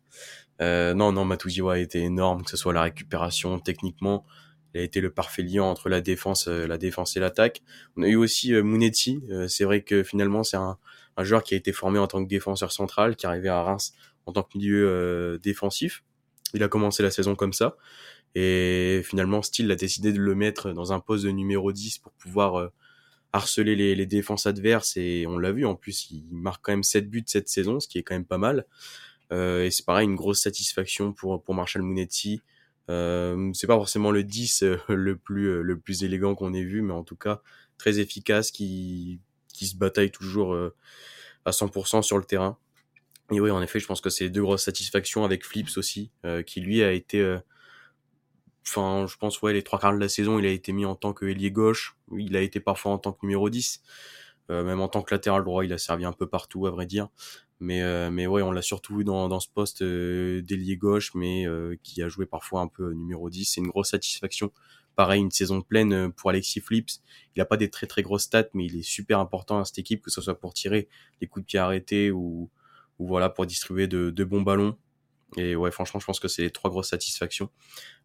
non, 0.60 1.12
non, 1.12 1.26
Matuziwa 1.26 1.74
a 1.74 1.78
été 1.80 2.04
énorme, 2.04 2.44
que 2.44 2.52
ce 2.52 2.58
soit 2.58 2.74
la 2.74 2.84
récupération, 2.84 3.58
techniquement 3.58 4.24
il 4.74 4.82
a 4.82 4.84
été 4.84 5.02
le 5.02 5.12
parfait 5.12 5.44
lien 5.44 5.64
entre 5.64 5.90
la 5.90 6.02
défense, 6.02 6.48
euh, 6.48 6.68
la 6.68 6.78
défense 6.78 7.16
et 7.18 7.20
l'attaque. 7.20 7.62
On 7.96 8.04
a 8.04 8.08
eu 8.08 8.16
aussi 8.16 8.54
euh, 8.54 8.64
Munetti. 8.64 9.22
Euh, 9.30 9.48
c'est 9.48 9.64
vrai 9.64 9.82
que 9.82 10.04
finalement 10.04 10.44
c'est 10.44 10.58
un, 10.58 10.78
un, 11.18 11.24
joueur 11.24 11.44
qui 11.44 11.54
a 11.54 11.58
été 11.58 11.72
formé 11.72 12.00
en 12.00 12.08
tant 12.08 12.24
que 12.24 12.30
défenseur 12.30 12.72
central, 12.72 13.16
qui 13.16 13.26
est 13.26 13.30
arrivé 13.30 13.50
à 13.50 13.62
Reims 13.64 13.94
en 14.26 14.34
tant 14.34 14.44
que 14.44 14.58
milieu 14.58 15.40
défensif. 15.42 16.04
Il 16.54 16.62
a 16.62 16.68
commencé 16.68 17.02
la 17.02 17.12
saison 17.12 17.36
comme 17.36 17.54
ça. 17.54 17.78
Et 18.36 19.02
finalement, 19.06 19.42
Steele 19.42 19.72
a 19.72 19.76
décidé 19.76 20.12
de 20.12 20.20
le 20.20 20.36
mettre 20.36 20.74
dans 20.74 20.92
un 20.92 21.00
poste 21.00 21.24
de 21.24 21.32
numéro 21.32 21.72
10 21.72 22.00
pour 22.00 22.12
pouvoir 22.12 22.72
harceler 23.32 23.78
les, 23.78 23.96
les, 23.96 24.06
défenses 24.06 24.46
adverses. 24.46 24.98
Et 24.98 25.26
on 25.30 25.38
l'a 25.38 25.54
vu, 25.54 25.66
en 25.66 25.76
plus, 25.76 26.12
il 26.12 26.26
marque 26.30 26.66
quand 26.66 26.74
même 26.74 26.84
7 26.84 27.10
buts 27.10 27.24
cette 27.26 27.48
saison, 27.48 27.80
ce 27.80 27.88
qui 27.88 28.00
est 28.00 28.04
quand 28.04 28.16
même 28.16 28.26
pas 28.26 28.38
mal. 28.38 28.66
Euh, 29.32 29.66
et 29.66 29.72
c'est 29.72 29.86
pareil, 29.86 30.08
une 30.08 30.16
grosse 30.16 30.42
satisfaction 30.42 31.14
pour, 31.14 31.44
pour 31.44 31.56
Marshall 31.56 31.82
Munetti. 31.82 32.42
Euh, 32.90 33.52
c'est 33.54 33.68
pas 33.68 33.76
forcément 33.76 34.12
le 34.12 34.24
10 34.24 34.64
euh, 34.64 34.78
le 34.90 35.18
plus 35.18 35.48
euh, 35.48 35.62
le 35.62 35.78
plus 35.80 36.04
élégant 36.04 36.36
qu'on 36.36 36.54
ait 36.54 36.64
vu, 36.64 36.82
mais 36.82 36.94
en 36.94 37.04
tout 37.04 37.16
cas 37.18 37.42
très 37.78 38.00
efficace, 38.00 38.52
qui 38.52 39.20
qui 39.50 39.68
se 39.68 39.76
bataille 39.76 40.12
toujours 40.12 40.56
à 41.46 41.52
100% 41.52 42.04
sur 42.04 42.20
le 42.20 42.24
terrain. 42.24 42.60
Et 43.32 43.40
oui, 43.40 43.50
en 43.50 43.62
effet, 43.64 43.80
je 43.80 43.88
pense 43.88 44.02
que 44.02 44.12
c'est 44.12 44.30
deux 44.30 44.44
grosses 44.44 44.64
satisfactions 44.64 45.26
avec 45.26 45.44
Flips 45.44 45.78
aussi, 45.78 46.12
qui 46.46 46.62
lui 46.62 46.84
a 46.84 46.92
été, 46.92 47.40
enfin, 48.68 49.08
je 49.08 49.18
pense 49.18 49.42
ouais, 49.42 49.54
les 49.54 49.64
trois 49.64 49.80
quarts 49.80 49.94
de 49.94 50.00
la 50.00 50.10
saison, 50.10 50.38
il 50.38 50.46
a 50.46 50.52
été 50.52 50.74
mis 50.74 50.86
en 50.86 50.96
tant 50.96 51.12
que 51.12 51.26
ailier 51.26 51.50
gauche, 51.50 51.98
il 52.16 52.36
a 52.36 52.42
été 52.42 52.60
parfois 52.60 52.92
en 52.92 53.00
tant 53.00 53.14
que 53.14 53.20
numéro 53.24 53.50
10, 53.50 53.82
même 54.50 54.80
en 54.80 54.90
tant 54.90 55.02
que 55.02 55.16
latéral 55.16 55.44
droit, 55.44 55.66
il 55.66 55.74
a 55.74 55.80
servi 55.80 56.06
un 56.06 56.14
peu 56.14 56.28
partout 56.28 56.68
à 56.68 56.72
vrai 56.72 56.86
dire. 56.86 57.10
Mais, 57.60 57.82
euh, 57.82 58.12
mais 58.12 58.28
ouais, 58.28 58.42
on 58.44 58.52
l'a 58.52 58.62
surtout 58.62 58.98
vu 58.98 59.04
dans, 59.04 59.28
dans 59.28 59.40
ce 59.40 59.48
poste 59.50 59.82
euh, 59.82 60.42
d'ailier 60.42 60.78
gauche, 60.78 61.14
mais 61.16 61.48
euh, 61.48 61.76
qui 61.82 62.02
a 62.04 62.08
joué 62.08 62.26
parfois 62.26 62.62
un 62.62 62.68
peu 62.68 62.92
numéro 62.94 63.30
10. 63.30 63.46
C'est 63.46 63.62
une 63.62 63.68
grosse 63.68 63.90
satisfaction. 63.90 64.52
Pareil, 64.96 65.22
une 65.22 65.32
saison 65.32 65.62
pleine 65.62 66.12
pour 66.12 66.30
Alexis 66.30 66.60
Flips. 66.60 67.02
Il 67.36 67.40
n'a 67.40 67.46
pas 67.46 67.58
des 67.58 67.70
très 67.70 67.88
très 67.88 68.02
grosses 68.04 68.24
stats, 68.24 68.50
mais 68.54 68.66
il 68.66 68.78
est 68.78 68.84
super 68.84 69.20
important 69.20 69.60
à 69.60 69.66
cette 69.66 69.80
équipe, 69.80 70.02
que 70.02 70.12
ce 70.12 70.22
soit 70.22 70.40
pour 70.40 70.54
tirer 70.54 70.88
les 71.22 71.28
coups 71.28 71.46
de 71.46 71.48
pied 71.48 71.60
arrêtés 71.60 72.12
ou, 72.12 72.50
ou 73.00 73.08
voilà, 73.08 73.30
pour 73.30 73.46
distribuer 73.46 73.88
de, 73.88 74.10
de 74.10 74.24
bons 74.24 74.42
ballons. 74.42 74.78
Et 75.36 75.56
ouais, 75.56 75.72
franchement, 75.72 76.00
je 76.00 76.06
pense 76.06 76.20
que 76.20 76.28
c'est 76.28 76.44
les 76.44 76.52
trois 76.52 76.72
grosses 76.72 76.90
satisfactions. 76.90 77.50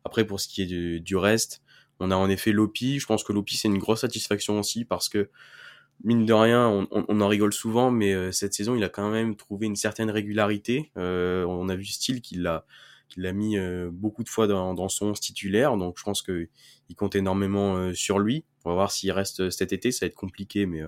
Après, 0.05 0.27
pour 0.27 0.41
ce 0.41 0.49
qui 0.49 0.63
est 0.63 0.67
du, 0.67 1.01
du 1.01 1.17
reste, 1.17 1.63
on 2.01 2.11
a 2.11 2.17
en 2.17 2.29
effet 2.29 2.53
Lopi. 2.53 2.99
Je 2.99 3.07
pense 3.07 3.23
que 3.25 3.33
Lopi, 3.33 3.57
c'est 3.57 3.69
une 3.69 3.79
grosse 3.79 4.01
satisfaction 4.01 4.59
aussi 4.59 4.85
parce 4.85 5.09
que 5.09 5.31
mine 6.05 6.27
de 6.27 6.33
rien, 6.33 6.87
on, 6.91 7.21
en 7.21 7.29
rigole 7.29 7.53
souvent, 7.53 7.91
mais 7.91 8.33
cette 8.33 8.55
saison, 8.55 8.75
il 8.75 8.85
a 8.85 8.89
quand 8.89 9.11
même 9.11 9.37
trouvé 9.37 9.67
une 9.67 9.77
certaine 9.77 10.11
régularité. 10.11 10.91
on 10.97 11.69
a 11.69 11.77
vu 11.77 11.85
style 11.85 12.21
qu'il 12.21 12.43
l'a 12.43 13.33
mis 13.33 13.57
beaucoup 13.91 14.25
de 14.25 14.29
fois 14.29 14.47
dans, 14.47 14.89
son 14.89 15.13
titulaire, 15.13 15.77
donc 15.77 15.99
je 15.99 16.03
pense 16.03 16.23
que 16.23 16.49
il 16.89 16.97
compte 16.97 17.15
énormément 17.15 17.95
sur 17.95 18.19
lui. 18.19 18.45
On 18.65 18.71
va 18.71 18.75
voir 18.75 18.91
s'il 18.91 19.13
reste 19.13 19.51
cet 19.51 19.73
été, 19.73 19.93
ça 19.93 20.07
va 20.07 20.09
être 20.09 20.15
compliqué, 20.15 20.67
mais 20.67 20.83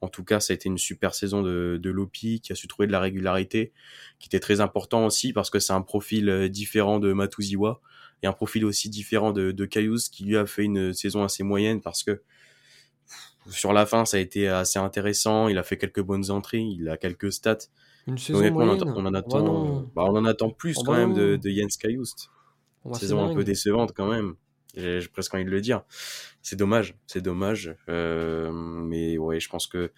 en 0.00 0.08
tout 0.08 0.24
cas, 0.24 0.40
ça 0.40 0.52
a 0.52 0.54
été 0.54 0.68
une 0.68 0.78
super 0.78 1.14
saison 1.14 1.42
de, 1.42 1.78
de 1.82 1.90
Lopi 1.90 2.40
qui 2.40 2.52
a 2.52 2.54
su 2.54 2.68
trouver 2.68 2.86
de 2.86 2.92
la 2.92 3.00
régularité, 3.00 3.72
qui 4.18 4.28
était 4.28 4.40
très 4.40 4.60
important 4.60 5.06
aussi 5.06 5.32
parce 5.32 5.50
que 5.50 5.58
c'est 5.58 5.72
un 5.72 5.82
profil 5.82 6.28
euh, 6.28 6.48
différent 6.48 6.98
de 6.98 7.12
Matuziwa 7.12 7.80
et 8.22 8.26
un 8.26 8.32
profil 8.32 8.64
aussi 8.64 8.90
différent 8.90 9.32
de, 9.32 9.52
de 9.52 9.64
qui 9.64 10.24
lui 10.24 10.36
a 10.36 10.46
fait 10.46 10.64
une 10.64 10.92
saison 10.92 11.22
assez 11.22 11.42
moyenne 11.42 11.80
parce 11.80 12.02
que 12.02 12.22
sur 13.48 13.72
la 13.72 13.86
fin, 13.86 14.04
ça 14.04 14.16
a 14.16 14.20
été 14.20 14.48
assez 14.48 14.78
intéressant. 14.78 15.48
Il 15.48 15.58
a 15.58 15.62
fait 15.62 15.76
quelques 15.76 16.02
bonnes 16.02 16.30
entrées, 16.30 16.60
il 16.60 16.88
a 16.88 16.96
quelques 16.96 17.32
stats. 17.32 17.58
Une 18.06 18.18
saison 18.18 18.50
moyenne. 18.52 18.82
On, 18.94 19.06
en 19.06 19.14
attend, 19.14 19.88
bah, 19.94 20.04
on 20.04 20.16
en 20.16 20.24
attend 20.24 20.50
plus 20.50 20.76
oh 20.78 20.82
quand 20.84 20.92
bah 20.92 20.98
même 20.98 21.14
de, 21.14 21.36
de 21.36 21.50
Jens 21.50 21.76
Cayuse. 21.76 22.14
Saison 22.92 23.28
un 23.28 23.34
peu 23.34 23.42
décevante 23.42 23.92
quand 23.96 24.08
même. 24.08 24.34
J'ai 24.76 25.08
presque 25.08 25.34
envie 25.34 25.44
de 25.44 25.50
le 25.50 25.60
dire. 25.60 25.82
C'est 26.42 26.56
dommage, 26.56 26.94
c'est 27.06 27.22
dommage. 27.22 27.74
Euh, 27.88 28.52
mais 28.52 29.18
ouais, 29.18 29.40
je 29.40 29.48
pense 29.48 29.66
que 29.66 29.90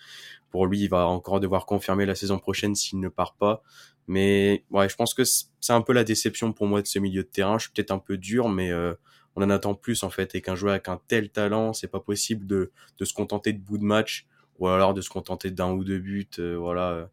pour 0.51 0.67
lui, 0.67 0.81
il 0.81 0.89
va 0.89 1.07
encore 1.09 1.41
devoir 1.41 1.67
confirmer 1.67 2.07
la 2.07 2.15
saison 2.15 2.39
prochaine 2.39 2.75
s'il 2.75 3.01
ne 3.01 3.09
part 3.09 3.35
pas. 3.35 3.63
Mais 4.07 4.65
ouais, 4.71 4.89
je 4.89 4.97
pense 4.97 5.13
que 5.13 5.25
c'est 5.25 5.73
un 5.73 5.83
peu 5.83 5.93
la 5.93 6.05
déception 6.05 6.53
pour 6.53 6.67
moi 6.67 6.81
de 6.81 6.87
ce 6.87 6.99
milieu 6.99 7.23
de 7.23 7.29
terrain. 7.29 7.59
Je 7.59 7.65
suis 7.65 7.73
peut-être 7.73 7.91
un 7.91 7.99
peu 7.99 8.17
dur, 8.17 8.49
mais 8.49 8.71
euh, 8.71 8.95
on 9.38 9.44
en 9.44 9.51
attend 9.51 9.74
plus 9.74 10.03
en 10.03 10.11
fait. 10.11 10.35
Et 10.35 10.42
qu'un 10.42 10.55
joueur 10.55 10.72
avec 10.72 10.88
un 10.88 11.01
tel 11.09 11.31
talent, 11.31 11.72
c'est 11.72 11.88
pas 11.88 12.01
possible 12.01 12.46
de, 12.46 12.70
de 12.98 13.05
se 13.05 13.14
contenter 13.14 13.53
de 13.53 13.59
bout 13.59 13.79
de 13.79 13.85
match 13.85 14.27
ou 14.59 14.68
alors 14.68 14.94
de 14.94 15.01
se 15.01 15.11
contenter 15.11 15.51
d'un 15.51 15.72
ou 15.72 15.85
deux 15.85 15.98
buts. 15.98 16.29
Euh, 16.38 16.57
voilà, 16.59 17.09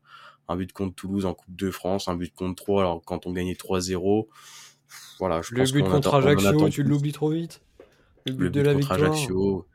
un 0.48 0.56
but 0.56 0.72
contre 0.74 0.96
Toulouse 0.96 1.26
en 1.26 1.34
Coupe 1.34 1.56
de 1.56 1.72
France, 1.72 2.08
un 2.08 2.16
but 2.16 2.34
contre 2.34 2.64
3 2.64 2.82
alors 2.82 3.02
quand 3.04 3.26
on 3.26 3.32
gagnait 3.32 3.54
3-0 3.54 4.28
voilà, 5.20 5.42
je 5.42 5.54
le 5.54 5.72
but 5.72 5.84
contre 5.84 6.14
Ajaccio, 6.16 6.70
tu 6.70 6.84
l'oublies 6.84 7.12
trop 7.12 7.30
vite. 7.30 7.62
Le 8.26 8.34
but, 8.34 8.50
de 8.50 8.62
la 8.62 8.74
contre 8.74 8.92
Ajaccio, 8.92 9.68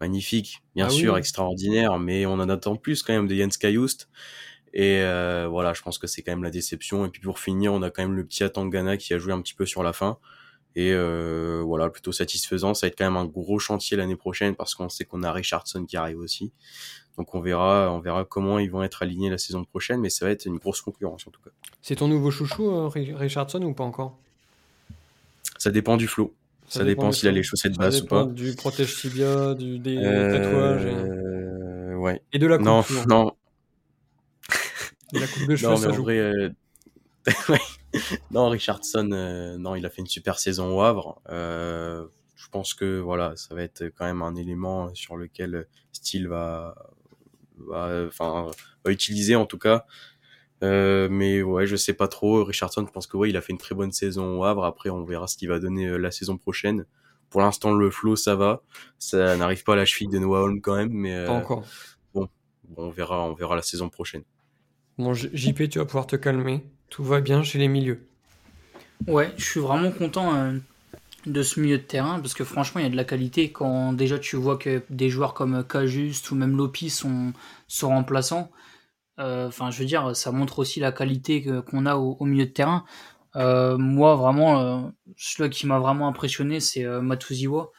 magnifique, 0.00 0.62
bien 0.74 0.86
ah 0.86 0.90
sûr, 0.90 1.16
extraordinaire, 1.16 1.98
mais 1.98 2.26
on 2.26 2.34
en 2.34 2.48
attend 2.48 2.76
plus 2.76 3.02
quand 3.02 3.12
même 3.12 3.28
de 3.28 3.34
Jens 3.34 3.56
Kajust. 3.56 4.08
Et 4.74 5.00
euh, 5.00 5.46
voilà, 5.48 5.72
je 5.72 5.82
pense 5.82 5.98
que 5.98 6.06
c'est 6.06 6.22
quand 6.22 6.32
même 6.32 6.42
la 6.42 6.50
déception. 6.50 7.06
Et 7.06 7.08
puis 7.08 7.22
pour 7.22 7.38
finir, 7.38 7.72
on 7.72 7.82
a 7.82 7.90
quand 7.90 8.02
même 8.02 8.16
le 8.16 8.24
petit 8.24 8.44
Atangana 8.44 8.96
qui 8.96 9.14
a 9.14 9.18
joué 9.18 9.32
un 9.32 9.40
petit 9.40 9.54
peu 9.54 9.66
sur 9.66 9.82
la 9.82 9.92
fin. 9.92 10.18
Et 10.78 10.92
euh, 10.92 11.60
voilà, 11.66 11.90
plutôt 11.90 12.12
satisfaisant. 12.12 12.72
Ça 12.72 12.86
va 12.86 12.88
être 12.88 12.96
quand 12.96 13.04
même 13.04 13.16
un 13.16 13.24
gros 13.24 13.58
chantier 13.58 13.96
l'année 13.96 14.14
prochaine 14.14 14.54
parce 14.54 14.76
qu'on 14.76 14.88
sait 14.88 15.04
qu'on 15.04 15.24
a 15.24 15.32
Richardson 15.32 15.84
qui 15.84 15.96
arrive 15.96 16.20
aussi. 16.20 16.52
Donc 17.16 17.34
on 17.34 17.40
verra, 17.40 17.92
on 17.92 17.98
verra 17.98 18.24
comment 18.24 18.60
ils 18.60 18.70
vont 18.70 18.84
être 18.84 19.02
alignés 19.02 19.28
la 19.28 19.38
saison 19.38 19.64
prochaine, 19.64 20.00
mais 20.00 20.08
ça 20.08 20.24
va 20.24 20.30
être 20.30 20.46
une 20.46 20.58
grosse 20.58 20.80
concurrence 20.80 21.26
en 21.26 21.32
tout 21.32 21.40
cas. 21.42 21.50
C'est 21.82 21.96
ton 21.96 22.06
nouveau 22.06 22.30
chouchou, 22.30 22.70
euh, 22.70 22.86
Richardson, 22.86 23.60
ou 23.62 23.74
pas 23.74 23.82
encore? 23.82 24.20
Ça 25.58 25.72
dépend 25.72 25.96
du 25.96 26.06
flow. 26.06 26.32
Ça, 26.68 26.84
dépend, 26.84 27.10
s'il 27.10 27.28
a 27.28 27.32
les 27.32 27.42
chaussettes 27.42 27.76
basses 27.76 28.02
ou 28.02 28.06
pas. 28.06 28.24
Du 28.26 28.54
protège 28.54 29.00
tibia, 29.00 29.54
du, 29.54 29.80
des 29.80 29.96
euh, 29.96 30.32
tatouages. 30.32 30.84
Et... 30.84 31.94
Ouais. 31.96 32.22
Et 32.32 32.38
de 32.38 32.46
la 32.46 32.58
coupe. 32.58 32.66
Non, 32.66 32.84
non. 33.08 33.32
la 35.12 35.26
coupe 35.26 35.48
de 35.48 35.56
cheveux, 35.56 35.74
non, 35.74 35.80
mais 35.80 35.86
en 35.88 36.02
vrai, 36.02 36.18
euh... 36.18 36.50
non, 38.30 38.48
Richardson, 38.48 39.10
euh, 39.12 39.56
non, 39.58 39.74
il 39.74 39.84
a 39.86 39.90
fait 39.90 40.00
une 40.00 40.06
super 40.06 40.38
saison 40.38 40.76
au 40.76 40.80
Havre. 40.82 41.20
Euh, 41.28 42.06
je 42.36 42.48
pense 42.48 42.74
que 42.74 42.98
voilà, 42.98 43.34
ça 43.36 43.54
va 43.54 43.62
être 43.62 43.84
quand 43.96 44.04
même 44.04 44.22
un 44.22 44.34
élément 44.36 44.94
sur 44.94 45.16
lequel 45.16 45.66
Steele 45.92 46.28
va, 46.28 46.74
va, 47.56 48.04
enfin, 48.06 48.50
va 48.84 48.92
utiliser 48.92 49.36
en 49.36 49.46
tout 49.46 49.58
cas. 49.58 49.86
Euh, 50.64 51.08
mais 51.10 51.42
ouais, 51.42 51.66
je 51.66 51.76
sais 51.76 51.92
pas 51.92 52.08
trop. 52.08 52.44
Richardson, 52.44 52.84
je 52.86 52.90
pense 52.90 53.06
que 53.06 53.16
ouais, 53.16 53.30
il 53.30 53.36
a 53.36 53.40
fait 53.40 53.52
une 53.52 53.58
très 53.58 53.74
bonne 53.74 53.92
saison 53.92 54.38
au 54.38 54.44
Havre. 54.44 54.64
Après, 54.64 54.90
on 54.90 55.04
verra 55.04 55.26
ce 55.26 55.36
qu'il 55.36 55.48
va 55.48 55.58
donner 55.58 55.86
euh, 55.86 55.96
la 55.96 56.10
saison 56.10 56.36
prochaine. 56.36 56.84
Pour 57.30 57.40
l'instant, 57.40 57.72
le 57.72 57.90
flow, 57.90 58.16
ça 58.16 58.34
va. 58.34 58.62
Ça 58.98 59.36
n'arrive 59.36 59.62
pas 59.62 59.74
à 59.74 59.76
la 59.76 59.84
cheville 59.84 60.08
de 60.08 60.18
Noah 60.18 60.42
Holm 60.42 60.60
quand 60.60 60.76
même, 60.76 60.90
mais 60.90 61.14
euh, 61.14 61.26
pas 61.26 61.32
encore. 61.34 61.64
Bon, 62.14 62.28
on 62.76 62.90
verra, 62.90 63.22
on 63.22 63.34
verra 63.34 63.54
la 63.54 63.62
saison 63.62 63.88
prochaine. 63.88 64.22
Bon, 64.96 65.14
JP, 65.14 65.68
tu 65.68 65.78
vas 65.78 65.84
pouvoir 65.84 66.06
te 66.06 66.16
calmer. 66.16 66.64
Tout 66.90 67.04
va 67.04 67.20
bien 67.20 67.42
chez 67.42 67.58
les 67.58 67.68
milieux. 67.68 68.06
Ouais, 69.06 69.32
je 69.36 69.44
suis 69.44 69.60
vraiment 69.60 69.90
content 69.90 70.52
de 71.26 71.42
ce 71.42 71.60
milieu 71.60 71.78
de 71.78 71.82
terrain 71.82 72.20
parce 72.20 72.34
que 72.34 72.44
franchement, 72.44 72.80
il 72.80 72.84
y 72.84 72.86
a 72.86 72.90
de 72.90 72.96
la 72.96 73.04
qualité 73.04 73.52
quand 73.52 73.92
déjà 73.92 74.18
tu 74.18 74.36
vois 74.36 74.56
que 74.56 74.82
des 74.90 75.10
joueurs 75.10 75.34
comme 75.34 75.64
Cajuste 75.64 76.30
ou 76.30 76.34
même 76.34 76.56
Lopi 76.56 76.90
sont, 76.90 77.32
sont 77.66 77.88
remplaçants. 77.88 78.50
Euh, 79.18 79.48
enfin, 79.48 79.70
je 79.70 79.78
veux 79.80 79.84
dire, 79.84 80.14
ça 80.14 80.32
montre 80.32 80.60
aussi 80.60 80.80
la 80.80 80.92
qualité 80.92 81.44
qu'on 81.66 81.86
a 81.86 81.96
au, 81.96 82.24
milieu 82.24 82.46
de 82.46 82.50
terrain. 82.50 82.84
Euh, 83.36 83.76
moi, 83.76 84.14
vraiment, 84.14 84.60
euh, 84.60 84.88
celui 85.16 85.50
qui 85.50 85.66
m'a 85.66 85.78
vraiment 85.78 86.08
impressionné, 86.08 86.60
c'est 86.60 86.84
Matuziwa. 86.84 87.70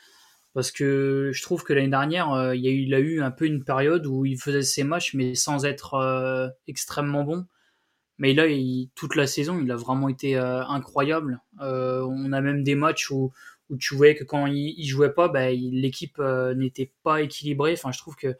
Parce 0.54 0.72
que 0.72 1.32
je 1.34 1.42
trouve 1.44 1.64
que 1.64 1.74
l'année 1.74 1.90
dernière, 1.90 2.54
il 2.54 2.94
a 2.94 3.00
eu 3.00 3.22
un 3.22 3.32
peu 3.32 3.46
une 3.46 3.64
période 3.64 4.06
où 4.08 4.26
il 4.26 4.38
faisait 4.38 4.64
ses 4.64 4.84
matchs, 4.84 5.14
mais 5.14 5.36
sans 5.36 5.66
être 5.66 6.52
extrêmement 6.68 7.24
bon. 7.24 7.46
Mais 8.20 8.34
là, 8.34 8.46
toute 8.96 9.16
la 9.16 9.28
saison, 9.28 9.60
il 9.60 9.72
a 9.72 9.76
vraiment 9.76 10.10
été 10.10 10.38
incroyable. 10.38 11.42
on 11.60 12.32
a 12.32 12.42
même 12.42 12.64
des 12.64 12.76
matchs 12.76 13.10
où, 13.12 13.32
tu 13.80 13.96
voyais 13.96 14.16
que 14.16 14.24
quand 14.24 14.46
il, 14.48 14.86
jouait 14.86 15.14
pas, 15.14 15.28
bah, 15.28 15.52
l'équipe 15.52 16.20
n'était 16.56 16.92
pas 17.04 17.22
équilibrée. 17.22 17.74
Enfin, 17.74 17.92
je 17.92 18.00
trouve 18.00 18.16
que 18.16 18.36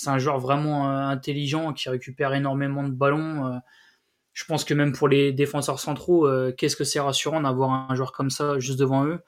c'est 0.00 0.10
un 0.10 0.18
joueur 0.18 0.38
vraiment 0.38 0.90
euh, 0.90 1.08
intelligent 1.08 1.74
qui 1.74 1.90
récupère 1.90 2.32
énormément 2.32 2.84
de 2.84 2.92
ballons. 2.92 3.46
Euh. 3.46 3.58
je 4.32 4.44
pense 4.46 4.64
que 4.64 4.72
même 4.72 4.92
pour 4.92 5.08
les 5.08 5.32
défenseurs 5.32 5.78
centraux, 5.78 6.26
euh, 6.26 6.52
qu'est-ce 6.56 6.76
que 6.76 6.84
c'est 6.84 7.00
rassurant 7.00 7.42
d'avoir 7.42 7.90
un 7.90 7.94
joueur 7.94 8.12
comme 8.12 8.30
ça 8.30 8.58
juste 8.58 8.78
devant 8.78 9.04
eux. 9.06 9.20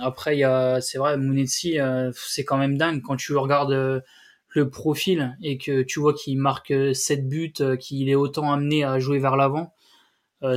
après, 0.00 0.42
c'est 0.82 0.98
vrai, 0.98 1.16
Mounetsi, 1.16 1.78
c'est 2.14 2.44
quand 2.44 2.58
même 2.58 2.76
dingue 2.76 3.00
quand 3.02 3.16
tu 3.16 3.34
regardes 3.36 4.02
le 4.54 4.70
profil 4.70 5.36
et 5.42 5.58
que 5.58 5.82
tu 5.82 6.00
vois 6.00 6.14
qu'il 6.14 6.38
marque 6.38 6.72
7 6.94 7.28
buts, 7.28 7.52
qu'il 7.80 8.08
est 8.08 8.14
autant 8.14 8.52
amené 8.52 8.84
à 8.84 8.98
jouer 8.98 9.18
vers 9.18 9.36
l'avant. 9.36 9.74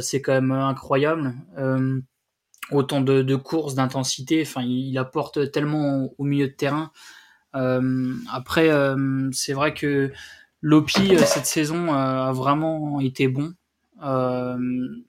c'est 0.01 0.21
quand 0.21 0.33
même 0.33 0.51
incroyable. 0.51 1.33
autant 2.71 3.01
de, 3.01 3.35
courses, 3.35 3.75
d'intensité, 3.75 4.41
enfin, 4.41 4.63
il, 4.63 4.97
apporte 4.97 5.51
tellement 5.51 6.09
au 6.17 6.23
milieu 6.23 6.47
de 6.47 6.53
terrain. 6.53 6.91
Euh, 7.55 8.13
après, 8.31 8.69
euh, 8.69 9.29
c'est 9.31 9.53
vrai 9.53 9.73
que 9.73 10.11
Lopi, 10.61 11.15
euh, 11.15 11.19
cette 11.19 11.45
saison, 11.45 11.93
a 11.93 12.31
vraiment 12.33 12.99
été 12.99 13.27
bon. 13.27 13.53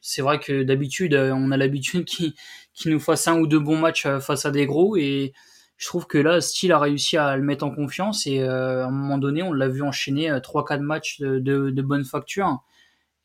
c'est 0.01 0.23
vrai 0.23 0.39
que 0.39 0.63
d'habitude, 0.63 1.15
on 1.15 1.51
a 1.51 1.57
l'habitude 1.57 2.05
qu'il 2.05 2.93
nous 2.93 3.01
fasse 3.01 3.27
un 3.29 3.39
ou 3.39 3.47
deux 3.47 3.59
bons 3.59 3.79
matchs 3.79 4.07
face 4.21 4.47
à 4.47 4.51
des 4.51 4.67
gros 4.67 4.97
et 4.97 5.33
je 5.77 5.87
trouve 5.87 6.07
que 6.07 6.19
là, 6.19 6.41
Steele 6.41 6.73
a 6.73 6.79
réussi 6.79 7.17
à 7.17 7.37
le 7.37 7.43
mettre 7.43 7.65
en 7.65 7.71
confiance 7.71 8.27
et 8.27 8.43
à 8.43 8.87
un 8.87 8.91
moment 8.91 9.19
donné, 9.19 9.43
on 9.43 9.53
l'a 9.53 9.69
vu 9.69 9.83
enchaîner 9.83 10.31
3-4 10.31 10.81
matchs 10.81 11.21
de, 11.21 11.39
de, 11.39 11.83
bonne 11.83 12.05
facture. 12.05 12.63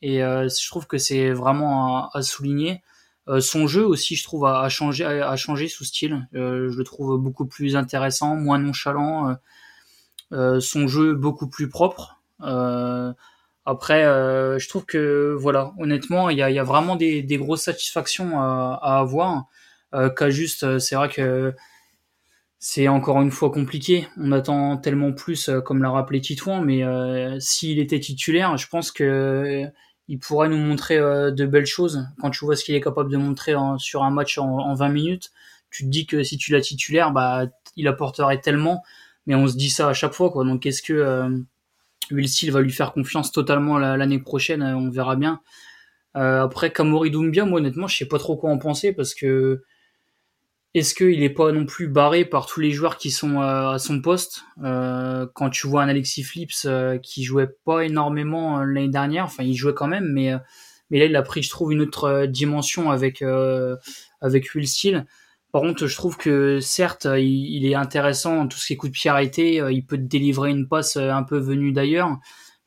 Et 0.02 0.20
je 0.20 0.68
trouve 0.68 0.86
que 0.86 0.98
c'est 0.98 1.32
vraiment 1.32 2.10
à, 2.10 2.22
souligner. 2.22 2.82
Euh, 3.28 3.40
son 3.40 3.68
jeu 3.68 3.86
aussi, 3.86 4.16
je 4.16 4.24
trouve, 4.24 4.46
a, 4.46 4.68
changé, 4.70 5.06
a, 5.06 5.36
changé 5.36 5.68
sous 5.68 5.86
style. 5.86 6.28
Euh, 6.34 6.70
je 6.72 6.78
le 6.78 6.84
trouve 6.84 7.18
beaucoup 7.18 7.46
plus 7.46 7.76
intéressant, 7.76 8.36
moins 8.36 8.58
nonchalant. 8.58 9.38
Euh, 10.34 10.60
son 10.60 10.88
jeu 10.88 11.14
beaucoup 11.14 11.48
plus 11.48 11.70
propre. 11.70 12.20
après, 13.66 14.04
je 14.60 14.70
trouve 14.70 14.86
que, 14.86 15.36
voilà, 15.40 15.74
honnêtement, 15.80 16.30
il 16.30 16.38
y 16.38 16.42
a, 16.60 16.64
vraiment 16.64 16.96
des, 16.96 17.24
grosses 17.38 17.64
satisfactions 17.64 18.40
à, 18.42 18.98
avoir. 19.00 19.46
Qu'à 20.16 20.30
juste, 20.30 20.80
c'est 20.80 20.96
vrai 20.96 21.10
que 21.10 21.54
c'est 22.62 22.88
encore 22.88 23.22
une 23.22 23.32
fois 23.32 23.52
compliqué. 23.52 24.08
On 24.16 24.32
attend 24.32 24.78
tellement 24.78 25.12
plus, 25.12 25.50
comme 25.66 25.84
l'a 25.84 25.90
rappelé 25.90 26.22
Titouan, 26.22 26.62
mais 26.62 26.84
s'il 27.42 27.80
était 27.80 28.00
titulaire, 28.00 28.56
je 28.56 28.68
pense 28.68 28.92
que 28.92 29.70
il 30.12 30.20
pourrait 30.20 30.50
nous 30.50 30.58
montrer 30.58 30.98
euh, 30.98 31.32
de 31.32 31.46
belles 31.46 31.66
choses. 31.66 32.06
Quand 32.20 32.32
tu 32.32 32.44
vois 32.44 32.58
ce 32.58 32.66
qu'il 32.66 32.76
est 32.76 32.82
capable 32.82 33.10
de 33.10 33.16
montrer 33.16 33.54
sur 33.78 34.04
un 34.04 34.12
match 34.12 34.38
en, 34.38 34.74
20 34.74 34.90
minutes, 34.90 35.32
tu 35.70 35.86
te 35.86 35.90
dis 35.90 36.06
que 36.06 36.22
si 36.22 36.38
tu 36.38 36.52
l'as 36.52 36.60
titulaire, 36.60 37.12
bah, 37.12 37.46
il 37.78 37.88
apporterait 37.88 38.42
tellement. 38.42 38.84
Mais 39.26 39.36
on 39.36 39.48
se 39.48 39.56
dit 39.56 39.70
ça 39.70 39.88
à 39.88 39.94
chaque 39.94 40.12
fois, 40.12 40.30
quoi. 40.30 40.44
Donc, 40.44 40.66
est-ce 40.66 40.82
que 40.82 40.92
euh, 40.92 41.30
Will 42.12 42.28
Steele 42.28 42.52
va 42.52 42.60
lui 42.60 42.74
faire 42.74 42.92
confiance 42.92 43.32
totalement 43.32 43.78
l'année 43.80 44.20
prochaine 44.20 44.62
On 44.64 44.90
verra 44.90 45.16
bien. 45.16 45.40
Euh, 46.18 46.44
après, 46.44 46.74
Kamori 46.74 47.10
Doumbia, 47.10 47.46
moi, 47.46 47.60
honnêtement, 47.60 47.88
je 47.88 47.96
sais 47.96 48.06
pas 48.06 48.20
trop 48.20 48.36
quoi 48.36 48.52
en 48.52 48.58
penser 48.58 48.92
parce 48.92 49.16
que 49.16 49.64
est-ce 50.74 50.96
qu'il 50.96 51.20
n'est 51.20 51.30
pas 51.30 51.52
non 51.52 51.66
plus 51.66 51.90
barré 51.90 52.24
par 52.24 52.46
tous 52.46 52.62
les 52.62 52.72
joueurs 52.72 52.98
qui 52.98 53.12
sont 53.12 53.42
à 53.42 53.78
son 53.78 54.02
poste? 54.02 54.46
Euh, 54.64 55.28
Quand 55.34 55.50
tu 55.50 55.68
vois 55.68 55.84
un 55.84 55.90
Alexis 55.90 56.24
Flips 56.24 56.66
euh, 56.66 56.98
qui 56.98 57.24
jouait 57.24 57.50
pas 57.66 57.82
énormément 57.82 58.60
euh, 58.60 58.66
l'année 58.66 58.88
dernière, 58.88 59.26
enfin 59.26 59.44
il 59.44 59.56
jouait 59.56 59.74
quand 59.74 59.88
même, 59.88 60.10
mais 60.14 60.32
mais 60.90 61.00
là 61.00 61.06
il 61.06 61.16
a 61.16 61.22
pris, 61.24 61.44
je 61.44 61.50
trouve, 61.50 61.74
une 61.74 61.82
autre 61.82 62.26
dimension 62.26 62.90
avec 62.90 63.24
avec 64.22 64.56
Will 64.56 64.68
Steele. 64.68 65.06
Par 65.52 65.62
contre, 65.62 65.88
je 65.88 65.96
trouve 65.96 66.18
que 66.18 66.60
certes, 66.62 67.08
il, 67.18 67.66
est 67.66 67.76
intéressant, 67.76 68.48
tout 68.48 68.58
ce 68.58 68.68
qui 68.68 68.74
est 68.74 68.78
coup 68.78 68.88
de 68.88 68.94
pied 68.94 69.10
arrêté, 69.10 69.56
il 69.72 69.86
peut 69.86 69.98
délivrer 69.98 70.50
une 70.50 70.68
passe 70.68 70.96
un 70.96 71.24
peu 71.24 71.38
venue 71.38 71.74
d'ailleurs, 71.74 72.18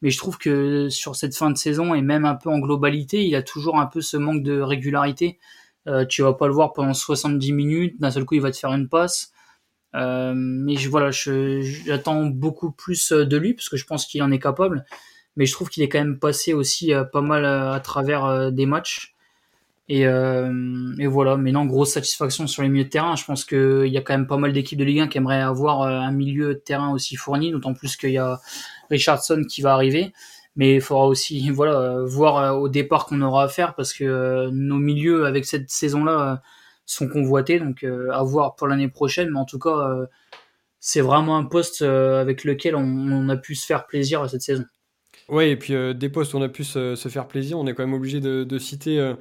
mais 0.03 0.11
je 0.11 0.19
trouve 0.19 0.37
que 0.37 0.91
sur 0.91 1.17
cette 1.17 1.35
fin 1.35 1.51
de 1.51 1.57
saison 1.57 1.95
et 1.95 2.03
même 2.03 2.27
un 2.27 2.35
peu 2.35 2.51
en 2.51 2.59
globalité, 2.59 3.25
il 3.25 3.35
a 3.37 3.43
toujours 3.43 3.79
un 3.79 3.87
peu 3.87 4.03
ce 4.03 4.19
manque 4.19 4.43
de 4.43 4.61
régularité. 4.61 5.39
Euh, 5.87 6.05
tu 6.07 6.23
vas 6.23 6.33
pas 6.33 6.47
le 6.47 6.53
voir 6.53 6.73
pendant 6.73 6.95
70 6.95 7.53
minutes, 7.53 8.01
d'un 8.01 8.11
seul 8.11 8.25
coup 8.25 8.35
il 8.35 8.41
va 8.41 8.51
te 8.51 8.57
faire 8.57 8.73
une 8.73 8.89
passe. 8.89 9.33
Euh, 9.95 10.33
mais 10.35 10.77
je, 10.77 10.89
voilà, 10.89 11.11
j'attends 11.11 12.25
beaucoup 12.27 12.73
plus 12.73 13.13
de 13.13 13.37
lui 13.37 13.55
parce 13.55 13.69
que 13.69 13.77
je 13.77 13.87
pense 13.87 14.07
qu'il 14.07 14.23
en 14.23 14.31
est 14.31 14.39
capable. 14.39 14.85
Mais 15.37 15.47
je 15.47 15.53
trouve 15.53 15.69
qu'il 15.69 15.83
est 15.83 15.89
quand 15.89 15.99
même 15.99 16.19
passé 16.19 16.55
aussi 16.55 16.95
euh, 16.95 17.05
pas 17.05 17.21
mal 17.21 17.45
à, 17.45 17.79
travers 17.81 18.53
des 18.53 18.67
matchs. 18.67 19.15
Et, 19.91 20.05
et, 20.05 21.07
voilà, 21.07 21.37
mais 21.37 21.53
non, 21.53 21.67
grosse 21.67 21.93
satisfaction 21.93 22.47
sur 22.47 22.63
les 22.63 22.71
milieux 22.71 22.85
de 22.85 22.89
terrain. 22.89 23.17
Je 23.17 23.25
pense 23.27 23.45
qu'il 23.45 23.87
y 23.89 23.99
a 23.99 24.01
quand 24.01 24.15
même 24.15 24.27
pas 24.27 24.39
mal 24.39 24.55
d'équipes 24.55 24.79
de 24.79 24.85
Ligue 24.85 25.01
1 25.01 25.09
qui 25.09 25.19
aimeraient 25.19 25.43
avoir 25.43 25.83
un 25.83 26.11
milieu 26.11 26.55
de 26.55 26.59
terrain 26.59 26.91
aussi 26.91 27.17
fourni, 27.17 27.51
d'autant 27.51 27.75
plus 27.75 27.95
qu'il 27.99 28.13
y 28.13 28.19
a 28.19 28.41
Richardson 28.89 29.45
qui 29.47 29.61
va 29.61 29.75
arriver. 29.75 30.15
Mais 30.57 30.77
il 30.77 30.81
faudra 30.81 31.07
aussi 31.07 31.51
voilà, 31.51 32.03
voir 32.05 32.37
euh, 32.37 32.59
au 32.59 32.69
départ 32.69 33.07
qu'on 33.07 33.23
aura 33.23 33.45
à 33.45 33.49
faire 33.49 33.75
parce 33.75 33.93
que 33.93 34.05
euh, 34.05 34.51
nos 34.53 34.79
milieux 34.79 35.27
avec 35.27 35.45
cette 35.45 35.71
saison-là 35.71 36.33
euh, 36.33 36.37
sont 36.87 37.09
convoités. 37.09 37.59
Donc 37.59 37.85
à 37.85 38.23
voir 38.23 38.57
pour 38.57 38.69
l'année 38.69 38.89
prochaine. 38.89 39.31
Mais 39.31 39.39
en 39.39 39.45
tout 39.45 39.59
cas, 39.59 40.07
c'est 40.81 41.01
vraiment 41.01 41.39
un 41.39 41.45
poste 41.45 41.81
avec 41.81 42.45
lequel 42.45 42.77
on, 42.77 43.29
a 43.31 43.37
pu 43.39 43.55
se 43.55 43.65
faire 43.65 43.87
plaisir 43.87 44.29
cette 44.29 44.43
saison. 44.43 44.65
Oui, 45.31 45.45
et 45.45 45.57
puis 45.57 45.73
des 45.95 46.09
postes 46.11 46.35
où 46.35 46.37
on 46.37 46.43
a 46.43 46.51
pu 46.51 46.63
se, 46.63 46.95
faire 47.09 47.27
plaisir, 47.27 47.59
on 47.59 47.67
est 47.67 47.73
quand 47.73 47.85
même 47.85 47.95
obligé 47.95 48.21
de, 48.21 48.59
citer 48.59 49.15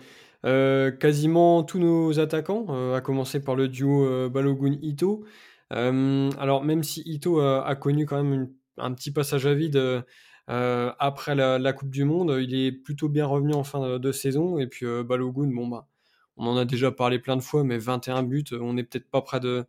quasiment 0.43 1.63
tous 1.63 1.79
nos 1.79 2.19
attaquants, 2.19 2.93
à 2.93 2.99
commencer 2.99 3.41
par 3.41 3.55
le 3.55 3.69
duo 3.69 4.29
Balogun-Ito. 4.29 5.23
alors 5.69 6.65
même 6.65 6.83
si 6.83 7.01
Ito 7.05 7.39
a, 7.39 7.75
connu 7.75 8.05
quand 8.05 8.21
même 8.21 8.49
un 8.77 8.91
petit 8.91 9.11
passage 9.11 9.45
à 9.45 9.53
vide 9.53 10.03
après 10.47 11.35
la, 11.35 11.73
Coupe 11.73 11.89
du 11.89 12.03
Monde, 12.03 12.37
il 12.41 12.55
est 12.55 12.71
plutôt 12.71 13.09
bien 13.09 13.25
revenu 13.25 13.53
en 13.53 13.63
fin 13.63 13.99
de, 13.99 14.11
saison. 14.11 14.57
Et 14.57 14.67
puis 14.67 14.85
euh, 14.85 15.03
Balogun, 15.03 15.47
bon 15.53 15.67
bah, 15.67 15.87
on 16.37 16.47
en 16.47 16.57
a 16.57 16.65
déjà 16.65 16.91
parlé 16.91 17.19
plein 17.19 17.37
de 17.37 17.41
fois, 17.41 17.63
mais 17.63 17.77
21 17.77 18.23
buts, 18.23 18.45
on 18.53 18.73
n'est 18.73 18.83
peut-être 18.83 19.09
pas 19.09 19.21
prêt 19.21 19.39
de, 19.39 19.65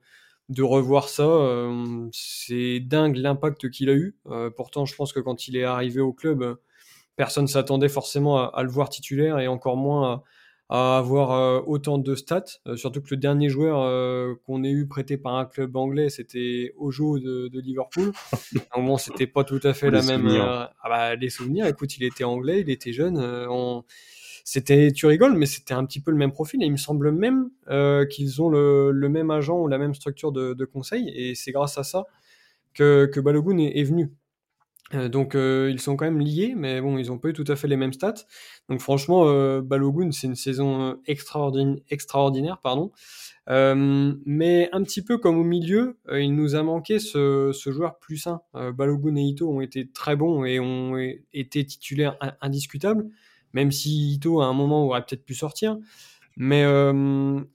de 0.48 0.62
revoir 0.62 1.08
ça. 1.08 1.24
Euh, 1.24 2.08
c'est 2.12 2.80
dingue 2.80 3.16
l'impact 3.16 3.70
qu'il 3.70 3.90
a 3.90 3.94
eu. 3.94 4.16
pourtant, 4.56 4.86
je 4.86 4.94
pense 4.94 5.12
que 5.12 5.20
quand 5.20 5.48
il 5.48 5.56
est 5.56 5.64
arrivé 5.64 6.00
au 6.00 6.12
club, 6.12 6.56
personne 7.16 7.46
s'attendait 7.46 7.88
forcément 7.88 8.50
à, 8.50 8.62
le 8.62 8.70
voir 8.70 8.88
titulaire 8.88 9.38
et 9.38 9.48
encore 9.48 9.76
moins 9.76 10.22
à, 10.74 10.98
avoir 10.98 11.30
euh, 11.30 11.60
autant 11.66 11.98
de 11.98 12.14
stats, 12.16 12.58
euh, 12.66 12.76
surtout 12.76 13.00
que 13.00 13.08
le 13.12 13.16
dernier 13.16 13.48
joueur 13.48 13.80
euh, 13.80 14.34
qu'on 14.44 14.64
ait 14.64 14.70
eu 14.70 14.88
prêté 14.88 15.16
par 15.16 15.36
un 15.36 15.44
club 15.44 15.76
anglais, 15.76 16.10
c'était 16.10 16.74
Ojo 16.78 17.20
de, 17.20 17.46
de 17.46 17.60
Liverpool. 17.60 18.10
Donc 18.74 18.84
bon, 18.84 18.96
c'était 18.96 19.28
pas 19.28 19.44
tout 19.44 19.60
à 19.62 19.72
fait 19.72 19.90
la 19.90 20.02
même. 20.02 20.26
ah 20.26 20.72
bah, 20.88 21.14
les 21.14 21.30
souvenirs, 21.30 21.66
écoute, 21.66 21.96
il 21.96 22.02
était 22.02 22.24
anglais, 22.24 22.60
il 22.60 22.70
était 22.70 22.92
jeune. 22.92 23.18
On... 23.18 23.84
C'était, 24.42 24.90
tu 24.92 25.06
rigoles, 25.06 25.36
mais 25.38 25.46
c'était 25.46 25.74
un 25.74 25.86
petit 25.86 26.00
peu 26.00 26.10
le 26.10 26.16
même 26.16 26.32
profil. 26.32 26.62
Et 26.62 26.66
il 26.66 26.72
me 26.72 26.76
semble 26.76 27.12
même 27.12 27.50
qu'ils 28.10 28.42
ont 28.42 28.48
le, 28.48 28.90
le, 28.90 29.08
même 29.08 29.30
agent 29.30 29.56
ou 29.56 29.68
la 29.68 29.78
même 29.78 29.94
structure 29.94 30.32
de, 30.32 30.54
de 30.54 30.64
conseil. 30.64 31.08
Et 31.14 31.36
c'est 31.36 31.52
grâce 31.52 31.78
à 31.78 31.84
ça 31.84 32.04
que, 32.74 33.06
que 33.06 33.20
Balogun 33.20 33.58
est, 33.58 33.78
est 33.78 33.84
venu. 33.84 34.10
Euh, 34.92 35.08
donc 35.08 35.34
euh, 35.34 35.70
ils 35.72 35.80
sont 35.80 35.96
quand 35.96 36.04
même 36.04 36.20
liés, 36.20 36.54
mais 36.56 36.80
bon, 36.80 36.98
ils 36.98 37.10
ont 37.10 37.18
pas 37.18 37.30
eu 37.30 37.32
tout 37.32 37.44
à 37.48 37.56
fait 37.56 37.68
les 37.68 37.76
mêmes 37.76 37.92
stats. 37.92 38.26
Donc 38.68 38.80
franchement, 38.80 39.24
euh, 39.26 39.62
Balogun, 39.62 40.10
c'est 40.12 40.26
une 40.26 40.36
saison 40.36 40.98
extraordinaire, 41.06 41.78
extraordinaire 41.88 42.58
pardon. 42.62 42.92
mais 43.48 44.68
un 44.72 44.82
petit 44.82 45.02
peu 45.02 45.18
comme 45.18 45.38
au 45.38 45.44
milieu, 45.44 45.98
il 46.12 46.34
nous 46.34 46.54
a 46.54 46.62
manqué 46.62 46.98
ce, 46.98 47.52
joueur 47.66 47.98
plus 47.98 48.18
sain. 48.18 48.40
Balogun 48.52 49.16
et 49.16 49.22
Ito 49.22 49.50
ont 49.50 49.60
été 49.60 49.88
très 49.90 50.16
bons 50.16 50.44
et 50.44 50.60
ont 50.60 50.96
été 51.32 51.64
titulaires 51.64 52.16
indiscutables, 52.40 53.06
même 53.52 53.72
si 53.72 54.14
Ito 54.14 54.40
à 54.42 54.46
un 54.46 54.52
moment 54.52 54.84
aurait 54.86 55.04
peut-être 55.04 55.24
pu 55.24 55.34
sortir. 55.34 55.78
Mais 56.36 56.64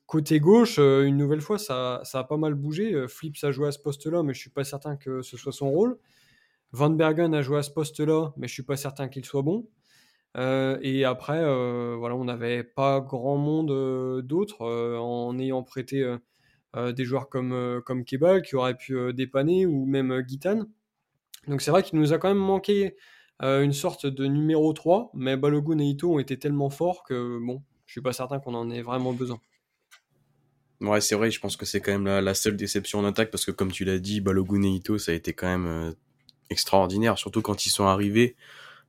côté 0.08 0.40
gauche, 0.40 0.78
une 0.80 1.18
nouvelle 1.18 1.42
fois, 1.42 1.60
ça, 1.60 2.02
a 2.14 2.24
pas 2.24 2.38
mal 2.38 2.56
bougé. 2.56 3.08
Flips 3.08 3.44
a 3.44 3.52
joué 3.52 3.68
à 3.68 3.72
ce 3.72 3.80
poste-là, 3.80 4.24
mais 4.24 4.34
je 4.34 4.40
suis 4.40 4.50
pas 4.50 4.64
certain 4.64 4.96
que 4.96 5.22
ce 5.22 5.38
soit 5.38 5.54
son 5.54 5.70
rôle. 5.70 5.98
Van 6.72 6.90
Bergen 6.92 7.34
a 7.34 7.42
joué 7.42 7.60
à 7.60 7.64
ce 7.64 7.72
poste-là, 7.72 8.32
mais 8.38 8.48
je 8.48 8.54
suis 8.54 8.64
pas 8.64 8.78
certain 8.78 9.08
qu'il 9.08 9.26
soit 9.26 9.42
bon. 9.42 9.68
Euh, 10.38 10.78
et 10.82 11.06
après, 11.06 11.40
euh, 11.40 11.96
voilà, 11.98 12.16
on 12.16 12.26
n'avait 12.26 12.64
pas 12.64 13.02
grand 13.02 13.38
monde 13.38 13.72
euh, 13.72 14.22
d'autres 14.22 14.62
en 14.62 15.38
ayant 15.40 15.64
prêté 15.64 16.06
des 16.76 17.04
joueurs 17.04 17.30
comme, 17.30 17.82
comme 17.84 18.06
Kebal 18.06 18.44
qui 18.44 18.56
auraient 18.56 18.78
pu 18.78 19.12
dépanner 19.14 19.66
ou 19.66 19.86
même 19.86 20.22
Guitane. 20.22 20.70
Donc 21.48 21.62
c'est 21.62 21.72
vrai 21.72 21.82
qu'il 21.82 21.98
nous 21.98 22.14
a 22.14 22.20
quand 22.20 22.28
même 22.28 22.38
manqué 22.38 22.96
une 23.42 23.74
sorte 23.74 24.06
de 24.06 24.26
numéro 24.26 24.72
3, 24.72 25.12
mais 25.16 25.36
Balogun 25.36 25.80
et 25.80 25.86
Ito 25.86 26.14
ont 26.14 26.20
été 26.20 26.38
tellement 26.38 26.70
forts 26.70 27.04
que 27.04 27.40
bon, 27.42 27.64
je 27.88 27.94
suis 27.94 28.02
pas 28.02 28.14
certain 28.14 28.40
qu'on 28.40 28.54
en 28.54 28.70
ait 28.70 28.84
vraiment 28.84 29.14
besoin. 29.14 29.40
Ouais, 30.82 31.02
c'est 31.02 31.16
vrai, 31.16 31.32
je 31.32 31.40
pense 31.40 31.58
que 31.58 31.66
c'est 31.66 31.82
quand 31.82 31.92
même 31.92 32.06
la, 32.06 32.22
la, 32.22 32.34
seule 32.36 32.56
déception 32.56 33.00
en 33.00 33.06
attaque 33.06 33.32
parce 33.32 33.46
que 33.46 33.52
comme 33.52 33.72
tu 33.72 33.84
l'as 33.84 34.00
dit, 34.00 34.22
Balogun 34.22 34.62
et 34.62 34.76
Ito, 34.76 35.00
ça 35.00 35.12
a 35.12 35.16
été 35.16 35.34
quand 35.34 35.48
même 35.48 35.96
extraordinaire, 36.50 37.18
surtout 37.18 37.42
quand 37.42 37.66
ils 37.66 37.70
sont 37.70 37.86
arrivés. 37.86 38.36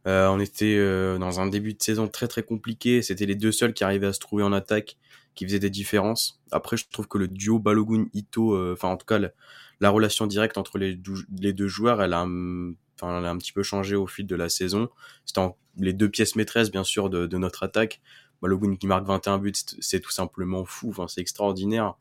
Euh, 0.06 0.28
on 0.28 0.40
était 0.40 0.76
euh, 0.78 1.18
dans 1.18 1.40
un 1.40 1.46
début 1.46 1.74
de 1.74 1.82
saison 1.82 2.08
très 2.08 2.28
très 2.28 2.42
compliqué. 2.42 3.02
C'était 3.02 3.26
les 3.26 3.34
deux 3.34 3.52
seuls 3.52 3.74
qui 3.74 3.84
arrivaient 3.84 4.06
à 4.08 4.12
se 4.12 4.20
trouver 4.20 4.42
en 4.42 4.52
attaque, 4.52 4.96
qui 5.34 5.44
faisaient 5.44 5.58
des 5.58 5.70
différences. 5.70 6.40
Après, 6.50 6.76
je 6.76 6.86
trouve 6.90 7.06
que 7.06 7.18
le 7.18 7.28
duo 7.28 7.58
Balogun-Ito, 7.58 8.54
euh, 8.54 8.72
enfin 8.74 8.88
en 8.88 8.96
tout 8.96 9.06
cas 9.06 9.18
la, 9.18 9.90
relation 9.90 10.26
directe 10.26 10.58
entre 10.58 10.78
les, 10.78 10.98
les 11.38 11.52
deux 11.52 11.68
joueurs, 11.68 12.02
elle 12.02 12.14
a, 12.14 12.22
enfin, 12.22 13.18
elle 13.18 13.26
a 13.26 13.30
un 13.30 13.38
petit 13.38 13.52
peu 13.52 13.62
changé 13.62 13.96
au 13.96 14.06
fil 14.06 14.26
de 14.26 14.36
la 14.36 14.48
saison. 14.48 14.88
C'était 15.26 15.42
les 15.76 15.92
deux 15.92 16.08
pièces 16.08 16.36
maîtresses 16.36 16.70
bien 16.70 16.84
sûr 16.84 17.10
de, 17.10 17.26
de 17.26 17.38
notre 17.38 17.62
attaque. 17.62 18.00
Balogun 18.42 18.76
qui 18.76 18.86
marque 18.86 19.06
21 19.06 19.38
buts, 19.38 19.52
c'est 19.80 20.00
tout 20.00 20.10
simplement 20.10 20.64
fou. 20.64 20.88
Enfin, 20.90 21.08
c'est 21.08 21.20
extraordinaire. 21.20 21.94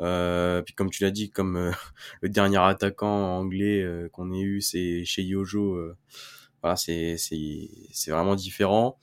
Euh, 0.00 0.62
puis 0.62 0.74
comme 0.74 0.90
tu 0.90 1.02
l'as 1.02 1.10
dit, 1.10 1.30
comme 1.30 1.56
euh, 1.56 1.72
le 2.22 2.28
dernier 2.28 2.58
attaquant 2.58 3.38
anglais 3.38 3.82
euh, 3.82 4.08
qu'on 4.10 4.32
ait 4.32 4.40
eu, 4.40 4.60
c'est 4.60 5.04
chez 5.04 5.22
Yojo. 5.22 5.74
Euh, 5.74 5.96
voilà, 6.62 6.76
c'est 6.76 7.16
c'est 7.18 7.70
c'est 7.92 8.10
vraiment 8.10 8.34
différent. 8.34 8.98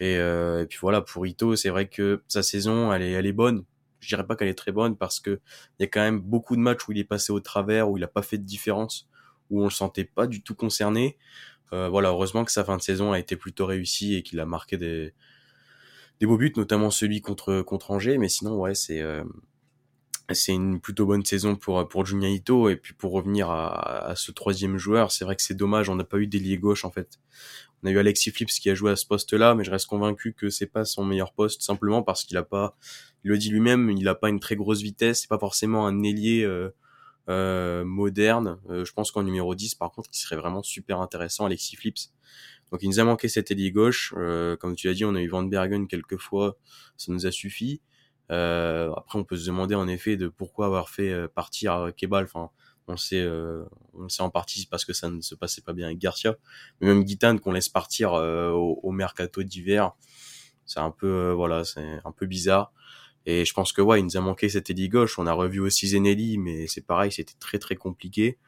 Et, 0.00 0.14
et, 0.14 0.66
puis 0.68 0.78
voilà, 0.80 1.00
pour 1.02 1.26
Ito, 1.26 1.56
c'est 1.56 1.70
vrai 1.70 1.88
que 1.88 2.22
sa 2.28 2.42
saison, 2.42 2.92
elle 2.92 3.02
est 3.02 3.12
elle 3.12 3.26
est 3.26 3.32
bonne. 3.32 3.64
Je 4.00 4.08
dirais 4.08 4.26
pas 4.26 4.36
qu'elle 4.36 4.48
est 4.48 4.54
très 4.54 4.72
bonne 4.72 4.96
parce 4.96 5.20
que 5.20 5.40
il 5.78 5.82
y 5.82 5.84
a 5.84 5.86
quand 5.88 6.00
même 6.00 6.20
beaucoup 6.20 6.56
de 6.56 6.60
matchs 6.60 6.88
où 6.88 6.92
il 6.92 6.98
est 6.98 7.04
passé 7.04 7.32
au 7.32 7.40
travers, 7.40 7.90
où 7.90 7.96
il 7.96 8.04
a 8.04 8.08
pas 8.08 8.22
fait 8.22 8.38
de 8.38 8.44
différence, 8.44 9.08
où 9.50 9.60
on 9.62 9.64
le 9.64 9.70
sentait 9.70 10.04
pas 10.04 10.26
du 10.26 10.42
tout 10.42 10.54
concerné. 10.54 11.16
voilà, 11.72 12.10
heureusement 12.10 12.44
que 12.44 12.52
sa 12.52 12.64
fin 12.64 12.76
de 12.76 12.82
saison 12.82 13.12
a 13.12 13.18
été 13.18 13.36
plutôt 13.36 13.66
réussie 13.66 14.14
et 14.16 14.22
qu'il 14.22 14.40
a 14.40 14.46
marqué 14.46 14.76
des 14.78 15.14
des 16.20 16.26
beaux 16.26 16.38
buts, 16.38 16.52
notamment 16.56 16.90
celui 16.90 17.20
contre 17.20 17.62
contre 17.62 17.90
Angers. 17.92 18.18
Mais 18.18 18.28
sinon, 18.28 18.56
ouais, 18.58 18.74
c'est 18.74 19.02
c'est 20.32 20.52
une 20.52 20.80
plutôt 20.80 21.06
bonne 21.06 21.24
saison 21.24 21.56
pour 21.56 21.86
pour 21.88 22.06
Junya 22.06 22.28
Ito 22.30 22.68
et 22.70 22.76
puis 22.76 22.94
pour 22.94 23.12
revenir 23.12 23.50
à, 23.50 24.08
à 24.08 24.16
ce 24.16 24.32
troisième 24.32 24.78
joueur 24.78 25.12
c'est 25.12 25.24
vrai 25.24 25.36
que 25.36 25.42
c'est 25.42 25.54
dommage 25.54 25.88
on 25.90 25.96
n'a 25.96 26.04
pas 26.04 26.18
eu 26.18 26.26
d'ailier 26.26 26.56
gauche 26.56 26.84
en 26.84 26.90
fait. 26.90 27.20
On 27.82 27.88
a 27.88 27.90
eu 27.90 27.98
Alexis 27.98 28.30
Flips 28.30 28.48
qui 28.52 28.70
a 28.70 28.74
joué 28.74 28.92
à 28.92 28.96
ce 28.96 29.04
poste 29.06 29.34
là 29.34 29.54
mais 29.54 29.64
je 29.64 29.70
reste 29.70 29.86
convaincu 29.86 30.32
que 30.32 30.48
c'est 30.48 30.66
pas 30.66 30.84
son 30.86 31.04
meilleur 31.04 31.32
poste 31.32 31.62
simplement 31.62 32.02
parce 32.02 32.24
qu'il 32.24 32.36
a 32.38 32.42
pas 32.42 32.76
il 33.24 33.30
le 33.30 33.38
dit 33.38 33.50
lui-même 33.50 33.90
il 33.90 34.08
a 34.08 34.14
pas 34.14 34.30
une 34.30 34.40
très 34.40 34.56
grosse 34.56 34.80
vitesse 34.80 35.20
c'est 35.20 35.28
pas 35.28 35.38
forcément 35.38 35.86
un 35.86 36.02
ailier 36.02 36.42
euh, 36.44 36.70
euh, 37.30 37.86
moderne. 37.86 38.58
Euh, 38.68 38.84
je 38.84 38.92
pense 38.92 39.10
qu'en 39.10 39.22
numéro 39.22 39.54
10 39.54 39.76
par 39.76 39.90
contre 39.92 40.10
il 40.12 40.18
serait 40.18 40.36
vraiment 40.36 40.62
super 40.62 41.00
intéressant 41.00 41.46
Alexis 41.46 41.76
Flips 41.76 42.12
donc 42.70 42.82
il 42.82 42.88
nous 42.88 43.00
a 43.00 43.04
manqué 43.04 43.28
cet 43.28 43.50
ailier 43.50 43.70
gauche. 43.70 44.14
Euh, 44.18 44.56
comme 44.56 44.76
tu 44.76 44.88
as 44.88 44.94
dit 44.94 45.06
on 45.06 45.14
a 45.14 45.22
eu 45.22 45.28
Van 45.28 45.42
Bergen 45.42 45.86
quelques 45.86 46.18
fois 46.18 46.58
ça 46.98 47.12
nous 47.12 47.26
a 47.26 47.30
suffi 47.30 47.80
euh, 48.30 48.92
après, 48.96 49.18
on 49.18 49.24
peut 49.24 49.36
se 49.36 49.46
demander 49.46 49.74
en 49.74 49.88
effet 49.88 50.16
de 50.16 50.28
pourquoi 50.28 50.66
avoir 50.66 50.88
fait 50.88 51.10
euh, 51.10 51.28
partir 51.28 51.90
Kebal. 51.96 52.24
Enfin, 52.24 52.50
on 52.86 52.96
sait, 52.96 53.20
euh, 53.20 53.64
on 53.94 54.08
sait 54.08 54.22
en 54.22 54.30
partie 54.30 54.66
parce 54.66 54.84
que 54.84 54.92
ça 54.92 55.10
ne 55.10 55.20
se 55.20 55.34
passait 55.34 55.62
pas 55.62 55.72
bien 55.72 55.86
avec 55.86 55.98
Garcia, 55.98 56.36
mais 56.80 56.88
même 56.88 57.04
Guitane 57.04 57.40
qu'on 57.40 57.52
laisse 57.52 57.68
partir 57.68 58.12
au, 58.12 58.80
au, 58.82 58.92
mercato 58.92 59.42
d'hiver, 59.42 59.92
c'est 60.66 60.80
un 60.80 60.90
peu, 60.90 61.32
voilà, 61.32 61.64
c'est 61.64 62.00
un 62.04 62.12
peu 62.12 62.26
bizarre. 62.26 62.72
Et 63.26 63.46
je 63.46 63.54
pense 63.54 63.72
que 63.72 63.80
ouais, 63.80 64.00
il 64.00 64.04
nous 64.04 64.16
a 64.18 64.20
manqué 64.20 64.50
cette 64.50 64.68
ailier 64.68 64.90
gauche. 64.90 65.18
On 65.18 65.26
a 65.26 65.32
revu 65.32 65.60
aussi 65.60 65.88
Zenelli, 65.88 66.36
mais 66.36 66.66
c'est 66.66 66.86
pareil, 66.86 67.10
c'était 67.10 67.34
très 67.40 67.58
très 67.58 67.74
compliqué. 67.74 68.38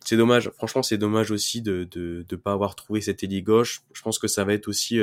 C'est 0.00 0.16
dommage. 0.16 0.50
Franchement, 0.50 0.82
c'est 0.82 0.98
dommage 0.98 1.30
aussi 1.30 1.60
de, 1.62 1.84
de 1.90 2.24
de 2.26 2.36
pas 2.36 2.52
avoir 2.52 2.76
trouvé 2.76 3.02
cette 3.02 3.22
ailier 3.22 3.42
gauche. 3.42 3.82
Je 3.92 4.02
pense 4.02 4.18
que 4.18 4.28
ça 4.28 4.44
va 4.44 4.54
être 4.54 4.68
aussi 4.68 4.98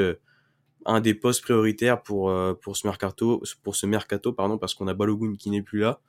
un 0.86 1.02
des 1.02 1.14
postes 1.14 1.42
prioritaires 1.42 2.02
pour 2.02 2.30
euh, 2.30 2.54
pour 2.54 2.76
ce 2.76 2.88
mercato 2.88 4.34
pardon 4.34 4.58
parce 4.58 4.74
qu'on 4.74 4.88
a 4.88 4.94
Balogun 4.94 5.36
qui 5.38 5.50
n'est 5.50 5.62
plus 5.62 5.80
là 5.80 6.00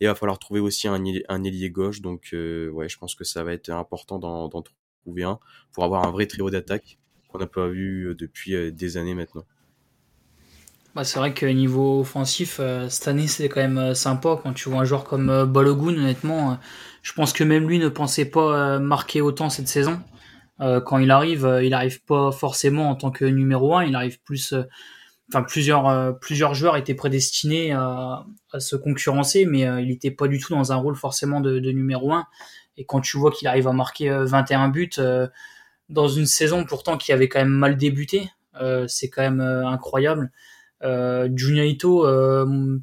et 0.00 0.04
il 0.04 0.08
va 0.08 0.14
falloir 0.14 0.38
trouver 0.38 0.60
aussi 0.60 0.88
un 0.88 1.44
ailier 1.44 1.70
gauche 1.70 2.00
donc 2.00 2.30
euh, 2.32 2.68
ouais 2.70 2.88
je 2.88 2.98
pense 2.98 3.14
que 3.14 3.24
ça 3.24 3.44
va 3.44 3.52
être 3.52 3.70
important 3.70 4.18
d'en 4.18 4.50
trouver 5.04 5.22
un 5.22 5.38
pour 5.72 5.84
avoir 5.84 6.06
un 6.06 6.10
vrai 6.10 6.26
trio 6.26 6.50
d'attaque 6.50 6.98
qu'on 7.28 7.38
n'a 7.38 7.46
pas 7.46 7.68
vu 7.68 8.08
euh, 8.08 8.14
depuis 8.14 8.72
des 8.72 8.96
années 8.96 9.14
maintenant. 9.14 9.44
Bah, 10.94 11.04
c'est 11.04 11.18
vrai 11.18 11.34
que 11.34 11.44
niveau 11.44 12.00
offensif, 12.00 12.58
cette 12.88 13.06
année, 13.06 13.26
c'est 13.26 13.50
quand 13.50 13.60
même 13.60 13.94
sympa 13.94 14.40
quand 14.42 14.54
tu 14.54 14.70
vois 14.70 14.80
un 14.80 14.84
joueur 14.86 15.04
comme 15.04 15.44
Balogun, 15.44 15.88
honnêtement. 15.88 16.58
je 17.02 17.12
pense 17.12 17.34
que 17.34 17.44
même 17.44 17.68
lui 17.68 17.78
ne 17.78 17.90
pensait 17.90 18.24
pas 18.24 18.78
marquer 18.78 19.20
autant 19.20 19.50
cette 19.50 19.68
saison. 19.68 20.00
Quand 20.58 20.98
il 20.98 21.10
arrive, 21.10 21.60
il 21.62 21.74
arrive 21.74 22.02
pas 22.04 22.32
forcément 22.32 22.90
en 22.90 22.94
tant 22.94 23.10
que 23.10 23.24
numéro 23.24 23.76
1, 23.76 23.84
il 23.84 23.96
arrive 23.96 24.20
plus. 24.22 24.54
Enfin, 25.28 25.42
plusieurs, 25.42 26.18
plusieurs 26.20 26.54
joueurs 26.54 26.76
étaient 26.76 26.94
prédestinés 26.94 27.72
à, 27.72 28.24
se 28.58 28.76
concurrencer, 28.76 29.44
mais 29.44 29.60
il 29.82 29.88
n'était 29.88 30.10
pas 30.10 30.28
du 30.28 30.38
tout 30.38 30.54
dans 30.54 30.72
un 30.72 30.76
rôle 30.76 30.96
forcément 30.96 31.40
de, 31.40 31.58
numéro 31.58 32.12
1. 32.12 32.26
Et 32.78 32.84
quand 32.86 33.00
tu 33.00 33.18
vois 33.18 33.30
qu'il 33.30 33.48
arrive 33.48 33.68
à 33.68 33.72
marquer 33.72 34.08
21 34.10 34.68
buts 34.68 34.90
dans 35.88 36.08
une 36.08 36.26
saison 36.26 36.64
pourtant 36.64 36.96
qui 36.96 37.12
avait 37.12 37.28
quand 37.28 37.40
même 37.40 37.48
mal 37.48 37.76
débuté, 37.76 38.30
c'est 38.86 39.10
quand 39.10 39.22
même 39.22 39.40
incroyable. 39.40 40.30
Euh, 40.82 41.28
euh, 41.28 42.78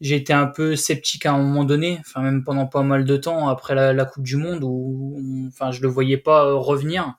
j'ai 0.00 0.16
été 0.16 0.32
un 0.32 0.46
peu 0.46 0.76
sceptique 0.76 1.26
à 1.26 1.32
un 1.32 1.38
moment 1.38 1.64
donné, 1.64 1.98
enfin 2.00 2.22
même 2.22 2.44
pendant 2.44 2.66
pas 2.66 2.82
mal 2.82 3.04
de 3.04 3.16
temps 3.16 3.48
après 3.48 3.74
la, 3.74 4.04
Coupe 4.04 4.24
du 4.24 4.36
Monde 4.36 4.64
où, 4.64 5.48
enfin 5.48 5.70
je 5.72 5.82
le 5.82 5.88
voyais 5.88 6.16
pas 6.16 6.46
euh, 6.46 6.54
revenir 6.54 7.14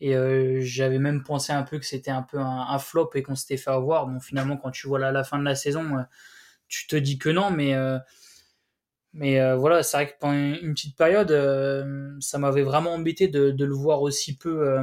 et 0.00 0.14
j'avais 0.62 0.98
même 0.98 1.22
pensé 1.22 1.52
un 1.52 1.62
peu 1.62 1.78
que 1.78 1.86
c'était 1.86 2.10
un 2.10 2.22
peu 2.22 2.38
un, 2.38 2.78
flop 2.78 3.10
et 3.14 3.22
qu'on 3.22 3.36
s'était 3.36 3.56
fait 3.56 3.70
avoir. 3.70 4.08
Bon 4.08 4.18
finalement 4.18 4.56
quand 4.56 4.72
tu 4.72 4.88
vois 4.88 4.98
la, 4.98 5.24
fin 5.24 5.38
de 5.38 5.44
la 5.44 5.54
saison, 5.54 6.04
tu 6.68 6.88
te 6.88 6.96
dis 6.96 7.18
que 7.18 7.28
non, 7.28 7.50
mais 7.50 7.74
mais 9.12 9.54
voilà 9.54 9.82
c'est 9.84 9.96
vrai 9.96 10.08
que 10.08 10.18
pendant 10.18 10.34
une 10.34 10.74
petite 10.74 10.96
période, 10.96 11.30
ça 12.20 12.38
m'avait 12.38 12.62
vraiment 12.62 12.94
embêté 12.94 13.28
de, 13.28 13.52
de, 13.52 13.64
le 13.64 13.74
voir 13.74 14.02
aussi 14.02 14.36
peu 14.36 14.76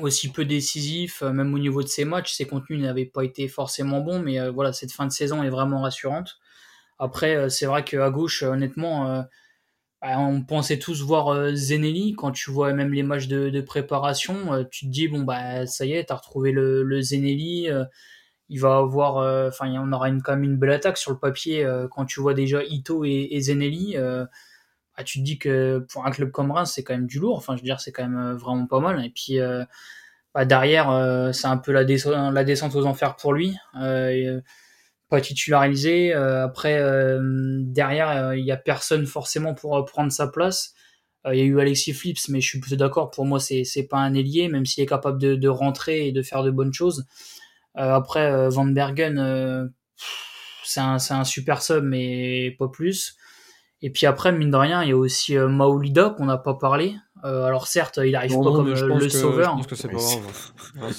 aussi 0.00 0.32
peu 0.32 0.44
décisif, 0.44 1.22
euh, 1.22 1.32
même 1.32 1.54
au 1.54 1.58
niveau 1.58 1.82
de 1.82 1.88
ses 1.88 2.04
matchs, 2.04 2.34
ses 2.34 2.46
contenus 2.46 2.80
n'avaient 2.80 3.06
pas 3.06 3.24
été 3.24 3.48
forcément 3.48 4.00
bons, 4.00 4.20
mais 4.20 4.40
euh, 4.40 4.50
voilà, 4.50 4.72
cette 4.72 4.92
fin 4.92 5.06
de 5.06 5.12
saison 5.12 5.42
est 5.42 5.50
vraiment 5.50 5.82
rassurante. 5.82 6.38
Après, 6.98 7.36
euh, 7.36 7.48
c'est 7.48 7.66
vrai 7.66 7.84
qu'à 7.84 8.10
gauche, 8.10 8.42
honnêtement, 8.42 9.24
bah, 10.02 10.18
on 10.18 10.42
pensait 10.42 10.78
tous 10.78 11.02
voir 11.02 11.54
Zenelli. 11.54 12.14
Quand 12.16 12.32
tu 12.32 12.50
vois 12.50 12.72
même 12.72 12.92
les 12.92 13.02
matchs 13.02 13.28
de, 13.28 13.60
préparation, 13.60 14.64
tu 14.70 14.86
te 14.86 14.90
dis, 14.90 15.08
bon, 15.08 15.22
bah, 15.22 15.66
ça 15.66 15.84
y 15.86 15.92
est, 15.92 16.04
t'as 16.06 16.16
retrouvé 16.16 16.52
le, 16.52 16.82
le 16.82 17.00
Zenelli. 17.00 17.68
il 18.48 18.60
va 18.60 18.78
avoir, 18.78 19.48
enfin, 19.48 19.68
on 19.80 19.92
aura 19.92 20.08
une, 20.08 20.22
quand 20.22 20.32
même 20.32 20.44
une 20.44 20.56
belle 20.56 20.72
attaque 20.72 20.98
sur 20.98 21.12
le 21.12 21.18
papier 21.18 21.66
quand 21.92 22.04
tu 22.06 22.20
vois 22.20 22.34
déjà 22.34 22.62
Ito 22.64 23.04
et, 23.04 23.28
et 23.32 23.40
Zenelli. 23.40 23.96
Ah, 25.00 25.04
tu 25.04 25.20
te 25.20 25.24
dis 25.24 25.38
que 25.38 25.86
pour 25.92 26.06
un 26.06 26.10
club 26.10 26.32
comme 26.32 26.50
Reims, 26.50 26.72
c'est 26.74 26.82
quand 26.82 26.92
même 26.94 27.06
du 27.06 27.20
lourd. 27.20 27.36
Enfin, 27.36 27.54
je 27.54 27.60
veux 27.60 27.64
dire, 27.64 27.80
c'est 27.80 27.92
quand 27.92 28.02
même 28.02 28.18
euh, 28.18 28.36
vraiment 28.36 28.66
pas 28.66 28.80
mal. 28.80 29.04
Et 29.04 29.10
puis, 29.10 29.38
euh, 29.38 29.64
bah, 30.34 30.44
derrière, 30.44 30.90
euh, 30.90 31.30
c'est 31.30 31.46
un 31.46 31.56
peu 31.56 31.70
la, 31.70 31.84
descente, 31.84 32.74
aux 32.74 32.84
enfers 32.84 33.14
pour 33.14 33.32
lui. 33.32 33.56
pas 35.08 35.20
titularisé. 35.20 36.12
après, 36.12 36.80
derrière, 37.62 38.34
il 38.34 38.42
n'y 38.44 38.50
a 38.50 38.56
personne 38.56 39.06
forcément 39.06 39.54
pour 39.54 39.84
prendre 39.84 40.10
sa 40.12 40.26
place. 40.26 40.74
Il 41.26 41.38
y 41.38 41.42
a 41.42 41.44
eu 41.44 41.60
Alexis 41.60 41.92
Flips, 41.92 42.28
mais 42.28 42.40
je 42.40 42.48
suis 42.48 42.60
plutôt 42.60 42.76
d'accord. 42.76 43.10
Pour 43.10 43.24
moi, 43.24 43.38
c'est 43.40 43.86
pas 43.88 43.98
un 43.98 44.14
ailier, 44.14 44.48
même 44.48 44.66
s'il 44.66 44.82
est 44.82 44.86
capable 44.86 45.20
de, 45.20 45.36
de, 45.36 45.48
rentrer 45.48 46.08
et 46.08 46.12
de 46.12 46.22
faire 46.22 46.42
de 46.42 46.50
bonnes 46.50 46.72
choses. 46.72 47.06
après, 47.74 48.48
Van 48.50 48.66
Bergen, 48.66 49.72
c'est 50.64 50.80
un, 50.80 50.96
un 51.10 51.24
super 51.24 51.62
sub, 51.62 51.84
mais 51.84 52.56
pas 52.58 52.68
plus. 52.68 53.16
Et 53.80 53.90
puis 53.90 54.06
après, 54.06 54.32
mine 54.32 54.50
de 54.50 54.56
rien, 54.56 54.82
il 54.82 54.88
y 54.88 54.92
a 54.92 54.96
aussi 54.96 55.36
euh, 55.36 55.48
Maolida 55.48 56.10
qu'on 56.10 56.24
n'a 56.24 56.38
pas 56.38 56.54
parlé. 56.54 56.96
Euh, 57.24 57.44
alors 57.44 57.66
certes, 57.66 58.00
il 58.04 58.14
arrive 58.16 58.36
pas 58.36 58.52
comme 58.52 58.68
euh, 58.68 58.98
le 58.98 59.08
sauveur. 59.08 59.52
Je 59.52 59.56
pense 59.56 59.66
que 59.66 59.74
c'est 59.76 59.88
pas 59.88 59.94
grave. 59.94 60.92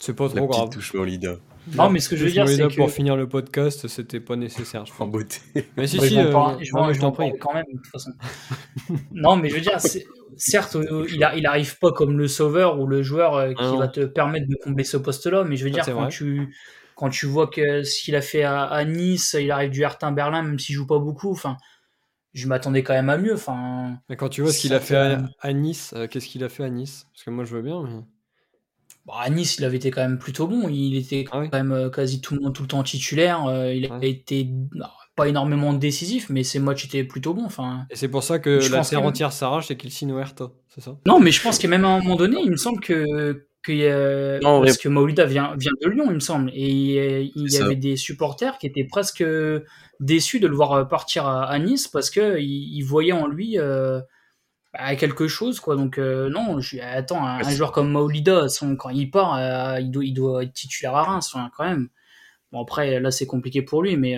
c'est 0.00 0.12
pas 0.16 0.28
trop 0.28 0.38
La 0.38 0.46
grave. 0.46 0.70
touche 0.70 0.94
Maolida. 0.94 1.36
Non, 1.74 1.88
mais 1.88 1.98
ce 1.98 2.10
que 2.10 2.16
je 2.16 2.24
veux 2.24 2.30
dire, 2.30 2.46
c'est 2.46 2.58
que 2.58 2.76
pour 2.76 2.90
finir 2.90 3.16
le 3.16 3.26
podcast, 3.26 3.88
c'était 3.88 4.20
pas 4.20 4.36
nécessaire. 4.36 4.84
Je 4.84 4.92
en 4.98 5.06
beauté. 5.06 5.40
Mais 5.76 5.86
si, 5.86 5.98
si, 5.98 6.18
euh, 6.18 6.30
je 6.60 6.72
vais 6.72 7.04
en 7.04 7.12
parler 7.12 7.32
quand 7.38 7.54
même. 7.54 7.64
De 7.70 7.78
toute 7.78 7.86
façon. 7.86 8.10
non, 9.12 9.36
mais 9.36 9.48
je 9.48 9.54
veux 9.54 9.60
dire, 9.60 9.78
certes, 10.36 10.76
il, 11.10 11.24
a, 11.24 11.36
il 11.36 11.46
arrive 11.46 11.78
pas 11.78 11.92
comme 11.92 12.18
le 12.18 12.28
sauveur 12.28 12.80
ou 12.80 12.86
le 12.86 13.02
joueur 13.02 13.48
qui 13.54 13.62
ah 13.64 13.76
va 13.78 13.88
te 13.88 14.00
permettre 14.04 14.46
de 14.46 14.56
combler 14.62 14.84
ce 14.84 14.98
poste-là, 14.98 15.44
mais 15.44 15.56
je 15.56 15.64
veux 15.64 15.70
dire, 15.70 15.84
quand 15.86 16.08
tu 16.08 16.54
quand 16.94 17.08
tu 17.08 17.26
vois 17.26 17.48
que 17.48 17.82
ce 17.82 18.02
qu'il 18.02 18.14
a 18.14 18.20
fait 18.20 18.44
à, 18.44 18.84
Nice, 18.84 19.36
il 19.38 19.50
arrive 19.50 19.70
du 19.70 19.82
Hertha 19.82 20.10
Berlin, 20.10 20.42
même 20.42 20.58
s'il 20.58 20.74
joue 20.74 20.86
pas 20.86 20.98
beaucoup. 20.98 21.32
Enfin, 21.32 21.56
je 22.34 22.48
m'attendais 22.48 22.82
quand 22.82 22.92
même 22.92 23.08
à 23.08 23.16
mieux. 23.16 23.34
Enfin, 23.34 23.98
mais 24.08 24.16
quand 24.16 24.28
tu 24.28 24.42
vois 24.42 24.52
ce 24.52 24.60
qu'il 24.60 24.74
a 24.74 24.80
fait 24.80 25.18
à, 25.40 25.52
Nice, 25.52 25.94
euh, 25.96 26.06
qu'est-ce 26.06 26.26
qu'il 26.26 26.44
a 26.44 26.48
fait 26.48 26.64
à 26.64 26.68
Nice? 26.68 27.06
Parce 27.12 27.24
que 27.24 27.30
moi 27.30 27.44
je 27.44 27.54
veux 27.54 27.62
bien. 27.62 27.82
Mais... 27.82 28.00
Bah, 29.06 29.14
à 29.20 29.30
Nice, 29.30 29.56
il 29.58 29.64
avait 29.64 29.76
été 29.76 29.90
quand 29.90 30.02
même 30.02 30.18
plutôt 30.18 30.46
bon. 30.46 30.68
Il 30.68 30.96
était 30.96 31.24
ah 31.30 31.40
quand 31.40 31.52
même 31.52 31.72
euh, 31.72 31.90
quasi 31.90 32.20
tout 32.20 32.34
le, 32.34 32.50
tout 32.50 32.62
le 32.62 32.68
temps 32.68 32.82
titulaire. 32.82 33.46
Euh, 33.46 33.72
il 33.72 33.90
a 33.90 34.04
été 34.04 34.48
pas 35.14 35.28
énormément 35.28 35.72
décisif, 35.72 36.28
mais 36.28 36.42
ses 36.42 36.58
matchs 36.58 36.86
étaient 36.86 37.04
plutôt 37.04 37.34
bons. 37.34 37.44
Enfin, 37.44 37.86
et 37.90 37.96
c'est 37.96 38.08
pour 38.08 38.24
ça 38.24 38.40
que 38.40 38.58
la 38.70 38.84
terre 38.84 39.04
entière 39.04 39.32
s'arrache 39.32 39.70
et 39.70 39.76
qu'il 39.76 39.92
signe 39.92 40.12
au 40.12 40.20
c'est 40.68 40.80
ça? 40.80 40.98
Non, 41.06 41.20
mais 41.20 41.30
je 41.30 41.40
pense 41.40 41.58
qu'à 41.58 41.68
même 41.68 41.84
à 41.84 41.88
un 41.88 42.00
moment 42.00 42.16
donné, 42.16 42.38
il 42.42 42.50
me 42.50 42.56
semble 42.56 42.80
que 42.80 43.46
parce 43.66 44.78
que 44.78 44.88
Maolida 44.88 45.24
vient, 45.24 45.54
vient 45.56 45.72
de 45.82 45.88
Lyon, 45.88 46.06
il 46.08 46.14
me 46.14 46.20
semble, 46.20 46.50
et 46.54 47.32
il 47.34 47.52
y 47.52 47.56
avait 47.58 47.76
des 47.76 47.96
supporters 47.96 48.58
qui 48.58 48.66
étaient 48.66 48.84
presque 48.84 49.24
déçus 50.00 50.40
de 50.40 50.46
le 50.46 50.54
voir 50.54 50.88
partir 50.88 51.26
à, 51.26 51.58
Nice 51.58 51.88
parce 51.88 52.10
que 52.10 52.38
ils, 52.40 52.82
voyaient 52.82 53.12
en 53.12 53.26
lui 53.26 53.58
euh, 53.58 54.00
bah, 54.72 54.96
quelque 54.96 55.28
chose, 55.28 55.60
quoi. 55.60 55.76
Donc 55.76 55.98
euh, 55.98 56.28
non, 56.28 56.60
je, 56.60 56.78
attends, 56.80 57.24
un, 57.24 57.42
joueur 57.50 57.72
comme 57.72 57.90
Maolida, 57.90 58.46
quand 58.78 58.90
il 58.90 59.10
part, 59.10 59.36
euh, 59.36 59.80
il, 59.80 59.90
doit, 59.90 60.04
il 60.04 60.12
doit 60.12 60.42
être 60.42 60.52
titulaire 60.52 60.96
à 60.96 61.04
Reims, 61.04 61.34
quand 61.56 61.64
même. 61.64 61.88
Bon 62.52 62.62
après, 62.62 63.00
là 63.00 63.10
c'est 63.10 63.26
compliqué 63.26 63.62
pour 63.62 63.82
lui, 63.82 63.96
mais 63.96 64.16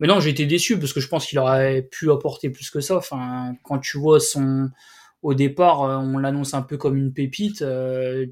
mais 0.00 0.08
non, 0.08 0.18
j'ai 0.18 0.30
été 0.30 0.46
déçu 0.46 0.78
parce 0.80 0.92
que 0.92 1.00
je 1.00 1.06
pense 1.06 1.26
qu'il 1.26 1.38
aurait 1.38 1.82
pu 1.82 2.10
apporter 2.10 2.50
plus 2.50 2.70
que 2.70 2.80
ça. 2.80 2.96
Enfin, 2.96 3.54
quand 3.62 3.78
tu 3.78 3.98
vois 3.98 4.18
son 4.18 4.68
au 5.22 5.34
départ, 5.34 5.82
euh, 5.82 5.96
on 5.96 6.18
l'annonce 6.18 6.52
un 6.52 6.62
peu 6.62 6.76
comme 6.76 6.96
une 6.96 7.12
pépite. 7.12 7.62
Euh, 7.62 8.26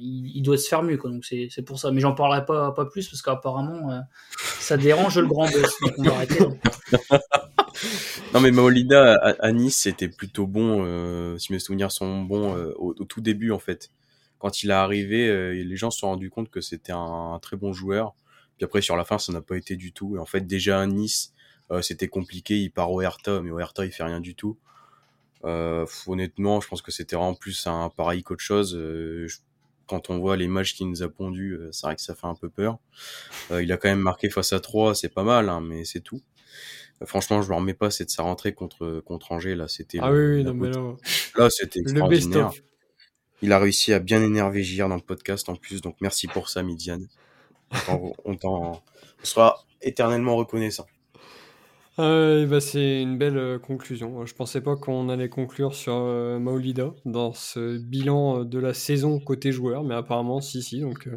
il, 0.00 0.42
doit 0.42 0.56
se 0.56 0.68
faire 0.68 0.82
mieux, 0.82 0.96
quoi. 0.96 1.10
Donc 1.10 1.24
c'est, 1.24 1.50
pour 1.66 1.80
ça. 1.80 1.90
Mais 1.90 2.00
j'en 2.00 2.14
parlerai 2.14 2.44
pas, 2.44 2.72
plus 2.90 3.08
parce 3.08 3.22
qu'apparemment, 3.22 3.90
euh, 3.90 4.00
ça 4.60 4.76
dérange 4.76 5.18
le 5.18 5.26
grand 5.26 5.50
boss. 5.50 5.76
Arrêter. 6.06 6.38
non 8.34 8.40
mais 8.40 8.50
Maolida 8.50 9.14
à, 9.14 9.52
Nice 9.52 9.76
c'était 9.76 10.08
plutôt 10.08 10.46
bon, 10.46 11.36
si 11.38 11.52
mes 11.52 11.58
souvenirs 11.58 11.90
sont 11.90 12.22
bons, 12.22 12.54
au, 12.76 12.92
tout 13.04 13.20
début 13.20 13.50
en 13.50 13.58
fait. 13.58 13.90
Quand 14.38 14.62
il 14.62 14.70
est 14.70 14.74
arrivé, 14.74 15.54
les 15.64 15.76
gens 15.76 15.90
se 15.90 16.00
sont 16.00 16.08
rendus 16.08 16.30
compte 16.30 16.50
que 16.50 16.60
c'était 16.60 16.92
un, 16.92 17.38
très 17.42 17.56
bon 17.56 17.72
joueur. 17.72 18.14
Puis 18.58 18.64
après 18.64 18.82
sur 18.82 18.96
la 18.96 19.04
fin, 19.04 19.18
ça 19.18 19.32
n'a 19.32 19.40
pas 19.40 19.56
été 19.56 19.74
du 19.76 19.92
tout. 19.92 20.16
Et 20.16 20.18
en 20.18 20.26
fait 20.26 20.46
déjà 20.46 20.80
à 20.80 20.86
Nice, 20.86 21.32
c'était 21.80 22.08
compliqué. 22.08 22.58
Il 22.60 22.70
part 22.70 22.92
au 22.92 23.00
Hertha, 23.00 23.40
mais 23.40 23.50
au 23.50 23.58
Hertha 23.58 23.84
il 23.84 23.90
fait 23.90 24.04
rien 24.04 24.20
du 24.20 24.36
tout. 24.36 24.56
Euh, 25.44 25.86
honnêtement, 26.06 26.60
je 26.60 26.68
pense 26.68 26.82
que 26.82 26.92
c'était 26.92 27.16
vraiment 27.16 27.34
plus 27.34 27.66
un 27.66 27.90
pareil 27.90 28.22
qu'autre 28.22 28.42
chose. 28.42 28.76
Euh, 28.76 29.26
quand 29.86 30.10
on 30.10 30.18
voit 30.18 30.36
les 30.36 30.48
matchs 30.48 30.74
qu'il 30.74 30.88
nous 30.88 31.02
a 31.02 31.08
pondus, 31.08 31.54
euh, 31.54 31.70
c'est 31.72 31.86
vrai 31.86 31.96
que 31.96 32.02
ça 32.02 32.14
fait 32.14 32.26
un 32.26 32.34
peu 32.34 32.48
peur. 32.48 32.78
Euh, 33.50 33.62
il 33.62 33.72
a 33.72 33.76
quand 33.76 33.88
même 33.88 34.00
marqué 34.00 34.30
face 34.30 34.52
à 34.52 34.60
3, 34.60 34.94
c'est 34.94 35.08
pas 35.08 35.24
mal, 35.24 35.48
hein, 35.48 35.60
mais 35.60 35.84
c'est 35.84 36.00
tout. 36.00 36.22
franchement, 37.04 37.42
je 37.42 37.50
ne 37.50 37.56
remets 37.56 37.74
pas 37.74 37.90
c'est 37.90 38.04
de 38.04 38.10
sa 38.10 38.22
rentrée 38.22 38.54
contre, 38.54 39.02
contre 39.04 39.32
Angers. 39.32 39.56
Là, 39.56 39.68
c'était 39.68 39.98
ah 40.00 40.12
oui, 40.12 40.36
oui 40.36 40.44
non, 40.44 40.54
mais 40.54 40.70
là, 40.70 40.94
là 41.36 41.50
c'était 41.50 41.80
extraordinaire. 41.80 42.52
Il 43.44 43.52
a 43.52 43.58
réussi 43.58 43.92
à 43.92 43.98
bien 43.98 44.22
énerver 44.22 44.62
JR 44.62 44.88
dans 44.88 44.94
le 44.94 45.00
podcast 45.02 45.48
en 45.48 45.56
plus, 45.56 45.80
donc 45.80 45.96
merci 46.00 46.28
pour 46.28 46.48
ça, 46.48 46.62
Midiane. 46.62 47.08
On, 47.88 48.12
on, 48.24 48.36
on 48.44 48.80
sera 49.24 49.64
éternellement 49.80 50.36
reconnaissant. 50.36 50.86
Euh, 51.98 52.46
bah, 52.46 52.60
c'est 52.60 53.02
une 53.02 53.18
belle 53.18 53.36
euh, 53.36 53.58
conclusion. 53.58 54.24
Je 54.24 54.34
pensais 54.34 54.62
pas 54.62 54.76
qu'on 54.76 55.10
allait 55.10 55.28
conclure 55.28 55.74
sur 55.74 55.92
euh, 55.94 56.38
Maolida 56.38 56.94
dans 57.04 57.34
ce 57.34 57.76
bilan 57.76 58.40
euh, 58.40 58.44
de 58.44 58.58
la 58.58 58.72
saison 58.72 59.20
côté 59.20 59.52
joueur, 59.52 59.84
mais 59.84 59.94
apparemment 59.94 60.40
si 60.40 60.62
si. 60.62 60.80
Donc 60.80 61.08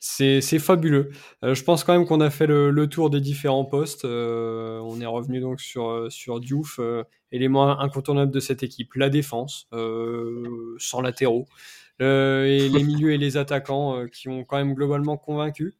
c'est 0.00 0.40
fabuleux. 0.58 1.10
je 1.42 1.62
pense 1.62 1.82
quand 1.82 1.94
même 1.94 2.06
qu'on 2.06 2.20
a 2.20 2.28
fait 2.28 2.46
le, 2.46 2.86
tour 2.88 3.08
des 3.08 3.20
différents 3.20 3.64
postes. 3.64 4.04
on 4.04 5.00
est 5.00 5.06
revenu 5.06 5.40
donc 5.40 5.60
sur 5.60 6.06
sur 6.10 6.40
Diouf, 6.40 6.78
élément 7.32 7.80
incontournable 7.80 8.32
de 8.32 8.40
cette 8.40 8.62
équipe, 8.62 8.94
la 8.94 9.08
défense, 9.08 9.68
sans 10.78 11.00
latéraux. 11.00 11.46
Euh, 12.00 12.44
et 12.44 12.68
les 12.68 12.82
milieux 12.82 13.12
et 13.12 13.18
les 13.18 13.36
attaquants 13.36 13.96
euh, 13.96 14.06
qui 14.06 14.28
ont 14.28 14.44
quand 14.44 14.56
même 14.56 14.74
globalement 14.74 15.16
convaincu. 15.16 15.74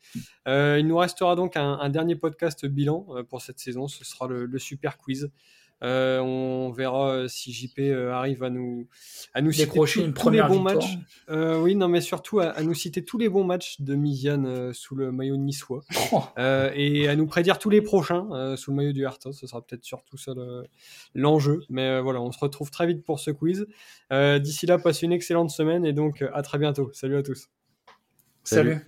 Euh, 0.47 0.77
il 0.79 0.87
nous 0.87 0.97
restera 0.97 1.37
donc 1.37 1.57
un, 1.57 1.79
un 1.81 1.89
dernier 1.89 2.17
podcast 2.17 2.67
bilan 2.67 3.07
pour 3.29 3.41
cette 3.43 3.59
saison, 3.59 3.89
ce 3.89 4.05
sera 4.05 4.27
le, 4.27 4.47
le 4.47 4.59
super 4.59 4.99
quiz. 4.99 5.31
Euh, 5.85 6.19
on 6.19 6.71
verra 6.71 7.13
euh, 7.13 7.29
si 7.29 7.53
JP 7.53 7.79
euh, 7.79 8.13
arrive 8.13 8.43
à 8.43 8.51
nous 8.51 8.89
à 9.33 9.41
nous 9.41 9.53
citer 9.53 9.79
une 9.97 10.13
tous 10.13 10.31
les 10.31 10.43
bons 10.43 10.61
matchs. 10.61 10.99
oui, 11.29 11.77
non, 11.77 11.89
mais 11.89 12.01
surtout 12.01 12.41
à, 12.41 12.61
nous 12.63 12.75
citer 12.75 13.05
tous 13.05 13.19
les 13.19 13.29
bons 13.29 13.45
matchs 13.45 13.81
de 13.81 13.95
Miziane 13.95 14.73
sous 14.73 14.97
le 14.97 15.13
maillot 15.13 15.37
niçois 15.37 15.83
oh. 16.13 16.23
et 16.37 17.09
à 17.09 17.17
nous 17.17 17.27
prédire 17.27 17.59
tous 17.59 17.71
les 17.71 17.83
prochains 17.83 18.57
sous 18.57 18.73
le 18.73 18.77
maillot 18.77 18.93
du 18.93 19.05
Hertha. 19.05 19.33
Ce 19.33 19.47
sera 19.47 19.63
peut-être 19.63 19.85
surtout 19.85 20.17
ça 20.17 20.33
l'enjeu. 21.15 21.63
mais 21.69 22.01
voilà, 22.01 22.21
on 22.21 22.33
se 22.33 22.39
retrouve 22.39 22.71
très 22.71 22.87
vite 22.87 23.05
pour 23.05 23.21
ce 23.21 23.31
quiz. 23.31 23.67
D'ici 24.11 24.67
là, 24.67 24.79
passez 24.79 25.07
une 25.07 25.13
excellente 25.13 25.51
semaine 25.51 25.85
et 25.85 25.93
donc 25.93 26.23
à 26.33 26.43
très 26.43 26.59
bientôt. 26.59 26.91
Salut 26.93 27.17
à 27.17 27.23
tous. 27.23 27.49
Salut. 28.43 28.79